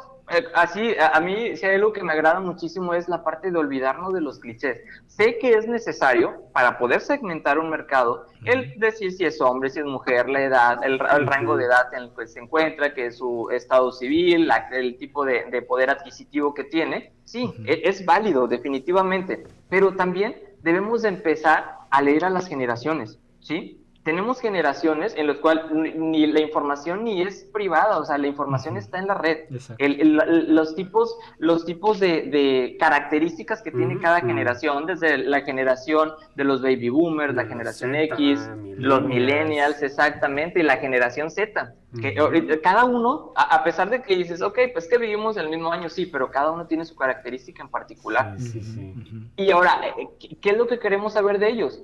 así, 0.54 0.94
a, 0.98 1.18
mí, 1.20 1.56
si 1.56 1.66
hay 1.66 1.76
algo 1.76 1.92
que 1.92 2.02
me 2.02 2.12
agrada 2.12 2.40
muchísimo 2.40 2.94
es 2.94 3.08
la 3.08 3.24
parte 3.24 3.50
de 3.50 3.58
olvidarnos 3.58 4.12
de 4.12 4.20
los 4.20 4.38
clichés. 4.38 4.80
Sé 5.06 5.38
que 5.38 5.52
es 5.54 5.66
necesario 5.66 6.42
para 6.52 6.78
poder 6.78 7.00
segmentar 7.00 7.58
un 7.58 7.70
mercado, 7.70 8.26
el 8.44 8.78
decir 8.78 9.12
si 9.12 9.24
es 9.24 9.40
hombre, 9.40 9.70
si 9.70 9.80
es 9.80 9.84
mujer, 9.86 10.28
la 10.28 10.42
edad, 10.42 10.84
el, 10.84 10.94
el 10.94 11.26
rango 11.26 11.56
de 11.56 11.64
edad 11.64 11.92
en 11.94 12.04
el 12.04 12.10
que 12.14 12.26
se 12.26 12.40
encuentra, 12.40 12.94
que 12.94 13.06
es 13.06 13.18
su 13.18 13.48
estado 13.50 13.90
civil, 13.92 14.46
la- 14.46 14.68
el 14.72 14.96
tipo 14.98 15.24
de, 15.24 15.44
de 15.50 15.62
poder 15.62 15.90
adquisitivo 15.90 16.54
que 16.54 16.64
tiene. 16.64 17.12
Sí, 17.24 17.52
e- 17.66 17.82
es 17.84 18.04
válido, 18.04 18.46
definitivamente. 18.46 19.44
Pero 19.68 19.94
también 19.96 20.36
debemos 20.62 21.02
de 21.02 21.08
empezar 21.08 21.76
a 21.90 22.02
leer 22.02 22.24
a 22.24 22.30
las 22.30 22.46
generaciones, 22.48 23.18
¿sí? 23.40 23.77
Tenemos 24.08 24.40
generaciones 24.40 25.14
en 25.18 25.26
las 25.26 25.36
cuales 25.36 25.64
ni, 25.70 26.26
la 26.28 26.40
información 26.40 27.04
ni 27.04 27.20
es 27.20 27.44
privada, 27.52 27.98
o 27.98 28.06
sea, 28.06 28.16
la 28.16 28.26
información 28.26 28.78
está 28.78 28.98
en 28.98 29.06
la 29.06 29.12
red. 29.12 29.40
Exacto. 29.50 29.84
El- 29.84 30.00
el- 30.00 30.54
los 30.56 30.74
tipos, 30.74 31.14
los 31.36 31.66
tipos 31.66 32.00
de, 32.00 32.22
de 32.22 32.78
características 32.80 33.60
que 33.60 33.70
tiene 33.70 33.98
cada 34.00 34.22
generación, 34.22 34.86
desde 34.86 35.18
la 35.18 35.42
generación 35.42 36.12
de 36.36 36.44
los 36.44 36.62
baby 36.62 36.88
boomers, 36.88 37.34
la 37.34 37.44
generación 37.44 37.90
Z, 37.92 38.04
X, 38.14 38.48
los 38.78 39.02
millennials. 39.02 39.82
exactamente, 39.82 40.60
y 40.60 40.62
la 40.62 40.78
generación 40.78 41.30
Z. 41.30 41.74
Que 42.00 42.14
cada 42.62 42.84
uno, 42.86 43.32
a, 43.36 43.56
a 43.56 43.62
pesar 43.64 43.90
de 43.90 44.00
que 44.02 44.16
dices, 44.16 44.40
ok, 44.40 44.58
pues 44.72 44.88
que 44.88 44.96
vivimos 44.96 45.36
el 45.36 45.50
mismo 45.50 45.70
año, 45.70 45.90
sí, 45.90 46.06
pero 46.06 46.30
cada 46.30 46.50
uno 46.50 46.66
tiene 46.66 46.86
su 46.86 46.96
característica 46.96 47.62
en 47.62 47.68
particular. 47.68 48.36
Sí, 48.38 48.48
sí, 48.48 48.62
sí. 48.62 48.94
Ujú. 48.96 49.16
Y 49.36 49.50
ahora, 49.50 49.80
eh, 49.98 50.08
¿qué, 50.18 50.36
qué 50.40 50.50
es 50.50 50.56
lo 50.56 50.66
que 50.66 50.78
queremos 50.78 51.12
saber 51.12 51.38
de 51.38 51.48
ellos? 51.50 51.82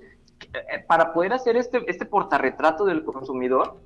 Eh, 0.52 0.84
Para 0.86 1.12
poder 1.12 1.32
hacer 1.32 1.56
este, 1.56 1.82
este 1.90 2.06
portarretrato 2.06 2.84
del 2.84 3.04
consumidor, 3.04 3.80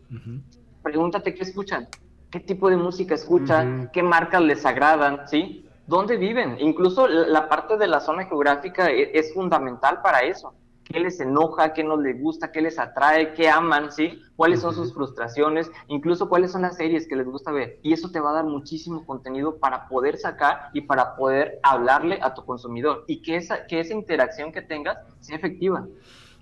pregúntate 0.83 1.35
qué 1.35 1.43
escuchan, 1.43 1.89
qué 2.31 2.41
tipo 2.41 2.69
de 2.69 2.77
música 2.77 3.15
escuchan, 3.15 3.91
qué 3.93 4.03
marcas 4.03 4.43
les 4.43 4.65
agradan, 4.65 5.29
¿sí? 5.29 5.65
¿Dónde 5.89 6.19
viven? 6.19 6.57
Incluso 6.61 7.09
la 7.09 7.49
parte 7.49 7.79
de 7.79 7.87
la 7.87 8.01
zona 8.01 8.27
geográfica 8.27 8.91
e- 8.91 9.11
es, 9.19 9.33
fundamental 9.33 10.03
para 10.03 10.21
eso. 10.21 10.53
¿Qué 10.85 11.01
les 11.01 11.19
enoja? 11.21 11.73
¿Qué 11.73 11.83
no 11.83 11.99
les 11.99 12.21
gusta? 12.21 12.53
¿Qué 12.53 12.61
les 12.61 12.79
atrae? 12.79 13.33
¿Qué 13.33 13.49
aman? 13.49 13.91
¿Sí? 13.91 14.23
¿Cuáles 14.37 14.61
son 14.61 14.75
sus 14.75 14.93
frustraciones? 14.93 15.71
Incluso 15.87 16.29
cuáles 16.29 16.53
son 16.53 16.63
las 16.63 16.77
series 16.77 17.07
que 17.07 17.17
les 17.17 17.27
gusta 17.27 17.53
ver. 17.53 17.79
Y 17.83 17.95
eso 17.95 18.11
te 18.11 18.21
va 18.21 18.31
a 18.31 18.35
dar 18.35 18.45
muchísimo 18.45 19.07
contenido 19.07 19.57
para 19.59 19.89
poder 19.89 20.19
sacar 20.19 20.69
y 20.75 20.83
para 20.83 21.17
poder 21.17 21.59
hablarle 21.63 22.19
a 22.23 22.35
tu 22.35 22.45
consumidor. 22.45 23.05
Y 23.07 23.23
que 23.23 23.37
esa, 23.37 23.67
que 23.67 23.81
esa 23.81 23.95
interacción 23.95 24.53
que 24.53 24.61
tengas 24.61 24.99
sea 25.21 25.37
efectiva. 25.37 25.87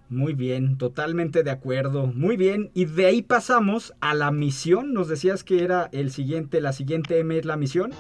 Muy 0.09 0.35
bien, 0.35 0.79
totalmente 0.79 1.43
de 1.43 1.51
acuerdo. 1.51 2.07
Muy 2.07 2.37
bien, 2.37 2.71
y 2.75 2.85
de 2.85 3.07
ahí 3.07 3.23
pasamos 3.23 3.93
a 4.01 4.15
la 4.15 4.31
misión. 4.31 4.93
Nos 4.95 5.09
decías 5.09 5.43
que 5.45 5.65
era 5.65 5.89
el 5.93 6.11
siguiente, 6.11 6.61
la 6.61 6.73
siguiente 6.73 7.19
M 7.19 7.37
es 7.37 7.45
la 7.45 7.57
misión. 7.57 7.93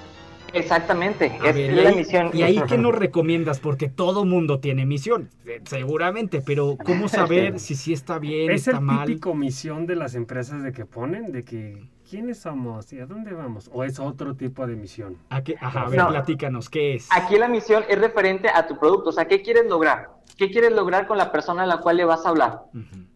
Exactamente, 0.52 1.32
A 1.42 1.50
es 1.50 1.54
ver, 1.56 1.72
la 1.72 1.90
ahí, 1.90 1.96
misión. 1.96 2.30
¿Y 2.32 2.42
ahí 2.42 2.62
qué 2.68 2.78
nos 2.78 2.94
recomiendas? 2.94 3.58
Porque 3.58 3.88
todo 3.88 4.24
mundo 4.24 4.60
tiene 4.60 4.86
misión, 4.86 5.28
seguramente, 5.64 6.40
pero 6.40 6.76
¿cómo 6.82 7.08
saber 7.08 7.58
si 7.58 7.74
sí 7.74 7.92
está 7.92 8.18
bien, 8.20 8.52
Es 8.52 8.68
está 8.68 8.78
el 8.78 8.84
mal? 8.84 9.06
típico 9.06 9.34
misión 9.34 9.86
de 9.86 9.96
las 9.96 10.14
empresas 10.14 10.62
de 10.62 10.72
que 10.72 10.86
ponen, 10.86 11.32
de 11.32 11.44
que 11.44 11.90
¿quiénes 12.08 12.38
somos 12.38 12.92
y 12.92 13.00
a 13.00 13.06
dónde 13.06 13.32
vamos? 13.34 13.68
¿O 13.72 13.82
es 13.82 13.98
otro 13.98 14.36
tipo 14.36 14.66
de 14.66 14.76
misión? 14.76 15.18
¿A, 15.28 15.42
qué? 15.42 15.56
Ajá, 15.60 15.82
a 15.82 15.88
ver, 15.90 15.98
No. 15.98 16.08
platícanos, 16.08 16.70
¿qué 16.70 16.94
es? 16.94 17.08
Aquí 17.10 17.36
la 17.36 17.48
misión 17.48 17.82
es 17.88 17.98
referente 17.98 18.48
a 18.48 18.66
tu 18.68 18.78
producto, 18.78 19.10
o 19.10 19.12
sea, 19.12 19.26
¿qué 19.26 19.42
quieres 19.42 19.66
lograr? 19.66 20.15
¿Qué 20.36 20.50
quieres 20.50 20.72
lograr 20.72 21.06
con 21.06 21.16
la 21.18 21.32
persona 21.32 21.62
a 21.62 21.66
la 21.66 21.78
cual 21.78 21.96
le 21.96 22.04
vas 22.04 22.26
a 22.26 22.30
hablar? 22.30 22.62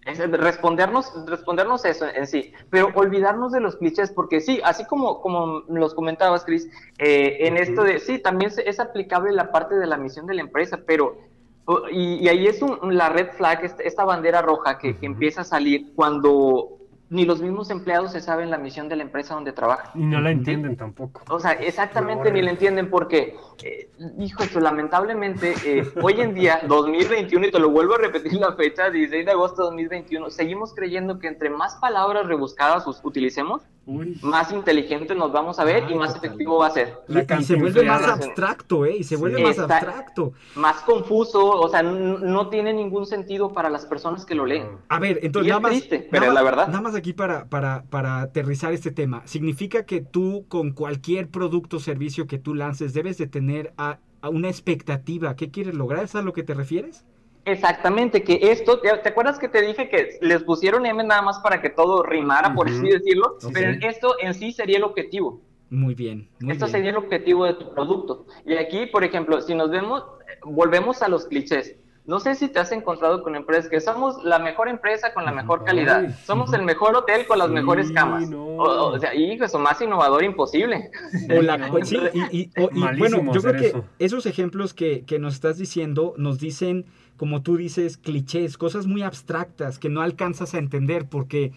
Es 0.07 0.19
respondernos, 0.19 1.13
respondernos 1.27 1.85
eso 1.85 2.07
en 2.07 2.27
sí, 2.27 2.53
pero 2.71 2.89
olvidarnos 2.95 3.53
de 3.53 3.61
los 3.61 3.77
clichés, 3.77 4.11
porque 4.11 4.41
sí, 4.41 4.61
así 4.65 4.87
como, 4.87 5.21
como 5.21 5.63
los 5.69 5.95
comentabas, 5.95 6.45
Chris, 6.45 6.69
eh, 6.99 7.37
en 7.41 7.59
esto 7.59 7.85
de, 7.85 7.99
sí, 7.99 8.19
también 8.19 8.51
es 8.65 8.81
aplicable 8.81 9.31
la 9.33 9.53
parte 9.53 9.75
de 9.77 9.87
la 9.87 9.99
misión 9.99 10.27
de 10.27 10.35
la 10.35 10.41
empresa, 10.43 10.79
pero 10.87 11.19
O- 11.67 11.89
Y, 11.91 12.15
y 12.17 12.29
ahí 12.29 12.47
es 12.49 12.63
un- 12.63 12.97
la 12.97 13.11
red 13.11 13.29
flag, 13.37 13.65
esta, 13.65 13.83
esta 13.85 14.05
bandera 14.05 14.41
roja 14.43 14.79
que, 14.79 14.97
que 14.97 15.07
empieza 15.07 15.43
a 15.43 15.45
salir 15.45 15.93
cuando 15.95 16.80
ni 17.11 17.25
los 17.25 17.43
mismos 17.43 17.71
empleados 17.71 18.13
se 18.13 18.21
saben 18.21 18.51
la 18.51 18.57
misión 18.59 18.89
de 18.89 18.97
la 18.97 19.03
empresa 19.03 19.35
donde 19.35 19.53
trabajan. 19.53 19.91
Y 20.01 20.05
no 20.07 20.21
la 20.21 20.31
entienden 20.31 20.77
tampoco. 20.77 21.23
O 21.29 21.41
sea, 21.41 21.53
exactamente 21.53 22.31
ni 22.33 22.41
le 22.41 22.51
entienden 22.53 22.89
porque, 22.89 23.37
eh, 23.65 23.91
hijo, 24.19 24.43
eso, 24.45 24.61
lamentablemente, 24.61 25.55
eh, 25.65 25.85
hoy 26.01 26.21
en 26.21 26.35
día, 26.35 26.61
2021, 26.69 27.47
y 27.49 27.51
te 27.51 27.59
lo 27.59 27.69
vuelvo 27.71 27.95
a 27.95 27.99
repetir 27.99 28.35
la 28.35 28.53
fecha, 28.55 28.91
16 28.91 29.27
de 29.27 29.33
agosto 29.33 29.63
de 29.63 29.67
2021, 29.71 30.31
seguimos 30.31 30.73
creyendo 30.73 31.19
que 31.19 31.27
entre 31.27 31.51
más 31.51 31.77
palabras 31.77 32.27
rebuscadas 32.27 32.87
us- 32.87 33.01
utilicemos, 33.03 33.63
Uy, 33.87 34.19
más 34.23 34.53
inteligentes 34.53 35.17
nos 35.17 35.33
vamos 35.33 35.59
a 35.59 35.65
ver 35.65 35.91
y 35.91 35.95
más 35.95 36.15
efectivo 36.15 36.59
va 36.59 36.69
a 36.69 36.71
ser. 36.71 36.99
La 37.09 37.23
Y, 37.23 37.41
y 37.41 37.45
se 37.45 37.57
vuelve 37.57 37.83
más 37.83 38.03
abstracto, 38.07 38.85
¿eh? 38.85 38.97
Y 38.99 39.05
se 39.05 39.17
vuelve 39.17 39.39
Sí. 39.39 39.43
más 39.43 39.59
Está- 39.59 39.79
abstracto. 39.79 40.33
Más 40.55 40.77
confuso, 40.83 41.45
o 41.45 41.69
sea, 41.69 41.83
no 41.83 42.49
tiene 42.51 42.73
ningún 42.73 43.07
sentido 43.07 43.53
para 43.53 43.69
las 43.71 43.87
personas 43.87 44.25
que 44.25 44.35
lo 44.35 44.47
leen. 44.47 44.69
A 44.89 45.01
ver, 45.01 45.19
entonces 45.23 45.47
Y 45.47 45.51
es 45.51 45.53
nada 45.55 45.61
más, 45.61 45.71
triste, 45.73 45.97
nada 45.99 46.09
pero 46.11 46.27
más- 46.27 46.35
la 46.35 46.43
verdad. 46.43 46.67
nada 46.69 46.81
más 46.83 46.95
aquí 46.95 47.13
para, 47.15 47.47
para, 47.47 47.83
para 47.91 48.21
aterrizar 48.21 48.73
este 48.73 48.91
tema. 48.93 49.23
Significa 49.25 49.85
que 49.87 50.01
tú 50.03 50.45
con 50.49 50.71
cualquier 50.73 51.29
producto 51.29 51.79
o 51.79 51.81
servicio 51.81 52.27
que 52.27 52.39
tú 52.39 52.55
lances 52.55 52.93
debes 52.95 53.19
de 53.19 53.27
tener 53.27 53.73
a, 53.77 53.99
a 54.21 54.29
una 54.29 54.49
expectativa. 54.49 55.35
¿Qué 55.37 55.51
quieres 55.51 55.75
lograr? 55.75 56.05
¿Es 56.05 56.15
a 56.15 56.23
lo 56.23 56.33
que 56.33 56.43
te 56.43 56.55
refieres? 56.55 57.05
Exactamente, 57.45 58.23
que 58.23 58.39
esto, 58.43 58.81
¿te 58.81 59.09
acuerdas 59.09 59.39
que 59.39 59.49
te 59.49 59.63
dije 59.63 59.89
que 59.89 60.19
les 60.21 60.43
pusieron 60.43 60.85
M 60.87 61.03
nada 61.05 61.23
más 61.23 61.39
para 61.41 61.61
que 61.63 61.71
todo 61.71 62.03
rimara, 62.03 62.55
por 62.55 62.69
Ujú. 62.69 62.77
así 62.79 62.89
decirlo? 62.91 63.37
Ok. 63.43 63.51
Pero 63.53 63.73
esto 63.89 64.15
en 64.21 64.35
sí 64.35 64.53
sería 64.53 64.77
el 64.79 64.85
objetivo. 64.85 65.41
Muy 65.71 65.95
bien, 65.95 66.29
muy 66.41 66.53
Esto 66.53 66.67
bien. 66.67 66.73
sería 66.77 66.91
el 66.91 66.97
objetivo 66.97 67.45
de 67.45 67.55
tu 67.55 67.73
producto. 67.75 68.27
Y 68.45 68.55
aquí, 68.57 68.87
por 68.87 69.05
ejemplo, 69.05 69.41
si 69.41 69.55
nos 69.55 69.71
vemos, 69.71 70.05
volvemos 70.45 71.01
a 71.03 71.09
los 71.09 71.27
clichés. 71.27 71.77
No 72.07 72.19
sé 72.19 72.35
si 72.35 72.49
te 72.49 72.59
has 72.59 72.73
encontrado 72.73 73.23
con 73.23 73.37
empresas 73.37 73.69
que 73.71 73.81
somos 73.81 74.25
la 74.25 74.41
mejor 74.41 74.69
empresa 74.69 75.15
con 75.15 75.25
la 75.25 75.31
mejor 75.33 75.65
calidad. 75.65 76.09
Somos 76.25 76.53
el 76.55 76.63
mejor 76.63 76.97
hotel 76.97 77.25
con 77.27 77.39
las 77.39 77.49
Sí, 77.49 77.55
mejores 77.55 77.93
camas. 77.93 78.29
no. 78.29 78.43
O, 78.57 78.95
o 78.95 78.99
sea, 78.99 79.15
hijo, 79.15 79.45
eso 79.45 79.59
más 79.61 79.81
innovador 79.81 80.25
imposible. 80.25 80.91
La- 81.29 81.57
no. 81.57 81.73
sí, 81.85 81.99
y, 82.33 82.41
y- 82.41 82.51
o- 82.61 82.71
y 82.73 82.99
bueno, 82.99 83.19
yo 83.33 83.41
creo 83.41 83.55
hacer 83.55 83.57
que 83.57 83.67
eso. 83.69 83.85
esos 84.01 84.27
ejemplos 84.27 84.75
que, 84.75 85.05
que 85.05 85.19
nos 85.21 85.35
estás 85.35 85.57
diciendo 85.59 86.15
nos 86.17 86.41
dicen, 86.41 86.87
como 87.21 87.43
tú 87.43 87.59
dices, 87.59 87.99
clichés, 87.99 88.57
cosas 88.57 88.87
muy 88.87 89.03
abstractas 89.03 89.79
que 89.79 89.91
no 89.91 90.01
alcanzas 90.01 90.55
a 90.55 90.59
entender 90.59 91.07
porque 91.07 91.53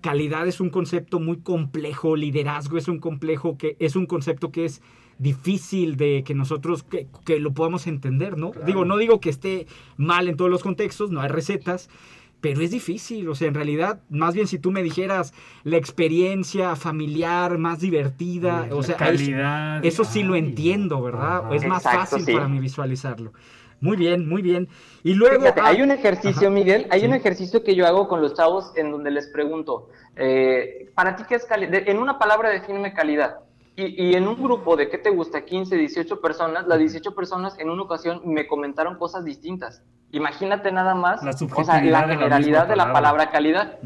calidad 0.00 0.48
es 0.48 0.58
un 0.58 0.70
concepto 0.70 1.20
muy 1.20 1.36
complejo, 1.36 2.16
liderazgo 2.16 2.78
es 2.78 2.88
un 2.88 2.98
complejo 2.98 3.56
que 3.56 3.76
es 3.78 3.94
un 3.94 4.06
concepto 4.06 4.50
que 4.50 4.64
es 4.64 4.82
difícil 5.20 5.96
de 5.96 6.24
que 6.26 6.34
nosotros 6.34 6.82
que, 6.82 7.06
que 7.24 7.38
lo 7.38 7.54
podamos 7.54 7.86
entender, 7.86 8.36
¿no? 8.36 8.50
Claro. 8.50 8.66
Digo, 8.66 8.84
no 8.84 8.96
digo 8.96 9.20
que 9.20 9.30
esté 9.30 9.68
mal 9.96 10.26
en 10.26 10.36
todos 10.36 10.50
los 10.50 10.64
contextos, 10.64 11.12
no 11.12 11.20
hay 11.20 11.28
recetas, 11.28 11.88
pero 12.40 12.60
es 12.60 12.72
difícil, 12.72 13.28
o 13.28 13.36
sea, 13.36 13.46
en 13.46 13.54
realidad, 13.54 14.00
más 14.10 14.34
bien 14.34 14.48
si 14.48 14.58
tú 14.58 14.72
me 14.72 14.82
dijeras 14.82 15.32
la 15.62 15.76
experiencia 15.76 16.74
familiar 16.74 17.56
más 17.56 17.78
divertida, 17.78 18.66
o 18.72 18.82
sea, 18.82 18.96
calidad. 18.96 19.84
eso 19.84 20.02
sí 20.02 20.24
lo 20.24 20.34
entiendo, 20.34 21.00
¿verdad? 21.00 21.44
ajá. 21.44 21.54
Es 21.54 21.64
más 21.68 21.86
Exacto, 21.86 22.00
fácil 22.00 22.26
sí. 22.26 22.32
para 22.32 22.48
mí 22.48 22.58
visualizarlo. 22.58 23.32
Muy 23.80 23.96
bien, 23.96 24.28
muy 24.28 24.42
bien. 24.42 24.68
Y 25.02 25.14
luego... 25.14 25.40
Fíjate, 25.42 25.60
ah, 25.60 25.66
hay 25.68 25.82
un 25.82 25.90
ejercicio, 25.90 26.48
ajá. 26.48 26.50
Miguel, 26.50 26.86
hay 26.90 27.00
Sí. 27.00 27.06
un 27.06 27.14
ejercicio 27.14 27.62
que 27.62 27.74
yo 27.74 27.86
hago 27.86 28.08
con 28.08 28.22
los 28.22 28.34
chavos 28.34 28.72
en 28.76 28.90
donde 28.90 29.10
les 29.10 29.28
pregunto, 29.28 29.88
eh, 30.16 30.90
¿para 30.94 31.16
ti 31.16 31.24
qué 31.28 31.34
es 31.34 31.44
calidad? 31.44 31.74
En 31.86 31.98
una 31.98 32.18
palabra 32.18 32.50
defíneme 32.50 32.92
calidad. 32.94 33.38
Y, 33.76 34.10
y 34.10 34.14
en 34.14 34.28
un 34.28 34.40
grupo 34.40 34.76
de, 34.76 34.88
¿qué 34.88 34.98
te 34.98 35.10
gusta? 35.10 35.44
15, 35.44 35.76
18 35.76 36.20
personas, 36.20 36.66
las 36.68 36.78
18 36.78 37.14
personas 37.14 37.58
en 37.58 37.70
una 37.70 37.82
ocasión 37.82 38.22
me 38.24 38.46
comentaron 38.46 38.96
cosas 38.96 39.24
distintas. 39.24 39.82
Imagínate 40.12 40.70
nada 40.70 40.94
más, 40.94 41.24
La 41.24 41.30
o 41.32 41.64
sea, 41.64 41.74
la 41.74 41.80
de 41.80 41.90
la 41.90 42.08
generalidad 42.08 42.68
de 42.68 42.76
la 42.76 42.92
palabra. 42.92 43.30
calidad. 43.32 43.78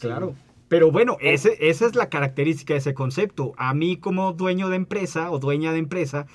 Claro. 0.00 0.34
Pero 0.68 0.92
bueno, 0.92 1.16
ese, 1.20 1.56
esa 1.60 1.86
es 1.86 1.96
la 1.96 2.08
característica 2.08 2.72
de 2.74 2.78
ese 2.78 2.94
concepto. 2.94 3.52
A 3.56 3.74
mí 3.74 3.96
como 3.98 4.32
dueño 4.32 4.68
de 4.68 4.76
empresa 4.76 5.30
o 5.32 5.38
dueña 5.40 5.72
de 5.72 5.78
empresa, 5.78 6.26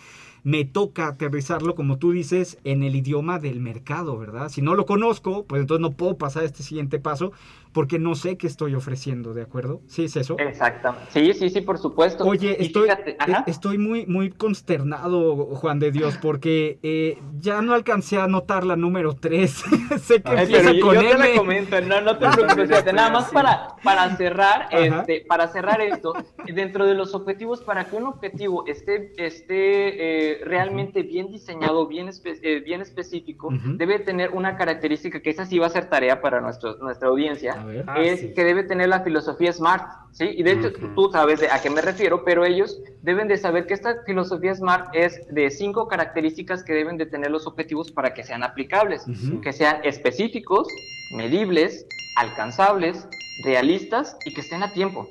me 0.44 0.66
toca 0.66 1.08
aterrizarlo, 1.08 1.76
como 1.76 1.98
tú 1.98 2.12
dices, 2.12 2.58
en 2.64 2.84
el 2.84 2.96
idioma 2.96 3.40
del 3.40 3.60
mercado, 3.60 4.18
¿verdad? 4.18 4.50
Si 4.50 4.62
no 4.62 4.76
lo 4.76 4.86
conozco, 4.86 5.46
pues 5.46 5.62
entonces 5.62 5.82
no 5.82 5.92
puedo 5.92 6.18
pasar 6.18 6.44
este 6.44 6.64
siguiente 6.64 7.00
paso 7.00 7.32
porque 7.78 8.00
no 8.00 8.16
sé 8.16 8.40
qué 8.40 8.48
estoy 8.48 8.74
ofreciendo, 8.74 9.36
¿de 9.36 9.44
acuerdo? 9.44 9.82
¿Sí 9.86 10.06
es 10.06 10.16
eso? 10.16 10.36
Exactamente. 10.40 11.12
Sí, 11.12 11.32
sí, 11.36 11.52
sí, 11.52 11.62
por 11.62 11.78
supuesto. 11.78 12.24
Oye, 12.26 12.58
estoy, 12.60 12.90
e- 12.90 13.16
estoy 13.46 13.78
muy, 13.78 14.08
muy 14.08 14.32
consternado, 14.32 15.36
Juan 15.58 15.78
de 15.78 15.92
Dios, 15.92 16.18
porque 16.20 16.80
eh, 16.82 17.22
ya 17.40 17.62
no 17.62 17.76
alcancé 17.76 18.18
a 18.18 18.24
anotar 18.24 18.66
la 18.66 18.76
número 18.78 19.14
3. 19.14 19.64
sé 20.02 20.24
que 20.24 20.32
Ay, 20.32 20.38
empieza 20.46 20.72
pero 20.72 20.80
con 20.82 20.96
yo 20.96 21.02
te 21.02 21.12
M. 21.12 21.18
la 21.20 21.36
comento, 21.36 21.80
no, 21.82 22.02
no 22.02 22.18
te 22.18 22.26
preocupes, 22.36 22.72
estoy 22.72 22.94
nada 22.94 23.12
más 23.12 23.30
para, 23.30 23.76
para 23.84 24.16
cerrar, 24.18 24.70
este, 24.72 25.24
para 25.30 25.48
cerrar 25.48 25.80
esto, 25.80 26.16
dentro 26.48 26.88
de 26.88 26.96
los 26.96 27.14
objetivos, 27.14 27.62
para 27.62 27.88
que 27.90 27.96
un 27.96 28.06
objetivo 28.08 28.66
esté, 28.66 29.12
esté 29.18 30.32
eh, 30.40 30.42
realmente 30.46 31.04
bien 31.04 31.28
diseñado, 31.32 31.88
bien, 31.88 32.08
espe- 32.08 32.40
eh, 32.42 32.60
bien 32.62 32.82
específico, 32.82 33.54
debe 33.76 34.00
tener 34.00 34.32
una 34.32 34.58
característica 34.58 35.22
que 35.22 35.30
esa 35.30 35.46
sí 35.46 35.60
va 35.60 35.68
a 35.68 35.70
ser 35.70 35.90
tarea 35.92 36.22
para 36.22 36.42
nuestro, 36.42 36.78
nuestra 36.78 37.10
audiencia, 37.10 37.67
Ah, 37.88 38.02
es 38.02 38.20
sí. 38.22 38.34
que 38.34 38.44
debe 38.44 38.64
tener 38.64 38.90
la 38.90 39.02
filosofía 39.02 39.52
SMART, 39.52 39.86
¿sí? 40.12 40.26
Y 40.26 40.44
de 40.44 40.54
hecho 40.54 40.72
tú 40.96 41.10
sabes 41.12 41.40
de 41.40 41.50
a 41.50 41.62
qué 41.62 41.70
me 41.70 41.82
refiero, 41.82 42.24
pero 42.24 42.46
ellos 42.46 42.82
deben 43.02 43.28
de 43.28 43.38
saber 43.38 43.66
que 43.66 43.74
esta 43.74 44.04
filosofía 44.06 44.54
SMART 44.56 44.90
es 44.94 45.28
de 45.30 45.50
cinco 45.50 45.88
características 45.88 46.64
que 46.64 46.74
deben 46.74 46.98
de 46.98 47.06
tener 47.06 47.32
los 47.32 47.48
objetivos 47.48 47.92
para 47.92 48.14
que 48.14 48.24
sean 48.24 48.44
aplicables, 48.44 49.06
que 49.42 49.54
sean 49.54 49.82
específicos, 49.84 50.68
medibles, 51.16 51.86
alcanzables, 52.18 53.08
realistas 53.44 54.18
y 54.26 54.34
que 54.34 54.42
estén 54.42 54.64
a 54.64 54.74
tiempo. 54.74 55.08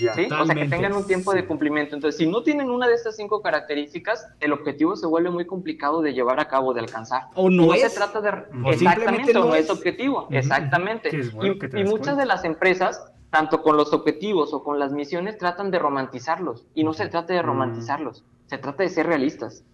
Ya. 0.00 0.14
¿sí? 0.14 0.28
O 0.40 0.46
sea, 0.46 0.54
que 0.54 0.66
tengan 0.66 0.94
un 0.94 1.06
tiempo 1.06 1.32
de 1.34 1.44
cumplimiento. 1.46 1.94
Entonces, 1.94 2.18
si 2.18 2.26
no 2.26 2.42
tienen 2.42 2.70
una 2.70 2.88
de 2.88 2.94
estas 2.94 3.16
cinco 3.16 3.42
características, 3.42 4.26
el 4.40 4.52
objetivo 4.52 4.96
se 4.96 5.06
vuelve 5.06 5.30
muy 5.30 5.46
complicado 5.46 6.00
de 6.00 6.14
llevar 6.14 6.40
a 6.40 6.48
cabo, 6.48 6.72
de 6.72 6.80
alcanzar. 6.80 7.24
O 7.34 7.50
no 7.50 7.74
es. 7.74 7.82
se 7.82 7.90
trata 7.98 8.20
de... 8.20 8.30
O 8.64 8.70
Exactamente, 8.70 9.32
no 9.34 9.46
no 9.46 9.54
es 9.54 9.64
es. 9.66 9.70
objetivo. 9.70 10.26
Exactamente. 10.30 11.10
Bueno 11.34 11.54
y 11.76 11.84
muchas 11.84 12.16
de 12.16 12.26
las 12.26 12.44
empresas, 12.44 13.02
tanto 13.30 13.62
con 13.62 13.76
los 13.76 13.92
objetivos 13.92 14.52
o 14.54 14.62
con 14.62 14.78
las 14.78 14.92
misiones, 14.92 15.36
tratan 15.38 15.70
de 15.70 15.78
romantizarlos. 15.78 16.66
Y 16.74 16.84
no 16.84 16.92
se 16.94 17.06
trata 17.08 17.34
de 17.34 17.42
Mm. 17.42 17.46
romantizarlos, 17.46 18.24
se 18.46 18.58
trata 18.58 18.82
de 18.82 18.88
ser 18.88 19.06
realistas. 19.06 19.64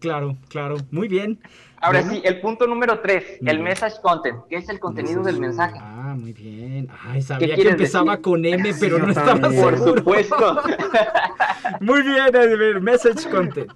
Claro, 0.00 0.36
claro. 0.48 0.76
Muy 0.90 1.08
bien. 1.08 1.38
Ahora 1.80 2.00
Bueno. 2.00 2.14
sí, 2.16 2.22
el 2.24 2.40
punto 2.40 2.66
número 2.66 3.00
tres, 3.00 3.24
Muy 3.40 3.50
el 3.50 3.56
bien. 3.58 3.64
message 3.64 3.96
content, 4.02 4.38
que 4.48 4.56
es 4.56 4.68
el 4.68 4.80
contenido 4.80 5.22
del 5.22 5.38
mensaje. 5.38 5.76
Ah, 5.80 6.14
muy 6.18 6.32
bien. 6.32 6.88
Ay, 7.06 7.20
sabía 7.22 7.54
que 7.54 7.68
empezaba 7.68 8.12
decir? 8.12 8.22
con 8.22 8.44
M, 8.44 8.74
pero 8.80 8.98
no 8.98 9.10
estaba 9.10 9.38
también. 9.40 9.62
Por 9.62 9.74
seguro. 9.76 9.96
supuesto. 9.98 10.62
Muy 11.80 12.02
bien, 12.02 12.26
Edver. 12.34 12.80
Message 12.80 13.28
content. 13.30 13.70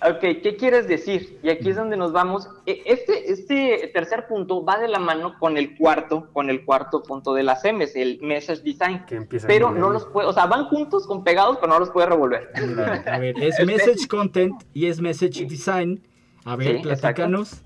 Ok, 0.00 0.20
¿qué 0.42 0.56
quieres 0.56 0.86
decir? 0.86 1.40
Y 1.42 1.50
aquí 1.50 1.70
es 1.70 1.76
donde 1.76 1.96
nos 1.96 2.12
vamos. 2.12 2.48
E- 2.66 2.82
Este, 2.86 3.32
este 3.32 3.90
tercer 3.92 4.26
punto 4.28 4.64
va 4.64 4.78
de 4.78 4.86
la 4.86 4.98
mano 5.00 5.34
con 5.40 5.56
el 5.56 5.76
cuarto, 5.76 6.28
con 6.32 6.50
el 6.50 6.64
cuarto 6.64 7.02
punto 7.02 7.34
de 7.34 7.42
las 7.42 7.64
M's, 7.64 7.96
el 7.96 8.20
message 8.22 8.62
design. 8.62 9.04
Que 9.06 9.22
Pero 9.46 9.72
no 9.72 9.90
los 9.90 10.06
puede, 10.06 10.28
o 10.28 10.32
sea, 10.32 10.46
van 10.46 10.66
juntos 10.66 11.06
con 11.06 11.24
pegados, 11.24 11.58
pero 11.60 11.72
no 11.72 11.80
los 11.80 11.90
puede 11.90 12.06
revolver. 12.06 12.48
A 13.06 13.18
ver, 13.18 13.34
es 13.42 13.56
message 13.66 14.06
content 14.06 14.54
y 14.72 14.86
es 14.86 15.00
message 15.00 15.44
design. 15.46 16.00
A 16.44 16.54
ver, 16.54 16.76
Sí, 16.76 16.82
platícanos. 16.82 17.62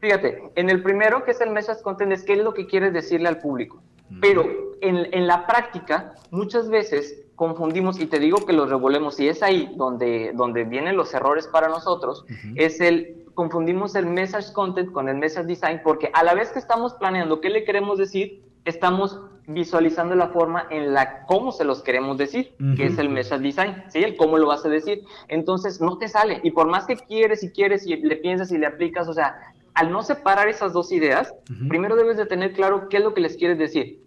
Fíjate, 0.00 0.42
en 0.56 0.70
el 0.70 0.82
primero 0.82 1.24
que 1.24 1.32
es 1.32 1.40
el 1.42 1.50
message 1.50 1.82
content 1.82 2.10
es 2.12 2.22
qué 2.24 2.32
es 2.32 2.38
lo 2.38 2.54
que 2.54 2.66
quieres 2.66 2.94
decirle 2.94 3.28
al 3.28 3.38
público. 3.38 3.82
Pero 4.22 4.69
en, 4.82 5.08
en 5.12 5.26
la 5.26 5.46
práctica, 5.46 6.14
muchas 6.30 6.68
veces 6.68 7.22
confundimos, 7.34 7.98
y 7.98 8.06
te 8.06 8.18
digo 8.18 8.44
que 8.44 8.52
los 8.52 8.68
revolvemos, 8.68 9.18
y 9.18 9.28
es 9.28 9.42
ahí 9.42 9.72
donde, 9.76 10.32
donde 10.34 10.64
vienen 10.64 10.96
los 10.96 11.14
errores 11.14 11.46
para 11.46 11.68
nosotros, 11.68 12.24
Ujú. 12.24 12.54
es 12.56 12.80
el, 12.80 13.24
confundimos 13.34 13.94
el 13.94 14.06
message 14.06 14.52
content 14.52 14.92
con 14.92 15.08
el 15.08 15.16
message 15.16 15.46
design, 15.46 15.80
porque 15.82 16.10
a 16.12 16.22
la 16.22 16.34
vez 16.34 16.50
que 16.50 16.58
estamos 16.58 16.94
planeando 16.94 17.40
qué 17.40 17.48
le 17.48 17.64
queremos 17.64 17.96
decir, 17.98 18.42
estamos 18.66 19.20
visualizando 19.46 20.14
la 20.14 20.28
forma 20.28 20.66
en 20.70 20.92
la 20.92 21.24
cómo 21.26 21.50
se 21.50 21.64
los 21.64 21.82
queremos 21.82 22.18
decir, 22.18 22.54
que 22.76 22.86
es 22.86 22.98
el 22.98 23.08
message 23.08 23.42
design, 23.42 23.84
¿sí? 23.88 23.98
El 24.04 24.16
cómo 24.16 24.36
lo 24.38 24.46
vas 24.46 24.64
a 24.64 24.68
decir. 24.68 25.02
Entonces, 25.28 25.80
no 25.80 25.98
te 25.98 26.06
sale. 26.06 26.40
Y 26.44 26.50
por 26.52 26.68
más 26.68 26.86
que 26.86 26.96
quieres 26.96 27.42
y 27.42 27.50
quieres 27.50 27.86
y 27.86 27.96
le 27.96 28.16
piensas 28.16 28.52
y 28.52 28.58
le 28.58 28.66
aplicas, 28.66 29.08
o 29.08 29.14
sea, 29.14 29.40
al 29.74 29.90
no 29.90 30.02
separar 30.02 30.48
esas 30.48 30.72
dos 30.72 30.92
ideas, 30.92 31.34
Ujú. 31.50 31.68
primero 31.68 31.96
debes 31.96 32.16
de 32.16 32.26
tener 32.26 32.52
claro 32.52 32.88
qué 32.88 32.98
es 32.98 33.02
lo 33.02 33.14
que 33.14 33.22
les 33.22 33.36
quieres 33.36 33.58
decir. 33.58 34.04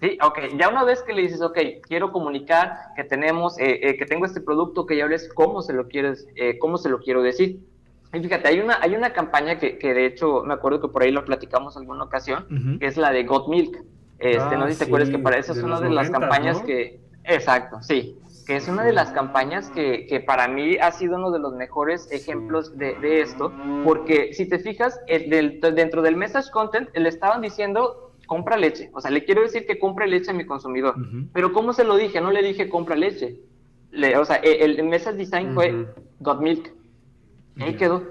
Sí, 0.00 0.18
ok, 0.22 0.38
ya 0.58 0.68
una 0.68 0.84
vez 0.84 1.02
que 1.02 1.14
le 1.14 1.22
dices, 1.22 1.40
ok, 1.40 1.58
quiero 1.88 2.12
comunicar 2.12 2.76
que 2.94 3.04
tenemos, 3.04 3.58
eh, 3.58 3.80
eh, 3.82 3.96
que 3.96 4.04
tengo 4.04 4.26
este 4.26 4.40
producto, 4.40 4.84
que 4.86 4.96
ya 4.96 5.04
hables 5.04 5.30
cómo 5.34 5.62
se 5.62 5.72
lo 5.72 5.88
quieres, 5.88 6.26
eh, 6.36 6.58
cómo 6.58 6.76
se 6.78 6.88
lo 6.90 6.98
quiero 7.00 7.22
decir. 7.22 7.60
Y 8.12 8.20
fíjate, 8.20 8.48
hay 8.48 8.60
una, 8.60 8.78
hay 8.80 8.94
una 8.94 9.12
campaña 9.12 9.58
que, 9.58 9.78
que 9.78 9.94
de 9.94 10.06
hecho 10.06 10.42
me 10.44 10.54
acuerdo 10.54 10.80
que 10.80 10.88
por 10.88 11.02
ahí 11.02 11.10
lo 11.10 11.24
platicamos 11.24 11.76
alguna 11.76 12.04
ocasión, 12.04 12.46
Ujú. 12.50 12.78
que 12.78 12.86
es 12.86 12.96
la 12.96 13.12
de 13.12 13.24
Got 13.24 13.48
Milk. 13.48 13.76
Este, 14.18 14.54
Ah, 14.54 14.58
no 14.58 14.66
sé 14.66 14.72
si 14.74 14.78
te 14.78 14.84
sí, 14.84 14.90
acuerdas 14.90 15.10
que 15.10 15.18
para 15.18 15.38
eso 15.38 15.52
es 15.52 15.62
una 15.62 15.80
de 15.80 15.90
las 15.90 16.08
90s, 16.10 16.12
campañas 16.12 16.58
¿no? 16.60 16.66
que... 16.66 17.00
Exacto, 17.24 17.78
sí. 17.82 18.16
que 18.46 18.56
es 18.56 18.68
una 18.68 18.84
de 18.84 18.92
las 18.92 19.10
campañas 19.10 19.70
que, 19.70 20.06
que 20.06 20.20
para 20.20 20.46
mí 20.46 20.76
ha 20.80 20.92
sido 20.92 21.16
uno 21.16 21.32
de 21.32 21.40
los 21.40 21.54
mejores 21.54 22.08
ejemplos 22.12 22.78
de, 22.78 22.94
de 23.00 23.20
esto, 23.20 23.56
porque 23.82 24.32
si 24.32 24.48
te 24.48 24.60
fijas, 24.60 25.00
el 25.08 25.28
del- 25.28 25.60
dentro 25.74 26.00
del 26.02 26.14
message 26.16 26.50
content 26.52 26.88
le 26.96 27.08
estaban 27.08 27.42
diciendo 27.42 28.05
compra 28.26 28.56
leche, 28.56 28.90
o 28.92 29.00
sea, 29.00 29.10
le 29.10 29.24
quiero 29.24 29.42
decir 29.42 29.66
que 29.66 29.78
compre 29.78 30.06
leche 30.06 30.30
a 30.30 30.34
mi 30.34 30.44
consumidor, 30.44 30.94
pero 31.32 31.52
¿cómo 31.52 31.72
se 31.72 31.84
lo 31.84 31.96
dije? 31.96 32.20
No 32.20 32.30
le 32.30 32.42
dije 32.42 32.68
compra 32.68 32.96
leche, 32.96 33.36
Le- 33.92 34.16
o 34.18 34.24
sea, 34.24 34.36
el, 34.36 34.78
el 34.78 34.86
message 34.86 35.16
design 35.16 35.54
fue 35.54 35.86
got 36.20 36.40
milk, 36.40 36.72
y 37.56 37.62
ahí 37.62 37.74
quedó. 37.76 38.02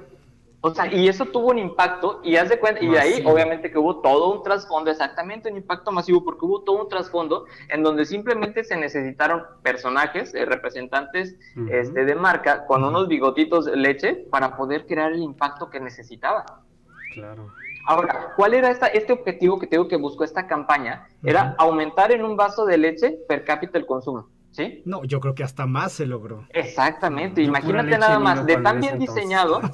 O 0.62 0.74
sea, 0.74 0.92
y 0.92 1.08
eso 1.08 1.26
tuvo 1.28 1.50
un 1.52 1.60
impacto, 1.60 2.22
y 2.24 2.38
haz 2.38 2.50
de 2.50 2.58
cuenta, 2.58 2.84
y 2.84 2.88
ahí 2.96 3.22
obviamente 3.32 3.70
que 3.70 3.78
hubo 3.78 3.98
todo 4.02 4.34
un 4.34 4.42
trasfondo, 4.42 4.90
exactamente 4.90 5.52
un 5.52 5.58
impacto 5.58 5.92
masivo, 5.92 6.24
porque 6.24 6.44
hubo 6.46 6.64
todo 6.64 6.82
un 6.82 6.90
trasfondo 6.90 7.46
en 7.70 7.84
donde 7.84 8.04
simplemente 8.06 8.64
se 8.64 8.76
necesitaron 8.76 9.44
personajes, 9.62 10.34
eh, 10.34 10.44
representantes 10.46 11.38
este, 11.70 12.06
de 12.06 12.16
marca, 12.16 12.66
con 12.66 12.84
unos 12.84 13.08
bigotitos 13.08 13.66
de 13.66 13.76
leche 13.76 14.16
para 14.32 14.58
poder 14.58 14.88
crear 14.88 15.12
el 15.12 15.22
impacto 15.22 15.70
que 15.70 15.80
necesitaba. 15.80 16.64
Claro. 17.12 17.52
Ahora, 17.86 18.34
¿cuál 18.36 18.54
era 18.54 18.72
esta, 18.72 18.88
este 18.88 19.14
objetivo 19.14 19.60
que 19.60 19.68
tengo 19.68 19.88
que 19.88 19.96
buscó 19.96 20.24
esta 20.24 20.48
campaña? 20.48 21.08
Era 21.24 21.56
aumentar 21.58 22.12
en 22.12 22.24
un 22.24 22.36
vaso 22.36 22.66
de 22.66 22.78
leche 22.78 23.20
per 23.28 23.44
cápita 23.44 23.78
el 23.78 23.86
consumo, 23.86 24.28
¿sí? 24.52 24.82
No, 24.86 25.04
yo 25.04 25.20
creo 25.20 25.36
que 25.36 25.44
hasta 25.44 25.66
más 25.66 25.94
se 25.94 26.06
logró. 26.06 26.46
Exactamente, 26.50 27.42
imagínate 27.42 27.98
nada 27.98 28.20
más, 28.20 28.46
de 28.46 28.58
tan 28.58 28.82
bien 28.82 28.98
diseñado, 28.98 29.62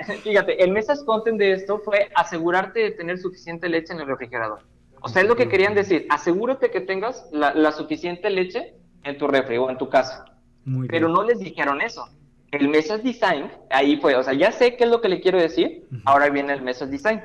fíjate, 0.22 0.62
el 0.62 0.72
message 0.72 1.04
content 1.04 1.38
de 1.38 1.52
esto 1.52 1.80
fue 1.84 2.10
asegurarte 2.14 2.80
de 2.80 2.90
tener 2.90 3.18
suficiente 3.18 3.68
leche 3.68 3.92
en 3.92 4.00
el 4.00 4.06
refrigerador. 4.06 4.60
O 5.02 5.08
sea, 5.08 5.22
es 5.22 5.28
lo 5.28 5.36
que 5.36 5.48
querían 5.48 5.74
decir, 5.74 6.06
asegúrate 6.10 6.70
que 6.70 6.82
tengas 6.82 7.26
la, 7.32 7.54
la 7.54 7.72
suficiente 7.72 8.28
leche 8.28 8.74
en 9.02 9.16
tu 9.16 9.26
refri 9.26 9.56
o 9.56 9.70
en 9.70 9.78
tu 9.78 9.88
casa. 9.88 10.26
Muy 10.66 10.88
Pero 10.88 11.08
no 11.08 11.22
les 11.22 11.38
dijeron 11.38 11.80
eso. 11.80 12.06
El 12.52 12.68
message 12.68 13.02
design, 13.02 13.50
ahí 13.70 13.96
fue, 13.98 14.16
o 14.16 14.22
sea, 14.22 14.32
ya 14.34 14.50
sé 14.50 14.76
qué 14.76 14.84
es 14.84 14.90
lo 14.90 15.00
que 15.00 15.08
le 15.08 15.20
quiero 15.20 15.38
decir, 15.40 15.86
ahora 16.04 16.28
viene 16.30 16.52
el 16.52 16.62
message 16.62 16.90
design. 16.90 17.20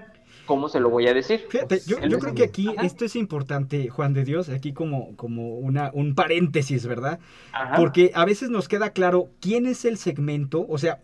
¿Cómo 0.45 0.69
se 0.69 0.79
lo 0.79 0.91
voy 0.91 1.07
a 1.07 1.13
decir? 1.15 1.43
Fíjate, 1.49 1.81
yo, 1.87 1.97
creo 1.97 2.35
que 2.35 2.43
aquí 2.43 2.67
Ajá. 2.67 2.85
esto 2.85 3.03
es 3.03 3.15
importante, 3.15 3.89
Juan 3.89 4.13
de 4.13 4.23
Dios, 4.23 4.49
aquí 4.49 4.73
como, 4.73 5.15
como 5.15 5.55
una, 5.57 5.89
un 5.91 6.13
paréntesis, 6.13 6.85
¿verdad? 6.85 7.19
Ajá. 7.51 7.75
Porque 7.77 8.11
a 8.13 8.25
veces 8.25 8.51
nos 8.51 8.67
queda 8.67 8.91
claro 8.91 9.31
quién 9.39 9.65
es 9.65 9.85
el 9.85 9.97
segmento, 9.97 10.63
o 10.69 10.77
sea, 10.77 10.99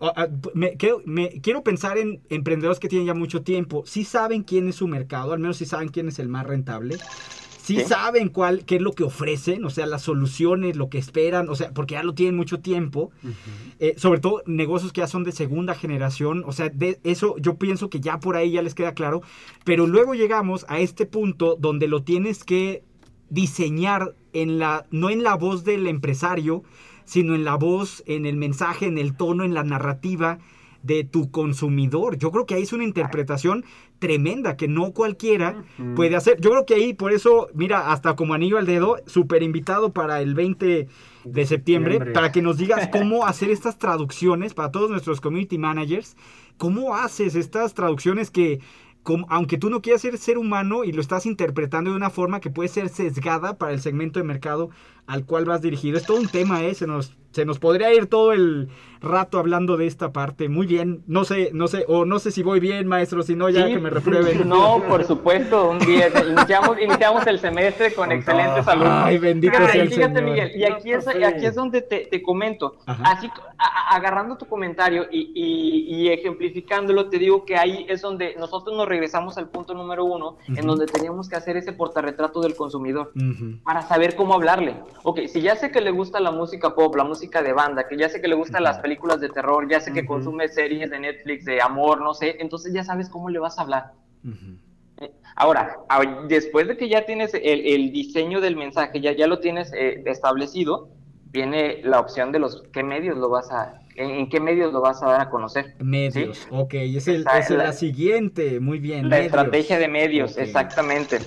me, 0.53 0.74
quiero, 0.78 1.01
me- 1.05 1.41
quiero 1.41 1.63
pensar 1.63 1.97
en 1.97 2.22
emprendedores 2.30 2.80
que 2.80 2.88
tienen 2.88 3.07
ya 3.07 3.15
mucho 3.15 3.41
tiempo, 3.41 3.82
sí 3.88 4.03
saben 4.03 4.43
quién 4.43 4.67
es 4.69 4.76
su 4.76 4.88
mercado, 4.88 5.34
al 5.34 5.39
menos 5.39 5.57
sí 5.57 5.65
saben 5.65 5.89
quién 5.89 6.07
es 6.09 6.19
el 6.19 6.28
más 6.28 6.45
rentable, 6.45 6.97
sí, 7.62 7.78
Sí. 7.78 7.84
saben 7.86 8.30
cuál, 8.30 8.66
qué 8.66 8.76
es 8.78 8.82
lo 8.82 8.91
que 8.93 9.03
ofrecen, 9.03 9.64
o 9.66 9.70
sea, 9.70 9.86
las 9.86 10.01
soluciones, 10.01 10.76
lo 10.76 10.89
que 10.89 10.97
esperan, 10.97 11.49
o 11.49 11.55
sea, 11.55 11.72
porque 11.74 11.93
ya 11.93 12.03
lo 12.03 12.14
tienen 12.14 12.36
mucho 12.36 12.59
tiempo, 12.59 13.12
eh, 13.80 13.93
sobre 13.97 14.20
todo 14.20 14.41
negocios 14.45 14.91
que 14.91 15.01
ya 15.01 15.07
son 15.07 15.24
de 15.24 15.32
segunda 15.32 15.76
generación, 15.76 16.43
o 16.45 16.51
sea, 16.51 16.70
de 16.70 16.99
eso 17.03 17.36
yo 17.38 17.55
pienso 17.55 17.89
que 17.89 17.99
ya 17.99 18.20
por 18.20 18.36
ahí 18.36 18.51
ya 18.51 18.62
les 18.62 18.76
queda 18.76 18.93
claro, 18.93 19.22
pero 19.64 19.88
luego 19.88 20.14
llegamos 20.14 20.66
a 20.70 20.80
este 20.80 21.05
punto 21.05 21.55
donde 21.59 21.88
lo 21.88 22.03
tienes 22.03 22.43
que 22.43 22.84
diseñar 23.30 24.16
en 24.34 24.59
la, 24.59 24.86
no 24.91 25.09
en 25.09 25.24
la 25.24 25.36
voz 25.36 25.64
del 25.64 25.88
empresario, 25.88 26.64
sino 27.05 27.36
en 27.36 27.43
la 27.43 27.55
voz, 27.55 28.03
en 28.05 28.26
el 28.26 28.38
mensaje, 28.38 28.86
en 28.86 28.97
el 28.97 29.16
tono, 29.16 29.43
en 29.43 29.53
la 29.53 29.64
narrativa 29.64 30.39
de 30.84 31.03
tu 31.03 31.29
consumidor. 31.32 32.17
Yo 32.17 32.32
creo 32.32 32.45
que 32.45 32.55
ahí 32.55 32.63
es 32.63 32.73
una 32.73 32.84
interpretación 32.84 33.63
tremenda 33.99 34.57
que 34.57 34.67
no 34.67 34.91
cualquiera 34.93 35.63
puede 35.95 36.15
hacer. 36.15 36.39
Yo 36.41 36.49
creo 36.49 36.65
que 36.65 36.73
ahí, 36.73 36.93
por 36.93 37.11
eso, 37.13 37.49
mira, 37.53 37.91
hasta 37.91 38.15
como 38.15 38.34
anillo 38.34 38.57
al 38.57 38.65
dedo, 38.65 38.97
súper 39.05 39.43
invitado 39.43 39.91
para 39.93 40.21
el 40.21 40.34
20 40.34 40.65
de 40.65 41.45
septiembre, 41.45 41.93
Septiembre. 41.93 42.11
para 42.13 42.32
que 42.32 42.41
nos 42.41 42.57
digas 42.57 42.88
cómo 42.91 43.27
hacer 43.27 43.51
estas 43.51 43.77
traducciones 43.77 44.53
para 44.55 44.71
todos 44.71 44.89
nuestros 44.89 45.21
community 45.21 45.57
managers. 45.59 46.15
¿Cómo 46.57 46.95
haces 46.95 47.36
estas 47.36 47.73
traducciones 47.75 48.32
que, 48.32 48.59
como- 49.03 49.27
aunque 49.29 49.57
tú 49.59 49.69
no 49.69 49.82
quieras 49.82 50.01
ser 50.01 50.17
ser 50.17 50.38
humano 50.39 50.84
y 50.84 50.91
lo 50.91 51.01
estás 51.01 51.25
interpretando 51.27 51.91
de 51.91 51.95
una 51.97 52.09
forma 52.09 52.39
que 52.39 52.49
puede 52.49 52.69
ser 52.69 52.89
sesgada 52.89 53.57
para 53.57 53.73
el 53.73 53.82
segmento 53.82 54.19
de 54.19 54.23
mercado 54.25 54.69
al 55.08 55.26
cual 55.26 55.45
vas 55.45 55.62
dirigido? 55.62 55.97
Es 55.97 56.06
todo 56.06 56.18
un 56.20 56.28
tema, 56.30 56.64
¿eh? 56.64 56.74
Se 56.74 56.88
nos, 56.88 57.14
se 57.32 57.45
nos 57.45 57.60
podría 57.60 57.93
ir 57.93 58.08
todo 58.08 58.34
el 58.34 58.70
rato 59.02 59.39
hablando 59.39 59.78
de 59.78 59.88
esta 59.88 60.12
parte. 60.14 60.47
Muy 60.47 60.68
bien. 60.68 61.02
No 61.08 61.24
sé, 61.26 61.49
no 61.54 61.68
sé, 61.68 61.86
o 61.88 62.06
no 62.06 62.20
sé 62.20 62.30
si 62.32 62.43
voy 62.43 62.60
bien, 62.60 62.86
maestro, 62.88 63.24
si 63.24 63.36
no, 63.36 63.49
ya 63.49 63.66
Sí, 63.66 63.74
que 63.74 63.80
me 63.80 63.89
reprueben. 63.89 64.47
No, 64.47 64.84
por 64.88 65.04
supuesto, 65.04 65.70
un 65.72 65.80
10. 65.80 66.14
Iniciamos, 66.30 66.78
iniciamos 66.80 67.26
el 67.28 67.39
semestre 67.39 67.93
con 67.93 68.12
excelentes 68.12 68.68
alumnos. 68.68 68.93
Ay, 69.06 69.18
bendito 69.18 69.58
sea 69.58 69.82
el 69.84 69.89
fíjate, 69.89 70.16
Señor. 70.20 70.24
Miguel, 70.24 70.52
y 70.56 70.64
aquí 70.66 70.91
es, 70.91 71.06
y 71.20 71.24
aquí 71.24 71.45
es 71.45 71.56
donde 71.56 71.82
te, 71.82 72.08
te 72.12 72.22
comento. 72.22 72.78
Ajá. 72.86 73.04
Así, 73.06 73.28
a- 73.58 73.95
agarrando 73.95 74.38
tu 74.38 74.45
comentario 74.45 75.08
y, 75.12 75.32
y- 75.34 75.95
y 75.95 76.10
ejemplificándolo, 76.10 77.10
te 77.10 77.18
digo 77.18 77.43
que 77.45 77.58
ahí 77.58 77.86
es 77.89 78.02
donde 78.02 78.36
nosotros 78.38 78.76
nos 78.78 78.88
regresamos 78.88 79.38
al 79.38 79.49
punto 79.49 79.74
número 79.74 80.06
uno, 80.06 80.38
en 80.47 80.66
donde 80.68 80.86
teníamos 80.86 81.28
que 81.28 81.36
hacer 81.36 81.58
ese 81.58 81.74
portarretrato 81.74 82.41
del 82.41 82.56
consumidor 82.56 83.12
para 83.64 83.82
saber 83.82 84.16
cómo 84.16 84.34
hablarle. 84.36 84.76
Ok, 85.03 85.19
si 85.27 85.41
ya 85.41 85.55
sé 85.55 85.71
que 85.71 85.81
le 85.81 85.91
gusta 85.91 86.19
la 86.19 86.31
música 86.31 86.75
pop, 86.75 86.95
la 86.95 87.03
música 87.03 87.41
de 87.41 87.53
banda, 87.53 87.87
que 87.87 87.97
ya 87.97 88.09
sé 88.09 88.21
que 88.21 88.27
le 88.27 88.35
gustan 88.35 88.63
las 88.63 88.79
películas 88.79 89.19
de 89.19 89.29
terror, 89.29 89.67
ya 89.69 89.79
sé 89.79 89.91
que 89.93 90.05
consume 90.05 90.47
series 90.47 90.89
de 90.91 90.99
Netflix, 90.99 91.45
de 91.45 91.61
amor, 91.61 92.01
no 92.01 92.13
sé, 92.13 92.37
entonces 92.39 92.73
ya 92.73 92.83
sabes 92.83 93.09
cómo 93.09 93.29
le 93.29 93.39
vas 93.39 93.57
a 93.57 93.63
hablar. 93.63 93.93
Eh, 94.97 95.11
Ahora, 95.35 95.77
después 96.27 96.67
de 96.67 96.77
que 96.77 96.87
ya 96.89 97.05
tienes 97.05 97.33
el, 97.33 97.65
el 97.65 97.91
diseño 97.91 98.41
del 98.41 98.55
mensaje, 98.55 99.01
ya, 99.01 99.11
ya 99.13 99.27
lo 99.27 99.39
tienes 99.39 99.71
eh, 99.73 100.03
establecido, 100.05 100.89
viene 101.31 101.81
la 101.83 101.99
opción 101.99 102.31
de 102.31 102.39
los 102.39 102.63
qué 102.71 102.83
medios 102.83 103.17
lo 103.17 103.29
vas 103.29 103.51
a, 103.51 103.81
en, 103.95 104.11
en 104.11 104.29
qué 104.29 104.39
medios 104.39 104.71
lo 104.73 104.81
vas 104.81 105.01
a 105.01 105.07
dar 105.07 105.21
a 105.21 105.29
conocer. 105.29 105.75
Medios, 105.79 106.47
ok, 106.51 106.73
es, 106.75 107.07
el, 107.07 107.25
es 107.35 107.49
es 107.49 107.49
la- 107.51 107.63
la 107.65 107.73
siguiente, 107.73 108.59
muy 108.59 108.79
bien. 108.79 109.03
La 109.09 109.17
medios. 109.17 109.25
estrategia 109.27 109.79
de 109.79 109.87
medios, 109.87 110.37
exactamente. 110.37 111.19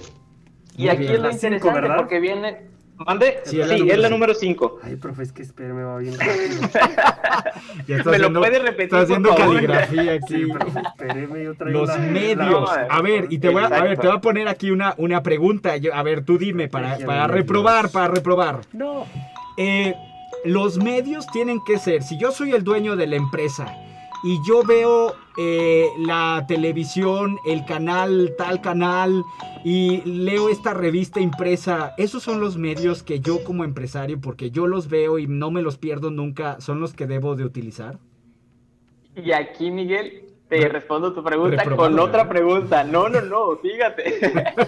Y 0.76 0.82
Muy 0.82 0.88
aquí 0.90 0.98
bien. 1.00 1.14
es 1.14 1.20
lo 1.20 1.32
cinco, 1.32 1.46
interesante 1.46 1.80
¿verdad? 1.80 1.96
porque 1.96 2.20
viene... 2.20 2.74
¿Mande? 2.97 3.38
Sí, 3.45 3.61
es 3.61 3.66
la 3.68 3.74
es 3.74 3.80
número 3.80 4.03
la 4.03 4.09
número 4.09 4.34
5. 4.34 4.78
Ay, 4.84 4.97
profe, 4.97 5.22
es 5.24 5.32
que 5.32 5.42
espere, 5.42 5.72
me 5.72 5.82
va 5.82 5.99
bien 5.99 6.14
rápido. 6.18 6.68
Ya 7.88 7.97
está 7.97 8.11
¿Me 8.11 8.18
lo 8.18 8.32
puede 8.32 8.59
repetir, 8.61 8.84
Está 8.84 9.01
haciendo 9.01 9.30
por 9.30 9.38
favor? 9.38 9.55
caligrafía 9.57 10.12
aquí. 10.12 10.34
Sí, 10.34 10.47
profe, 10.53 10.80
espéreme, 10.86 11.45
yo 11.45 11.55
traigo 11.55 11.80
Los 11.80 11.88
la- 11.88 11.99
medios. 11.99 12.70
la- 12.76 12.86
A 12.90 13.03
ver, 13.03 13.26
y 13.30 13.38
te 13.38 13.49
voy 13.49 13.62
a, 13.62 13.66
a 13.66 13.68
ver, 13.70 13.78
Exacto. 13.82 14.01
te 14.03 14.07
voy 14.09 14.16
a 14.16 14.20
poner 14.20 14.49
aquí 14.49 14.70
una, 14.70 14.95
una 14.99 15.22
pregunta. 15.22 15.76
Yo- 15.76 15.95
a 15.95 16.03
ver, 16.03 16.24
tú 16.24 16.38
dime, 16.38 16.68
para, 16.68 16.99
para 16.99 17.26
reprobar, 17.26 17.90
para 17.90 18.09
reprobar. 18.09 18.61
No. 18.72 19.07
Eh, 19.57 19.95
los 20.45 20.76
medios 20.78 21.26
tienen 21.28 21.61
que 21.66 21.78
ser, 21.78 22.03
si 22.03 22.18
yo 22.18 22.30
soy 22.30 22.53
el 22.53 22.62
dueño 22.64 22.97
de 22.97 23.07
la 23.07 23.16
empresa 23.16 23.66
y 24.25 24.41
yo 24.43 24.62
veo 24.62 25.14
eh, 25.37 25.89
la 25.99 26.47
televisión, 26.49 27.37
el 27.45 27.66
canal, 27.66 28.35
tal 28.39 28.62
canal, 28.62 29.22
y 29.64 30.01
leo 30.03 30.49
esta 30.49 30.72
revista 30.72 31.20
impresa, 31.20 31.93
esos 31.99 32.22
son 32.22 32.41
los 32.41 32.57
medios 32.57 33.03
que 33.03 33.20
yo 33.20 33.45
como 33.45 33.64
empresario, 33.64 34.20
porque 34.20 34.51
yo 34.51 34.66
los 34.66 34.89
veo 34.89 35.18
y 35.18 35.27
no 35.27 35.51
me 35.51 35.61
los 35.61 35.77
pierdo 35.77 36.11
nunca, 36.11 36.59
son 36.61 36.81
los 36.81 36.95
que 36.95 37.07
debo 37.07 37.37
de 37.37 37.45
utilizar. 37.45 37.99
Y 39.14 39.33
aquí, 39.33 39.70
Miguel, 39.70 40.24
te 40.49 40.57
Re- 40.61 40.68
respondo 40.68 41.12
tu 41.14 41.24
pregunta 41.24 41.57
reprobado, 41.62 41.90
con 41.90 41.99
otra 42.01 42.28
pregunta. 42.28 42.84
No, 42.84 43.09
no, 43.09 43.20
no, 43.22 43.57
fíjate. 43.57 44.18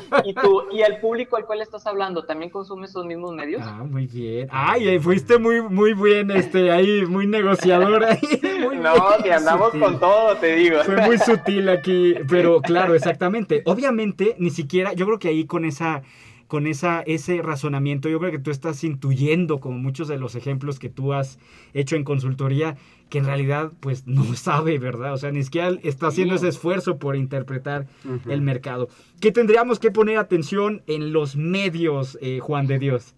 ¿Y 0.25 0.33
tú, 0.33 0.65
y 0.73 0.81
el 0.81 0.99
público 1.01 1.37
al 1.37 1.45
cual 1.45 1.61
estás 1.61 1.87
hablando, 1.87 2.25
también 2.25 2.51
consume 2.51 2.87
esos 2.87 3.05
mismos 3.05 3.35
medios? 3.35 3.61
Ah, 3.65 3.85
muy 3.85 4.07
bien. 4.07 4.49
Ay, 4.51 4.99
fuiste 4.99 5.39
muy, 5.39 5.61
muy 5.61 5.93
bien, 5.93 6.31
este, 6.31 6.71
ahí, 6.71 7.05
muy 7.07 7.27
negociador 7.27 8.05
ahí. 8.05 8.19
Muy 8.67 8.79
no, 8.79 8.95
bien. 8.95 9.23
si 9.23 9.31
andamos 9.31 9.67
Sutil. 9.67 9.81
con 9.81 10.01
todo, 10.01 10.37
te 10.39 10.57
digo. 10.57 10.79
Fue 10.83 10.97
muy 11.07 11.19
sutil 11.19 11.69
aquí, 11.69 12.15
pero 12.29 12.61
claro, 12.63 12.95
exactamente. 12.95 13.63
Obviamente, 13.67 14.35
ni 14.39 14.51
siquiera, 14.51 14.93
yo 14.95 15.07
creo 15.07 15.19
que 15.19 15.29
ahí 15.29 15.45
con 15.45 15.65
esa, 15.65 16.03
con 16.49 16.67
esa, 16.67 17.03
ese 17.03 17.43
razonamiento, 17.43 18.09
yo 18.09 18.19
creo 18.19 18.31
que 18.33 18.39
tú 18.39 18.51
estás 18.51 18.83
intuyendo, 18.83 19.61
como 19.61 19.79
muchos 19.79 20.09
de 20.09 20.17
los 20.19 20.35
ejemplos 20.35 20.79
que 20.79 20.89
tú 20.89 21.13
has 21.13 21.39
hecho 21.75 21.97
en 21.97 22.05
consultoría, 22.05 22.77
que 23.09 23.19
en 23.19 23.27
realidad, 23.27 23.73
pues, 23.81 24.07
no 24.07 24.25
sabe, 24.37 24.79
¿verdad? 24.79 25.15
O 25.15 25.17
sea, 25.17 25.31
ni 25.31 25.43
siquiera 25.43 25.71
está 25.83 26.09
haciendo 26.09 26.35
ese 26.35 26.49
esfuerzo 26.49 26.99
por 26.99 27.17
interpretar 27.17 27.87
el 28.29 28.41
mercado. 28.41 28.89
¿Qué 29.21 29.33
tendríamos 29.33 29.79
que 29.79 29.91
poner 29.91 30.19
atención 30.19 30.83
en 30.87 31.13
los 31.13 31.37
medios, 31.37 32.19
eh, 32.21 32.41
Juan 32.41 32.67
de 32.67 32.79
Dios? 32.79 33.15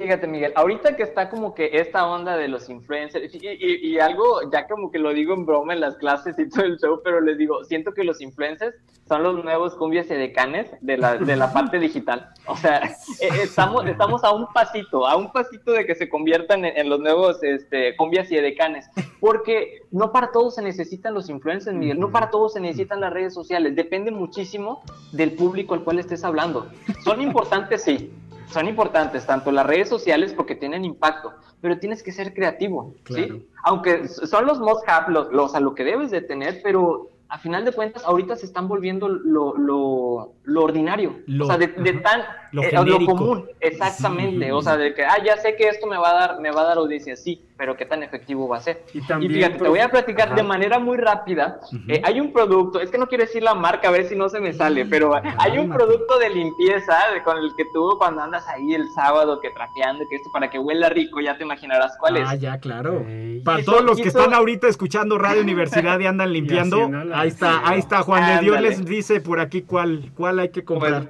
Fíjate, 0.00 0.26
Miguel, 0.26 0.52
ahorita 0.54 0.94
que 0.96 1.02
está 1.02 1.30
como 1.30 1.54
que 1.54 1.70
esta 1.72 2.06
onda 2.06 2.36
de 2.36 2.48
los 2.48 2.68
influencers, 2.68 3.34
y, 3.34 3.38
y- 3.46 3.86
y 3.94 3.98
algo, 3.98 4.50
ya 4.52 4.66
como 4.68 4.90
que 4.90 4.98
lo 4.98 5.10
digo 5.14 5.32
en 5.34 5.46
broma 5.46 5.72
en 5.72 5.80
las 5.80 5.96
clases 5.96 6.38
y 6.38 6.48
todo 6.48 6.64
el 6.64 6.78
show, 6.78 7.00
pero 7.02 7.20
les 7.20 7.38
digo, 7.38 7.64
siento 7.64 7.92
que 7.92 8.04
los 8.04 8.20
influencers 8.20 8.74
son 9.08 9.22
los 9.22 9.42
nuevos 9.44 9.74
cumbias 9.76 10.10
y 10.10 10.14
decanes 10.14 10.66
de 10.80 10.98
la, 10.98 11.16
de 11.16 11.36
la 11.36 11.52
parte 11.52 11.78
digital. 11.78 12.28
O 12.46 12.56
sea, 12.56 12.78
eh, 13.20 13.28
estamos, 13.44 13.86
estamos 13.86 14.22
a 14.24 14.32
un 14.32 14.46
pasito, 14.52 15.06
a 15.06 15.16
un 15.16 15.32
pasito 15.32 15.72
de 15.72 15.86
que 15.86 15.94
se 15.94 16.08
conviertan 16.08 16.64
en, 16.64 16.76
en 16.76 16.88
los 16.90 17.00
nuevos 17.00 17.42
este, 17.42 17.96
cumbias 17.96 18.30
y 18.32 18.36
decanes, 18.36 18.88
porque 19.20 19.82
no 19.92 20.12
para 20.12 20.30
todos 20.32 20.56
se 20.56 20.62
necesitan 20.62 21.14
los 21.14 21.30
influencers, 21.30 21.74
Miguel, 21.76 21.98
no 21.98 22.10
para 22.10 22.30
todos 22.30 22.52
se 22.52 22.60
necesitan 22.60 23.00
las 23.00 23.12
redes 23.12 23.32
sociales, 23.32 23.74
depende 23.74 24.10
muchísimo 24.10 24.82
del 25.12 25.32
público 25.32 25.74
al 25.74 25.84
cual 25.84 25.98
estés 26.00 26.22
hablando. 26.24 26.66
Son 27.04 27.20
importantes, 27.22 27.82
sí, 27.84 28.12
son 28.48 28.68
importantes, 28.68 29.26
tanto 29.26 29.50
las 29.52 29.66
redes 29.66 29.88
sociales 29.88 30.32
porque 30.34 30.54
tienen 30.54 30.84
impacto, 30.84 31.32
pero 31.60 31.78
tienes 31.78 32.02
que 32.02 32.12
ser 32.12 32.32
creativo, 32.34 32.94
Claro. 33.04 33.34
¿sí? 33.36 33.48
Aunque 33.64 34.08
son 34.08 34.46
los 34.46 34.60
must 34.60 34.88
have, 34.88 35.12
los, 35.12 35.32
los 35.32 35.54
a 35.54 35.60
lo 35.60 35.74
que 35.74 35.84
debes 35.84 36.10
de 36.10 36.20
tener, 36.22 36.60
pero 36.62 37.10
a 37.28 37.38
final 37.38 37.64
de 37.64 37.72
cuentas 37.72 38.04
ahorita 38.04 38.36
se 38.36 38.46
están 38.46 38.68
volviendo 38.68 39.08
lo, 39.08 39.56
lo, 39.56 40.34
lo 40.44 40.62
ordinario, 40.62 41.16
Lo- 41.26 41.44
o 41.44 41.48
sea, 41.48 41.58
de, 41.58 41.66
de 41.66 41.94
tan 41.94 42.22
Lo 42.52 42.62
eh, 42.62 42.70
genérico. 42.70 43.16
común, 43.16 43.46
exactamente, 43.60 44.46
Sí. 44.46 44.50
o 44.50 44.62
sea, 44.62 44.76
de 44.76 44.94
que 44.94 45.04
ah 45.04 45.16
ya 45.24 45.36
sé 45.36 45.56
que 45.56 45.68
esto 45.68 45.86
me 45.86 45.96
va 45.98 46.10
a 46.10 46.14
dar 46.14 46.40
me 46.40 46.50
va 46.50 46.62
a 46.62 46.64
dar 46.64 46.78
audiencia, 46.78 47.16
sí, 47.16 47.42
pero 47.56 47.76
qué 47.76 47.84
tan 47.86 48.02
efectivo 48.02 48.48
va 48.48 48.58
a 48.58 48.60
ser. 48.60 48.82
Y 48.94 49.00
también, 49.06 49.32
fíjate, 49.32 49.58
te 49.58 49.68
voy 49.68 49.78
a 49.80 49.88
platicar 49.88 50.34
de 50.34 50.42
manera 50.42 50.78
muy 50.78 50.96
rápida. 50.98 51.60
Eh, 51.88 52.00
hay 52.04 52.20
un 52.20 52.32
producto, 52.32 52.80
es 52.80 52.90
que 52.90 52.98
no 52.98 53.06
quiero 53.08 53.24
decir 53.24 53.42
la 53.42 53.54
marca, 53.54 53.88
a 53.88 53.90
ver 53.90 54.04
si 54.06 54.14
no 54.16 54.28
se 54.28 54.40
me 54.40 54.52
sale, 54.52 54.84
pero 54.86 55.12
hay 55.38 55.58
un 55.58 55.70
producto 55.70 56.18
de 56.18 56.30
limpieza 56.30 56.96
de- 57.14 57.22
con 57.22 57.38
el 57.38 57.50
que 57.56 57.64
tú 57.72 57.96
cuando 57.98 58.22
andas 58.22 58.46
ahí 58.48 58.74
el 58.74 58.86
sábado 58.94 59.40
que 59.40 59.50
trapeando, 59.50 60.04
que 60.08 60.16
esto 60.16 60.30
para 60.32 60.50
que 60.50 60.58
huela 60.58 60.88
rico, 60.88 61.20
ya 61.20 61.36
te 61.36 61.44
imaginarás 61.44 61.96
cuál 61.98 62.18
es. 62.18 62.28
Ah, 62.28 62.34
ya, 62.34 62.58
claro. 62.58 63.04
Ey. 63.08 63.40
Para 63.40 63.60
Hizo- 63.60 63.72
todos 63.72 63.84
los 63.84 63.96
que 64.00 64.08
están 64.08 64.32
ahorita 64.34 64.68
escuchando 64.68 65.18
Radio 65.18 65.40
Universidad 65.42 65.98
y 66.00 66.06
andan 66.06 66.32
limpiando, 66.72 66.90
ahí 67.14 67.28
está, 67.28 67.66
ahí 67.68 67.78
está. 67.78 68.02
Juan 68.02 68.26
de 68.36 68.40
Dios 68.42 68.56
Ándale. 68.56 68.76
les 68.76 68.84
dice 68.84 69.20
por 69.20 69.40
aquí 69.40 69.62
cuál, 69.62 70.10
cuál 70.14 70.38
hay 70.38 70.50
que 70.50 70.64
comprar. 70.64 71.08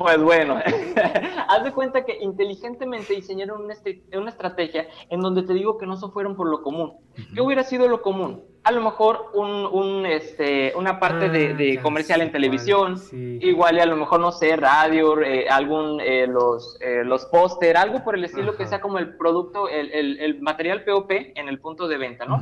Pues 0.00 0.18
bueno, 0.22 0.56
haz 1.48 1.62
de 1.62 1.72
cuenta 1.72 2.06
que 2.06 2.16
inteligentemente 2.22 3.12
diseñaron 3.12 3.62
una, 3.62 3.74
una 4.18 4.30
estrategia 4.30 4.88
en 5.10 5.20
donde 5.20 5.42
te 5.42 5.52
digo 5.52 5.76
que 5.76 5.84
no 5.84 5.98
se 5.98 6.08
fueron 6.08 6.36
por 6.36 6.48
lo 6.48 6.62
común. 6.62 6.94
¿Qué 7.34 7.42
hubiera 7.42 7.64
sido 7.64 7.86
lo 7.86 8.00
común? 8.00 8.42
A 8.64 8.72
lo 8.72 8.80
mejor 8.80 9.26
un, 9.34 9.66
un, 9.66 10.06
este, 10.06 10.72
una 10.74 10.98
parte 10.98 11.28
de, 11.28 11.50
Ah, 11.50 11.54
de 11.54 11.82
comercial 11.82 12.20
sé 12.20 12.26
en 12.26 12.32
televisión, 12.32 12.96
sí. 12.96 13.38
igual 13.42 13.76
y 13.76 13.80
a 13.80 13.86
lo 13.86 13.96
mejor, 13.96 14.20
no 14.20 14.32
sé, 14.32 14.56
radio, 14.56 15.20
eh, 15.20 15.46
algún, 15.50 16.00
eh, 16.00 16.26
los, 16.26 16.78
eh, 16.80 17.04
los 17.04 17.26
póster, 17.26 17.76
algo 17.76 18.02
por 18.02 18.14
el 18.14 18.24
estilo 18.24 18.56
que 18.56 18.66
sea 18.66 18.80
como 18.80 18.98
el 18.98 19.16
producto, 19.18 19.68
el, 19.68 19.92
el- 19.92 20.18
el 20.18 20.40
material 20.40 20.82
POP 20.84 21.10
en 21.34 21.46
el 21.50 21.58
punto 21.60 21.88
de 21.88 21.98
venta, 21.98 22.24
¿no? 22.24 22.40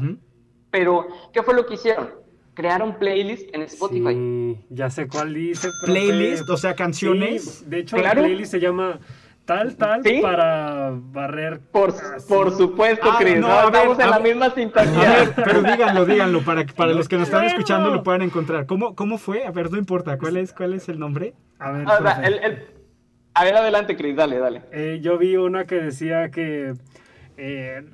Pero, 0.71 1.09
¿qué 1.33 1.43
fue 1.43 1.55
lo 1.55 1.67
que 1.67 1.75
hicieron? 1.75 2.11
Crearon 2.59 2.99
playlist 2.99 3.55
en 3.55 3.63
Spotify. 3.63 4.15
Sí, 4.15 4.59
ya 4.71 4.91
sé 4.91 5.07
cuál 5.07 5.33
dice. 5.33 5.69
profe. 5.69 5.93
Playlist, 5.93 6.51
o 6.51 6.57
sea, 6.57 6.75
canciones. 6.75 7.45
Sí, 7.61 7.65
de 7.69 7.79
hecho, 7.79 7.97
Claro. 7.97 8.21
el 8.23 8.27
playlist 8.27 8.51
se 8.51 8.59
llama 8.59 8.99
tal, 9.45 9.77
tal, 9.77 10.03
¿Sí? 10.03 10.19
para 10.21 10.91
barrer. 10.93 11.61
Por, 11.71 11.95
por 12.29 12.51
supuesto, 12.51 13.09
Ah, 13.13 13.17
Chris. 13.21 13.39
no, 13.39 13.47
¿no? 13.47 13.55
ver, 13.71 13.75
Estamos 13.77 13.99
en 14.01 14.05
a 14.05 14.11
la 14.11 14.19
ver. 14.19 14.29
misma 14.35 14.47
A 14.47 14.55
sintonía. 14.57 15.09
ver, 15.09 15.35
pero 15.37 15.63
díganlo, 15.63 16.05
díganlo, 16.05 16.41
para, 16.43 16.67
para 16.67 16.93
los 16.95 17.09
que 17.09 17.15
nos 17.17 17.29
están 17.29 17.45
escuchando 17.45 17.91
lo 17.91 18.03
puedan 18.03 18.23
encontrar. 18.23 18.67
¿Cómo, 18.67 18.97
cómo 18.97 19.19
fue? 19.19 19.45
A 19.47 19.53
ver, 19.53 19.71
no 19.71 19.79
importa. 19.79 20.19
¿Cuál 20.19 20.37
es, 20.37 20.53
cuál 20.53 20.75
es 20.75 20.89
el 20.89 20.99
nombre? 20.99 21.35
A 21.61 21.71
ver, 21.71 21.87
O 21.87 21.91
sea, 21.91 21.99
profe. 21.99 22.27
el, 22.27 22.35
el- 22.43 22.67
A 23.35 23.45
ver, 23.45 23.55
adelante, 23.55 23.97
Chris, 23.97 24.17
dale, 24.17 24.37
dale. 24.41 24.63
Eh, 24.73 24.99
yo 25.01 25.17
vi 25.17 25.37
una 25.37 25.65
que 25.65 25.77
decía 25.77 26.33
que 26.33 26.75
eh, 27.37 27.85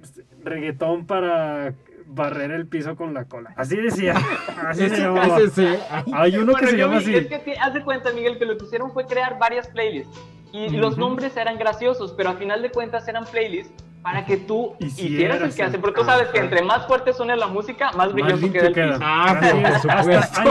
reggaetón 0.43 1.07
para 1.07 1.75
barrer 2.07 2.51
el 2.53 2.67
piso 2.67 2.97
con 2.97 3.15
la 3.15 3.25
cola. 3.25 3.53
Así 3.57 3.77
decía. 3.77 4.15
Así 4.67 4.81
se 4.81 4.87
Ese, 4.87 4.97
llamaba. 5.03 5.39
ese 5.39 5.49
sí. 5.51 5.79
Hay 6.13 6.37
uno 6.37 6.47
que 6.55 6.61
Bueno, 6.63 6.69
se 6.69 6.77
yo 6.77 6.87
llama 6.87 6.99
vi- 6.99 7.05
así. 7.17 7.17
Es 7.35 7.43
que 7.43 7.55
haz 7.59 7.75
de 7.75 7.83
cuenta, 7.83 8.13
Miguel, 8.13 8.39
que 8.39 8.45
lo 8.47 8.57
que 8.59 8.65
hicieron 8.65 8.93
fue 8.93 9.07
crear 9.07 9.39
varias 9.39 9.69
playlists. 9.69 10.19
Y 10.53 10.69
los 10.71 10.93
Ujú. 10.93 11.01
nombres 11.01 11.37
eran 11.37 11.59
graciosos, 11.59 12.13
pero 12.13 12.31
a 12.31 12.35
final 12.35 12.63
de 12.63 12.71
cuentas 12.71 13.09
eran 13.09 13.25
playlists 13.25 13.73
para 14.03 14.25
que 14.27 14.37
tú 14.37 14.77
Hicieras 14.79 14.99
hicieras 15.11 15.41
el 15.43 15.55
que 15.55 15.63
hace. 15.65 15.79
Porque 15.79 16.01
tú 16.01 16.07
sabes 16.07 16.29
que 16.29 16.39
entre 16.39 16.63
más 16.63 16.87
fuerte 16.87 17.13
suene 17.13 17.37
la 17.37 17.47
música, 17.49 17.91
más 17.93 18.13
brilloso 18.13 18.53
queda 18.53 18.67
el 18.69 18.75
queda. 18.75 18.93
piso. 18.93 19.01
Ah, 19.03 19.41
por 19.41 19.81
supuesto. 19.81 20.41
hay, 20.41 20.49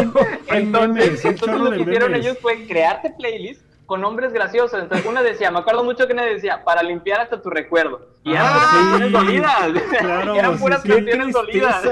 hay 0.49 0.63
Entonces, 0.63 1.23
entonces 1.25 1.59
lo 1.61 1.71
que 1.71 1.81
hicieron 1.83 2.15
ellos 2.15 2.37
fue 2.41 2.65
crearte 2.67 3.11
playlists 3.17 3.63
con 3.85 4.01
nombres 4.01 4.33
graciosos. 4.33 4.81
Entonces 4.81 5.05
una 5.05 5.21
decía, 5.21 5.51
me 5.51 5.59
acuerdo 5.59 5.83
mucho 5.83 6.07
que 6.07 6.13
una 6.13 6.23
decía, 6.23 6.63
para 6.63 6.83
limpiar 6.83 7.21
hasta 7.21 7.41
tu 7.41 7.49
recuerdo. 7.49 8.07
Y 8.23 8.31
eran 8.33 8.45
Ah, 8.47 8.67
sí. 8.71 8.77
canciones 8.77 9.11
dolidas. 9.11 9.55
Claro, 9.99 10.35
eran 10.39 10.57
puras 10.57 10.81
sí. 10.81 10.87
¡Qué 10.89 10.95
canciones 10.95 11.33
dolidas. 11.33 11.83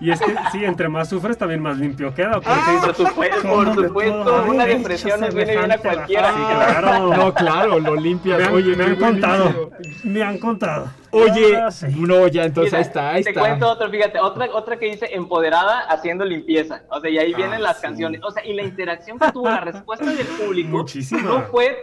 Y 0.00 0.12
es 0.12 0.20
que 0.20 0.32
sí, 0.52 0.64
entre 0.64 0.88
más 0.88 1.08
sufres, 1.08 1.36
también 1.36 1.60
más 1.60 1.76
limpio 1.76 2.14
queda. 2.14 2.34
Porque 2.34 2.50
Ah, 2.52 2.80
por 2.84 2.94
supuesto, 2.94 3.36
¿cómo 3.42 3.54
por 3.54 3.66
me 3.66 3.88
supuesto, 3.88 4.22
puedo 4.24 4.44
una 4.44 4.64
depresión 4.64 5.20
nos 5.20 5.34
viene 5.34 5.56
bien 5.56 5.72
a 5.72 5.78
cualquiera. 5.78 6.28
Sí, 6.32 6.38
claro. 6.38 7.12
No, 7.18 7.34
claro, 7.34 7.80
lo 7.80 7.96
limpias. 7.96 8.38
Me 8.38 8.44
han, 8.44 8.54
Oye, 8.54 8.76
me 8.76 8.84
han 8.84 8.96
contado. 8.96 9.70
Me 10.04 10.22
han 10.22 10.38
contado. 10.38 10.88
Oye, 11.10 11.56
Ah, 11.56 11.70
sí. 11.72 11.86
no, 11.98 12.28
ya, 12.28 12.44
entonces 12.44 12.72
Mira, 12.72 12.78
ahí 12.78 12.82
está, 12.86 13.10
ahí 13.10 13.22
te 13.24 13.30
está. 13.30 13.40
cuento 13.40 13.68
otra, 13.68 13.88
fíjate, 13.88 14.20
otra, 14.20 14.46
otra 14.52 14.78
que 14.78 14.86
dice 14.86 15.08
empoderada 15.12 15.80
haciendo 15.88 16.24
limpieza. 16.24 16.82
O 16.90 17.00
sea, 17.00 17.10
y 17.10 17.18
ahí 17.18 17.34
vienen 17.34 17.54
Ah, 17.54 17.58
las 17.60 17.76
sí. 17.78 17.82
canciones. 17.82 18.20
O 18.22 18.30
sea, 18.30 18.44
y 18.44 18.52
la 18.54 18.62
interacción 18.62 19.18
que 19.18 19.32
tuvo 19.32 19.46
la 19.48 19.60
respuesta 19.60 20.04
del 20.06 20.26
público 20.26 20.68
Muchísima. 20.68 21.22
no 21.22 21.42
fue 21.50 21.76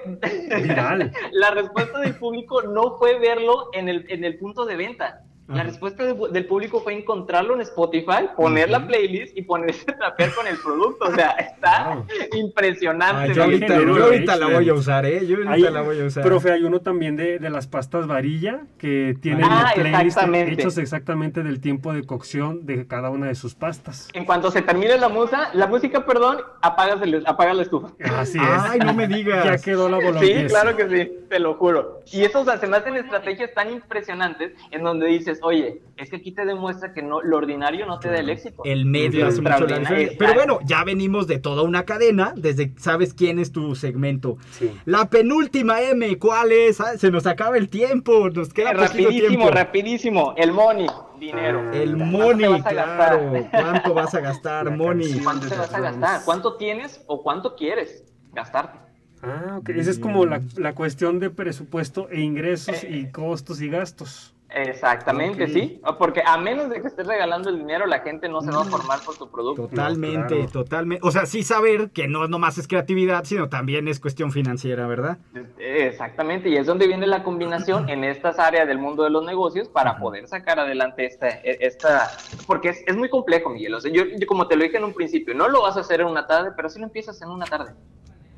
Viral. 0.61 1.11
la 1.33 1.51
respuesta 1.51 1.99
del 1.99 2.15
público 2.15 2.61
no 2.61 2.97
fue 2.97 3.19
verlo 3.19 3.69
en 3.73 3.89
el, 3.89 4.05
en 4.09 4.23
el 4.23 4.37
punto 4.37 4.65
de 4.65 4.75
venta. 4.77 5.21
La 5.47 5.61
respuesta 5.63 6.03
de- 6.03 6.15
del 6.31 6.45
público 6.47 6.81
fue 6.81 6.97
encontrarlo 6.97 7.53
en 7.53 7.61
Spotify, 7.61 8.29
poner 8.35 8.69
la 8.69 8.87
playlist 8.87 9.37
y 9.37 9.43
ponerse 9.43 9.85
a 9.91 9.95
trapear 9.97 10.33
con 10.33 10.47
el 10.47 10.57
producto. 10.57 11.05
O 11.05 11.13
sea, 11.13 11.29
está 11.31 11.83
Claro. 11.85 12.05
impresionante. 12.35 13.31
Ah, 13.31 13.33
yo 13.33 13.43
ahorita, 13.43 13.79
yo 13.81 14.03
ahorita 14.05 14.35
la 14.37 14.47
voy 14.47 14.69
a 14.69 14.73
usar, 14.73 15.05
¿eh? 15.05 15.25
Yo 15.27 15.35
ahorita 15.37 15.51
Hay- 15.53 15.61
la 15.73 15.81
voy 15.81 15.99
a 16.01 16.05
usar. 16.05 16.23
Profe, 16.23 16.51
hay 16.51 16.63
uno 16.63 16.79
también 16.81 17.15
de, 17.15 17.39
de 17.39 17.49
las 17.49 17.67
pastas 17.67 18.07
varilla 18.07 18.61
que 18.77 19.15
tienen 19.21 19.45
Ah, 19.45 19.71
playlists 19.75 20.05
exactamente. 20.05 20.53
hechos 20.53 20.77
exactamente 20.77 21.43
del 21.43 21.59
tiempo 21.59 21.93
de 21.93 22.03
cocción 22.05 22.65
de 22.65 22.87
cada 22.87 23.09
una 23.09 23.27
de 23.27 23.35
sus 23.35 23.55
pastas. 23.55 24.07
En 24.13 24.25
cuanto 24.25 24.51
se 24.51 24.61
termine 24.61 24.97
la 24.97 25.09
música, 25.09 25.49
la 25.53 25.67
música, 25.67 26.05
perdón, 26.05 26.37
apagas, 26.61 27.01
el, 27.01 27.23
apagas 27.27 27.55
la 27.55 27.61
estufa. 27.63 27.89
Así 28.17 28.39
Ay, 28.41 28.79
es. 28.79 28.85
no 28.85 28.93
me 28.93 29.07
digas. 29.07 29.45
Ya 29.45 29.57
quedó 29.57 29.89
la 29.89 29.99
Sí, 29.99 30.05
bolognese. 30.05 30.47
claro 30.47 30.75
que 30.75 30.89
sí, 30.89 31.11
te 31.29 31.39
lo 31.39 31.53
juro. 31.55 31.99
Y 32.11 32.23
eso, 32.23 32.41
o 32.41 32.45
sea, 32.45 32.57
se 32.57 32.67
me 32.67 32.77
hacen 32.77 32.95
estrategias 32.95 33.53
tan 33.53 33.69
impresionantes 33.71 34.53
en 34.71 34.83
donde 34.83 35.07
dices, 35.07 35.34
oye, 35.41 35.81
es 35.97 36.09
que 36.09 36.17
aquí 36.17 36.31
te 36.31 36.45
demuestra 36.45 36.93
que 36.93 37.01
no, 37.01 37.21
lo 37.21 37.37
ordinario 37.37 37.85
no 37.85 37.99
te 37.99 38.09
da 38.09 38.17
el 38.17 38.29
éxito. 38.29 38.63
El 38.65 38.85
medio 38.85 39.27
hace 39.27 39.41
mucho 39.41 39.65
la 39.67 39.79
diferencia. 39.79 40.17
Pero 40.17 40.33
bueno, 40.33 40.59
ya 40.65 40.83
venimos 40.83 41.27
de 41.27 41.39
toda 41.39 41.63
una 41.63 41.83
cadena, 41.85 42.33
desde 42.35 42.73
sabes 42.77 43.13
quién 43.13 43.39
es 43.39 43.51
tu 43.51 43.75
segmento. 43.75 44.37
Sí. 44.51 44.71
La 44.85 45.09
penúltima 45.09 45.81
M, 45.81 46.17
¿cuál 46.19 46.51
es? 46.51 46.81
Ah, 46.81 46.97
se 46.97 47.11
nos 47.11 47.25
acaba 47.25 47.57
el 47.57 47.69
tiempo, 47.69 48.29
nos 48.29 48.53
queda 48.53 48.73
poquito 48.73 48.87
rapidísimo, 48.87 49.27
tiempo. 49.27 49.51
rapidísimo. 49.51 50.33
El 50.37 50.51
money, 50.51 50.87
dinero. 51.19 51.63
Ah. 51.65 51.75
El 51.75 51.95
¿Cuánto 51.95 52.17
money, 52.17 52.61
claro. 52.61 53.47
¿Cuánto 53.51 53.93
vas 53.93 54.13
a 54.13 54.19
gastar, 54.19 54.75
money? 54.75 55.19
¿Cuánto 55.23 55.47
te 55.47 55.55
vas 55.55 55.73
a 55.73 55.79
gastar? 55.79 56.21
¿Cuánto 56.25 56.55
tienes 56.57 57.03
o 57.07 57.23
cuánto 57.23 57.55
quieres 57.55 58.03
gastarte? 58.33 58.79
Ah, 59.23 59.57
ok. 59.59 59.69
Esa 59.69 59.89
es 59.89 59.97
como 59.97 60.25
la, 60.25 60.39
la 60.57 60.75
cuestión 60.75 61.19
de 61.19 61.31
presupuesto 61.31 62.09
e 62.09 62.21
ingresos 62.21 62.83
y 62.83 63.09
costos 63.11 63.59
y 63.61 63.69
gastos. 63.69 64.34
Exactamente, 64.55 65.49
sí. 65.49 65.81
Porque 65.99 66.23
a 66.25 66.37
menos 66.37 66.69
de 66.69 66.81
que 66.81 66.87
estés 66.87 67.05
regalando 67.05 67.49
el 67.49 67.57
dinero, 67.57 67.85
la 67.85 67.99
gente 67.99 68.29
no 68.29 68.39
se 68.39 68.51
va 68.51 68.61
a 68.61 68.65
formar 68.65 68.99
por 69.05 69.17
tu 69.17 69.29
producto. 69.29 69.67
Totalmente, 69.67 70.35
claro. 70.35 70.51
totalmente. 70.51 71.05
O 71.05 71.11
sea, 71.11 71.25
sí 71.25 71.43
saber 71.43 71.89
que 71.89 72.07
no 72.07 72.27
nomás 72.29 72.57
es 72.57 72.65
creatividad, 72.65 73.25
sino 73.25 73.49
también 73.49 73.89
es 73.89 73.99
cuestión 73.99 74.31
financiera, 74.31 74.87
¿verdad? 74.87 75.17
Exactamente, 75.59 76.47
y 76.47 76.55
es 76.55 76.65
donde 76.65 76.87
viene 76.87 77.05
la 77.05 77.21
combinación 77.23 77.89
en 77.89 78.05
estas 78.05 78.39
áreas 78.39 78.65
del 78.65 78.77
mundo 78.77 79.03
de 79.03 79.09
los 79.09 79.25
negocios 79.25 79.67
para 79.67 79.97
poder 79.97 80.25
sacar 80.27 80.57
adelante 80.57 81.05
esta, 81.05 81.27
e, 81.27 81.57
esta 81.59 82.11
porque 82.47 82.69
es, 82.69 82.83
es 82.87 82.95
muy 82.95 83.09
complejo, 83.09 83.49
Miguel. 83.49 83.73
O 83.73 83.81
sea, 83.81 83.91
yo, 83.91 84.03
yo 84.05 84.25
como 84.25 84.47
te 84.47 84.55
lo 84.55 84.63
dije 84.63 84.77
en 84.77 84.85
un 84.85 84.93
principio, 84.93 85.33
no 85.33 85.49
lo 85.49 85.63
vas 85.63 85.75
a 85.75 85.81
hacer 85.81 85.99
en 85.99 86.07
una 86.07 86.27
tarde, 86.27 86.51
pero 86.55 86.69
sí 86.69 86.79
lo 86.79 86.85
empiezas 86.85 87.21
en 87.21 87.29
una 87.29 87.45
tarde. 87.45 87.73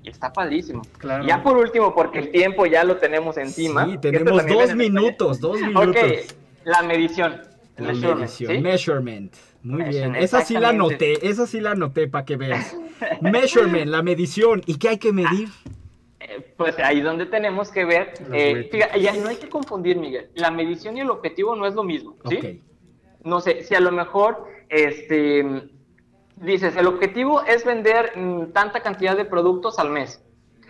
Está 0.08 0.32
padrísimo. 0.32 0.82
Claro. 0.98 1.26
Ya 1.26 1.44
por 1.44 1.58
último, 1.58 1.94
porque 1.94 2.20
el 2.20 2.32
tiempo 2.32 2.66
ya 2.66 2.84
lo 2.84 2.98
tenemos 2.98 3.38
encima. 3.38 3.86
Sí, 3.86 3.98
tenemos 4.00 4.46
dos 4.46 4.76
minutos, 4.76 5.40
dos 5.40 5.60
minutos. 5.60 5.88
Ok, 5.90 6.36
la 6.64 6.82
medición. 6.84 7.42
La 7.78 7.88
measurement, 7.94 8.20
medición, 8.20 8.52
¿sí? 8.56 8.62
measurement. 8.62 9.36
Muy 9.62 9.84
bien. 9.84 10.16
Esa 10.16 10.42
sí 10.42 10.56
la 10.56 10.70
anoté, 10.70 11.28
esa 11.28 11.46
sí 11.46 11.60
la 11.60 11.72
anoté 11.72 12.08
para 12.08 12.26
que 12.26 12.38
veas. 12.38 12.76
Measurement, 13.22 13.88
la 13.88 14.02
medición. 14.02 14.64
¿Y 14.66 14.78
qué 14.78 14.90
hay 14.90 14.98
que 14.98 15.12
medir? 15.14 15.50
Eh, 16.20 16.54
Pues 16.58 16.80
ahí 16.80 17.00
es 17.00 17.04
donde 17.04 17.28
tenemos 17.28 17.70
que 17.70 17.86
ver, 17.86 18.14
eh, 18.34 18.68
fíjate, 18.72 19.00
ya 19.00 19.14
no 19.14 19.28
hay 19.30 19.36
que 19.36 19.50
confundir, 19.50 19.98
Miguel. 19.98 20.30
La 20.34 20.50
medición 20.50 20.98
y 20.98 21.02
el 21.02 21.10
objetivo 21.12 21.56
no 21.56 21.68
es 21.68 21.76
lo 21.76 21.84
mismo, 21.84 22.18
¿sí? 22.28 22.64
No 23.24 23.40
sé, 23.42 23.64
si 23.64 23.76
a 23.76 23.80
lo 23.80 23.92
mejor, 23.92 24.46
este, 24.70 25.46
dices, 26.42 26.76
el 26.76 26.88
objetivo 26.88 27.42
es 27.44 27.66
vender 27.66 28.12
mm, 28.16 28.52
tanta 28.54 28.82
cantidad 28.82 29.16
de 29.18 29.26
productos 29.26 29.80
al 29.80 29.90
mes. 29.90 30.24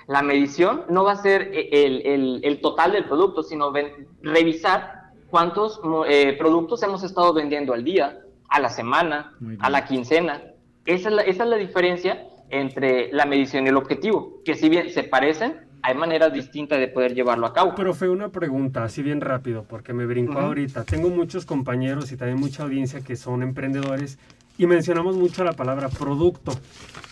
La 0.08 0.22
medición 0.22 0.84
no 0.90 1.04
va 1.04 1.14
a 1.14 1.16
ser 1.18 1.42
e- 1.54 1.70
el, 1.86 2.02
el- 2.06 2.40
el 2.44 2.62
total 2.62 2.94
del 2.94 3.06
producto, 3.06 3.44
sino 3.44 3.72
ven- 3.72 4.08
revisar 4.22 5.12
cuántos 5.30 5.84
mo- 5.84 6.06
eh, 6.06 6.36
productos 6.38 6.82
hemos 6.84 7.04
estado 7.04 7.34
vendiendo 7.34 7.74
al 7.74 7.84
día, 7.84 8.20
a 8.50 8.60
la 8.62 8.70
semana, 8.70 9.34
a 9.60 9.70
la 9.70 9.84
quincena. 9.86 10.42
Esa 10.86 11.10
es 11.10 11.16
la, 11.16 11.22
esa 11.24 11.44
es 11.44 11.50
la 11.50 11.58
diferencia 11.58 12.26
entre 12.50 13.12
la 13.12 13.26
medición 13.26 13.66
y 13.66 13.70
el 13.70 13.76
objetivo, 13.76 14.42
que 14.46 14.56
si 14.56 14.70
bien 14.70 14.90
se 14.90 15.04
parecen, 15.04 15.68
hay 15.84 15.96
maneras 15.96 16.32
distintas 16.32 16.80
de 16.80 16.88
poder 16.88 17.14
llevarlo 17.14 17.46
a 17.46 17.54
cabo. 17.54 17.76
Profe, 17.76 18.08
una 18.08 18.30
pregunta, 18.30 18.86
así 18.86 19.04
bien 19.04 19.20
rápido, 19.20 19.66
porque 19.68 19.92
me 19.94 20.06
brincó 20.06 20.34
Ujú. 20.38 20.42
ahorita. 20.48 20.86
Tengo 20.86 21.10
muchos 21.10 21.46
compañeros 21.46 22.12
y 22.14 22.18
también 22.18 22.40
mucha 22.40 22.64
audiencia 22.64 23.02
que 23.02 23.18
son 23.18 23.44
emprendedores 23.44 24.18
y 24.58 24.66
mencionamos 24.68 25.16
mucho 25.16 25.44
la 25.44 25.54
palabra 25.54 25.90
producto. 25.90 26.54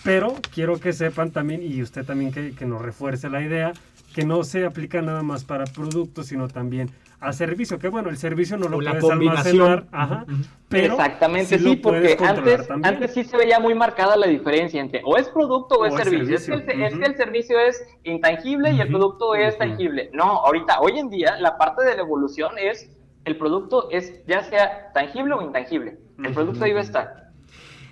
Pero 0.04 0.36
quiero 0.54 0.80
que 0.80 0.94
sepan 0.94 1.32
también, 1.32 1.64
y 1.64 1.82
usted 1.82 2.06
también 2.06 2.32
que, 2.32 2.54
que 2.54 2.66
nos 2.66 2.82
refuerce 2.82 3.30
la 3.30 3.42
idea, 3.42 3.74
que 4.14 4.24
no 4.24 4.44
se 4.44 4.66
aplica 4.66 5.02
nada 5.02 5.24
más 5.24 5.44
para 5.44 5.66
productos, 5.66 6.28
sino 6.28 6.48
también 6.48 6.90
a 7.20 7.34
servicio, 7.34 7.80
que 7.80 7.88
bueno, 7.88 8.10
el 8.10 8.18
servicio 8.18 8.56
no 8.58 8.68
lo 8.68 8.78
puedes 8.78 9.04
almacenar, 9.04 9.86
ajá, 9.92 10.26
pero 10.70 10.94
Exactamente, 10.94 11.58
sí 11.58 11.76
porque 11.78 12.18
antes, 12.20 12.68
antes 12.84 13.14
sí 13.14 13.24
se 13.24 13.36
veía 13.38 13.60
muy 13.60 13.74
marcada 13.74 14.16
la 14.16 14.28
diferencia 14.28 14.80
entre 14.80 15.02
o 15.04 15.18
es 15.18 15.28
producto 15.30 15.76
o, 15.76 15.84
O 15.84 15.86
es 15.86 15.96
servicio. 15.96 16.38
servicio, 16.38 16.54
Es, 16.56 16.62
que 16.66 16.72
el, 16.74 16.84
es 16.84 16.92
ujú. 16.94 17.02
que 17.02 17.06
el 17.08 17.16
servicio 17.18 17.60
es 17.60 17.84
intangible 18.04 18.72
y 18.74 18.82
el 18.82 18.90
producto 18.90 19.34
es 19.34 19.58
tangible. 19.58 20.12
No, 20.14 20.24
ahorita, 20.46 20.80
hoy 20.82 21.00
en 21.00 21.10
día, 21.10 21.38
la 21.40 21.58
parte 21.58 21.84
de 21.84 21.96
la 21.96 22.02
evolución 22.02 22.52
es 22.60 22.92
el 23.24 23.38
producto 23.38 23.90
es 23.90 24.24
ya 24.28 24.44
sea 24.44 24.92
tangible 24.94 25.34
o 25.34 25.42
intangible. 25.42 25.98
El 26.24 26.34
producto 26.34 26.64
ahí 26.64 26.74
va 26.74 26.80
a 26.80 26.84
estar. 26.84 27.25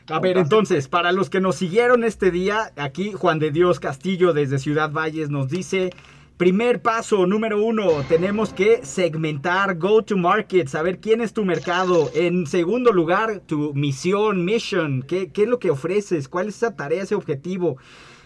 A 0.09 0.19
ver, 0.19 0.37
entonces, 0.37 0.89
para 0.89 1.13
los 1.13 1.29
que 1.29 1.39
nos 1.39 1.55
siguieron 1.55 2.03
este 2.03 2.29
día, 2.29 2.73
aquí 2.75 3.13
Juan 3.13 3.39
de 3.39 3.51
Dios 3.51 3.79
Castillo 3.79 4.33
desde 4.33 4.59
Ciudad 4.59 4.91
Valles 4.91 5.29
nos 5.29 5.47
dice, 5.49 5.91
primer 6.35 6.81
paso, 6.81 7.25
número 7.25 7.63
uno, 7.63 8.03
tenemos 8.09 8.53
que 8.53 8.85
segmentar, 8.85 9.77
go 9.77 10.03
to 10.03 10.17
market, 10.17 10.67
saber 10.67 10.99
quién 10.99 11.21
es 11.21 11.31
tu 11.31 11.45
mercado. 11.45 12.11
En 12.13 12.47
segundo 12.47 12.91
lugar, 12.91 13.43
tu 13.45 13.73
misión, 13.73 14.43
mission, 14.43 15.03
qué, 15.07 15.31
qué 15.31 15.43
es 15.43 15.47
lo 15.47 15.59
que 15.59 15.71
ofreces, 15.71 16.27
cuál 16.27 16.49
es 16.49 16.57
esa 16.57 16.75
tarea, 16.75 17.03
ese 17.03 17.15
objetivo. 17.15 17.77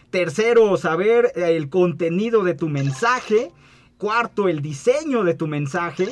Tercero, 0.09 0.77
saber 0.77 1.31
eh, 1.35 1.57
el 1.57 1.69
contenido 1.69 2.43
de 2.43 2.55
tu 2.55 2.69
mensaje. 2.69 3.51
Cuarto, 3.99 4.47
el 4.47 4.61
diseño 4.61 5.23
de 5.23 5.35
tu 5.35 5.45
mensaje. 5.45 6.09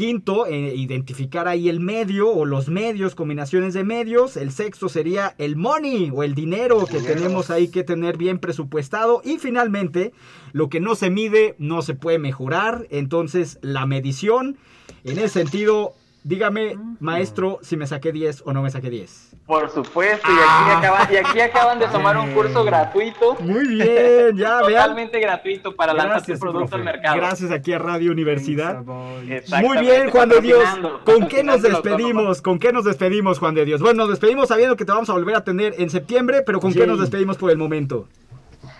Quinto, 0.00 0.46
eh, 0.46 0.72
identificar 0.76 1.46
ahí 1.46 1.68
el 1.68 1.78
medio 1.78 2.30
o 2.30 2.46
los 2.46 2.70
medios, 2.70 3.14
combinaciones 3.14 3.74
de 3.74 3.84
medios. 3.84 4.38
El 4.38 4.50
sexto 4.50 4.88
sería 4.88 5.34
el 5.36 5.56
money 5.56 6.10
o 6.10 6.22
el 6.22 6.34
dinero 6.34 6.86
que 6.86 7.00
tenemos 7.02 7.50
ahí 7.50 7.68
que 7.68 7.84
tener 7.84 8.16
bien 8.16 8.38
presupuestado. 8.38 9.20
Y 9.26 9.36
finalmente, 9.36 10.14
lo 10.52 10.70
que 10.70 10.80
no 10.80 10.94
se 10.94 11.10
mide 11.10 11.54
no 11.58 11.82
se 11.82 11.92
puede 11.92 12.18
mejorar. 12.18 12.86
Entonces, 12.88 13.58
la 13.60 13.84
medición, 13.84 14.56
en 15.04 15.18
ese 15.18 15.28
sentido, 15.28 15.92
dígame, 16.24 16.78
maestro, 16.98 17.58
si 17.60 17.76
me 17.76 17.86
saqué 17.86 18.10
10 18.10 18.44
o 18.46 18.54
no 18.54 18.62
me 18.62 18.70
saqué 18.70 18.88
10. 18.88 19.29
Por 19.50 19.68
supuesto, 19.68 20.28
y 20.30 20.36
Ah. 20.46 20.76
aquí, 20.76 20.86
acaban, 20.86 21.12
y 21.12 21.16
aquí 21.16 21.40
acaban 21.40 21.78
de 21.80 21.86
tomar 21.98 22.16
un 22.16 22.30
curso 22.30 22.62
gratuito. 22.62 23.34
Muy 23.40 23.66
bien, 23.66 24.36
ya 24.36 24.58
vean. 24.66 24.82
Totalmente 24.82 25.18
gratuito 25.18 25.74
para 25.74 25.92
lanzar 25.92 26.22
tu 26.24 26.38
producto 26.38 26.58
profe. 26.68 26.74
al 26.76 26.84
mercado. 26.84 27.16
Gracias 27.16 27.50
aquí 27.50 27.72
a 27.72 27.80
Radio 27.80 28.12
Universidad. 28.12 28.84
Muy 28.84 29.78
bien, 29.78 30.08
Juan 30.10 30.28
de 30.28 30.40
Dios. 30.40 30.62
¿Con 31.04 31.26
qué 31.26 31.42
nos 31.42 31.62
despedimos? 31.62 32.42
¿Con 32.42 32.60
qué 32.60 32.72
nos 32.72 32.84
despedimos, 32.84 33.40
Juan 33.40 33.56
de 33.56 33.64
Dios? 33.64 33.80
Bueno, 33.80 34.02
nos 34.02 34.10
despedimos 34.10 34.46
sabiendo 34.46 34.76
que 34.76 34.84
te 34.84 34.92
vamos 34.92 35.10
a 35.10 35.14
volver 35.14 35.34
a 35.34 35.42
tener 35.42 35.74
en 35.78 35.90
septiembre, 35.90 36.42
pero 36.46 36.60
¿con 36.60 36.72
qué 36.72 36.86
nos 36.86 37.00
despedimos 37.00 37.36
por 37.36 37.50
el 37.50 37.58
momento? 37.58 38.06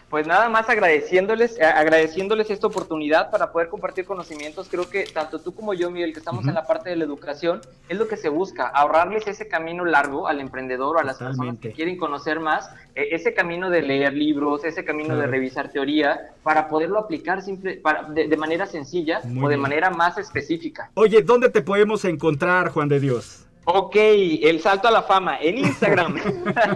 Pues 0.08 0.26
nada 0.26 0.48
más 0.48 0.68
agradeciéndoles, 0.68 1.58
eh, 1.58 1.64
agradeciéndoles 1.64 2.50
esta 2.50 2.66
oportunidad 2.66 3.30
para 3.30 3.52
poder 3.52 3.68
compartir 3.68 4.04
conocimientos. 4.04 4.68
Creo 4.68 4.90
que 4.90 5.04
tanto 5.04 5.38
tú 5.38 5.54
como 5.54 5.72
yo, 5.72 5.90
Miguel, 5.90 6.12
que 6.12 6.18
estamos 6.18 6.46
en 6.46 6.54
la 6.54 6.66
parte 6.66 6.90
de 6.90 6.96
la 6.96 7.04
educación, 7.04 7.60
es 7.88 7.96
lo 7.96 8.08
que 8.08 8.16
se 8.16 8.28
busca, 8.28 8.66
ahorrarles 8.66 9.26
ese 9.28 9.46
camino 9.48 9.84
largo 9.84 10.26
al 10.26 10.40
emprendedor 10.40 10.96
o 10.96 10.98
a 10.98 11.04
las 11.04 11.18
personas 11.18 11.58
que 11.60 11.72
quieren 11.72 11.96
conocer 11.96 12.40
más, 12.40 12.68
eh, 12.94 13.08
ese 13.12 13.34
camino 13.34 13.70
de 13.70 13.82
leer 13.82 14.12
libros, 14.12 14.64
ese 14.64 14.84
camino 14.84 15.16
de 15.16 15.26
revisar 15.26 15.70
teoría, 15.70 16.32
para 16.42 16.68
poderlo 16.68 16.98
aplicar 16.98 17.42
simple, 17.42 17.76
para, 17.76 18.02
de, 18.04 18.26
de 18.26 18.36
manera 18.36 18.66
sencilla 18.66 19.20
Muy 19.24 19.44
o 19.44 19.48
de 19.48 19.54
bien. 19.54 19.60
manera 19.60 19.90
más 19.90 20.18
específica. 20.18 20.90
Oye, 20.94 21.22
¿dónde 21.22 21.50
te 21.50 21.62
podemos 21.62 22.04
encontrar, 22.04 22.70
Juan 22.70 22.88
de 22.88 22.98
Dios? 23.00 23.46
Ok, 23.72 23.96
el 23.96 24.60
salto 24.60 24.88
a 24.88 24.90
la 24.90 25.02
fama 25.02 25.38
en 25.40 25.58
Instagram. 25.58 26.16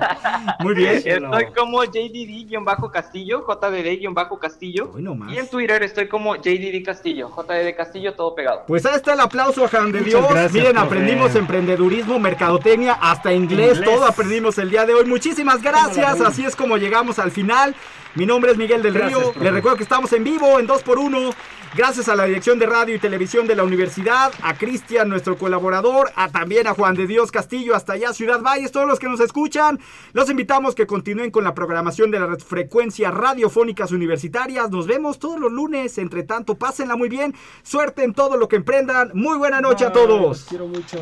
Muy 0.61 0.74
bien. 0.74 1.03
Estoy 1.05 1.47
como 1.57 1.82
JDD-Castillo, 1.84 3.45
JDD-Castillo. 3.47 4.90
Hoy 4.95 5.03
no 5.03 5.14
más. 5.14 5.32
Y 5.32 5.38
en 5.38 5.49
Twitter 5.49 5.82
estoy 5.82 6.09
como 6.09 6.36
JDD 6.36 6.84
Castillo, 6.84 7.30
JDD 7.30 7.76
Castillo, 7.76 8.14
todo 8.14 8.34
pegado. 8.34 8.64
Pues 8.66 8.86
ahí 8.86 8.95
está 8.97 9.14
el 9.14 9.20
aplauso 9.20 9.64
a 9.64 9.68
Juan 9.68 9.92
de 9.92 10.01
Dios. 10.01 10.22
gracias, 10.28 10.53
Miren, 10.53 10.78
aprendimos 10.78 11.34
emprendedurismo, 11.34 12.18
mercadotecnia, 12.18 12.92
hasta 12.95 13.32
inglés, 13.32 13.78
Inglés. 13.78 13.90
todo 13.95 14.05
aprendimos 14.07 14.59
el 14.59 14.70
día 14.70 14.86
de 14.86 14.95
hoy. 14.95 15.05
Muchísimas 15.05 15.62
gracias. 15.62 16.20
Así 16.20 16.45
es 16.45 16.55
como 16.55 16.76
llegamos 16.76 17.18
al 17.18 17.30
final. 17.30 17.74
Mi 18.14 18.26
nombre 18.26 18.52
es 18.52 18.56
Miguel 18.56 18.82
del 18.82 18.94
Gracias, 18.94 19.18
Río. 19.18 19.30
profe. 19.32 19.44
Les 19.44 19.52
recuerdo 19.52 19.76
que 19.76 19.82
estamos 19.82 20.12
en 20.12 20.22
vivo 20.22 20.58
en 20.60 20.68
2x1. 20.68 21.34
Gracias 21.76 22.08
a 22.08 22.14
la 22.14 22.24
Dirección 22.26 22.60
de 22.60 22.66
Radio 22.66 22.94
y 22.94 23.00
Televisión 23.00 23.48
de 23.48 23.56
la 23.56 23.64
Universidad, 23.64 24.32
a 24.42 24.54
Cristian, 24.54 25.08
nuestro 25.08 25.36
colaborador, 25.36 26.12
a 26.14 26.28
también 26.28 26.68
a 26.68 26.74
Juan 26.74 26.94
de 26.94 27.08
Dios 27.08 27.32
Castillo, 27.32 27.74
hasta 27.74 27.94
allá 27.94 28.12
Ciudad 28.12 28.40
Valles, 28.40 28.70
todos 28.70 28.86
los 28.86 29.00
que 29.00 29.08
nos 29.08 29.18
escuchan. 29.18 29.80
Los 30.12 30.30
invitamos 30.30 30.76
que 30.76 30.86
continúen 30.86 31.32
con 31.32 31.42
la 31.42 31.52
programación 31.52 32.12
de 32.12 32.20
las 32.20 32.44
frecuencias 32.44 33.12
radiofónicas 33.12 33.90
universitarias. 33.90 34.70
Nos 34.70 34.86
vemos 34.86 35.18
todos 35.18 35.40
los 35.40 35.50
lunes. 35.50 35.98
Entre 35.98 36.22
tanto, 36.22 36.54
pásenla 36.54 36.94
muy 36.94 37.08
bien. 37.08 37.34
Suerte 37.64 38.04
en 38.04 38.14
todo 38.14 38.36
lo 38.36 38.48
que 38.48 38.54
emprendan. 38.54 39.10
Muy 39.14 39.36
buena 39.36 39.60
noche 39.60 39.84
a 39.84 39.92
todos. 39.92 40.20
los 40.20 40.44
quiero 40.44 40.68
mucho. 40.68 40.98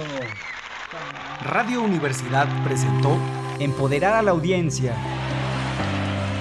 Radio 1.44 1.82
Universidad 1.82 2.46
presentó 2.64 3.18
Empoderar 3.58 4.14
a 4.14 4.22
la 4.22 4.30
audiencia. 4.30 4.96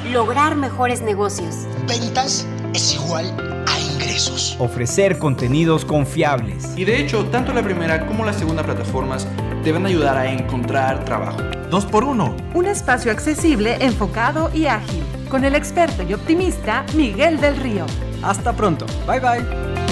Lograr 0.09 0.55
mejores 0.55 1.01
negocios. 1.01 1.67
Ventas 1.87 2.47
es 2.73 2.95
igual 2.95 3.63
a 3.67 3.79
ingresos. 3.79 4.55
Ofrecer 4.59 5.19
contenidos 5.19 5.85
confiables. 5.85 6.75
Y 6.75 6.85
de 6.85 6.99
hecho, 6.99 7.25
tanto 7.25 7.53
la 7.53 7.61
primera 7.61 8.07
como 8.07 8.25
la 8.25 8.33
segunda 8.33 8.63
plataformas 8.63 9.27
te 9.63 9.71
van 9.71 9.85
a 9.85 9.89
ayudar 9.89 10.17
a 10.17 10.31
encontrar 10.31 11.05
trabajo. 11.05 11.37
2x1. 11.69 12.53
Un 12.55 12.65
espacio 12.65 13.11
accesible, 13.11 13.77
enfocado 13.79 14.49
y 14.53 14.65
ágil. 14.65 15.03
Con 15.29 15.45
el 15.45 15.55
experto 15.55 16.03
y 16.03 16.13
optimista 16.13 16.83
Miguel 16.95 17.39
del 17.39 17.55
Río. 17.57 17.85
Hasta 18.23 18.53
pronto. 18.53 18.85
Bye 19.07 19.19
bye. 19.19 19.90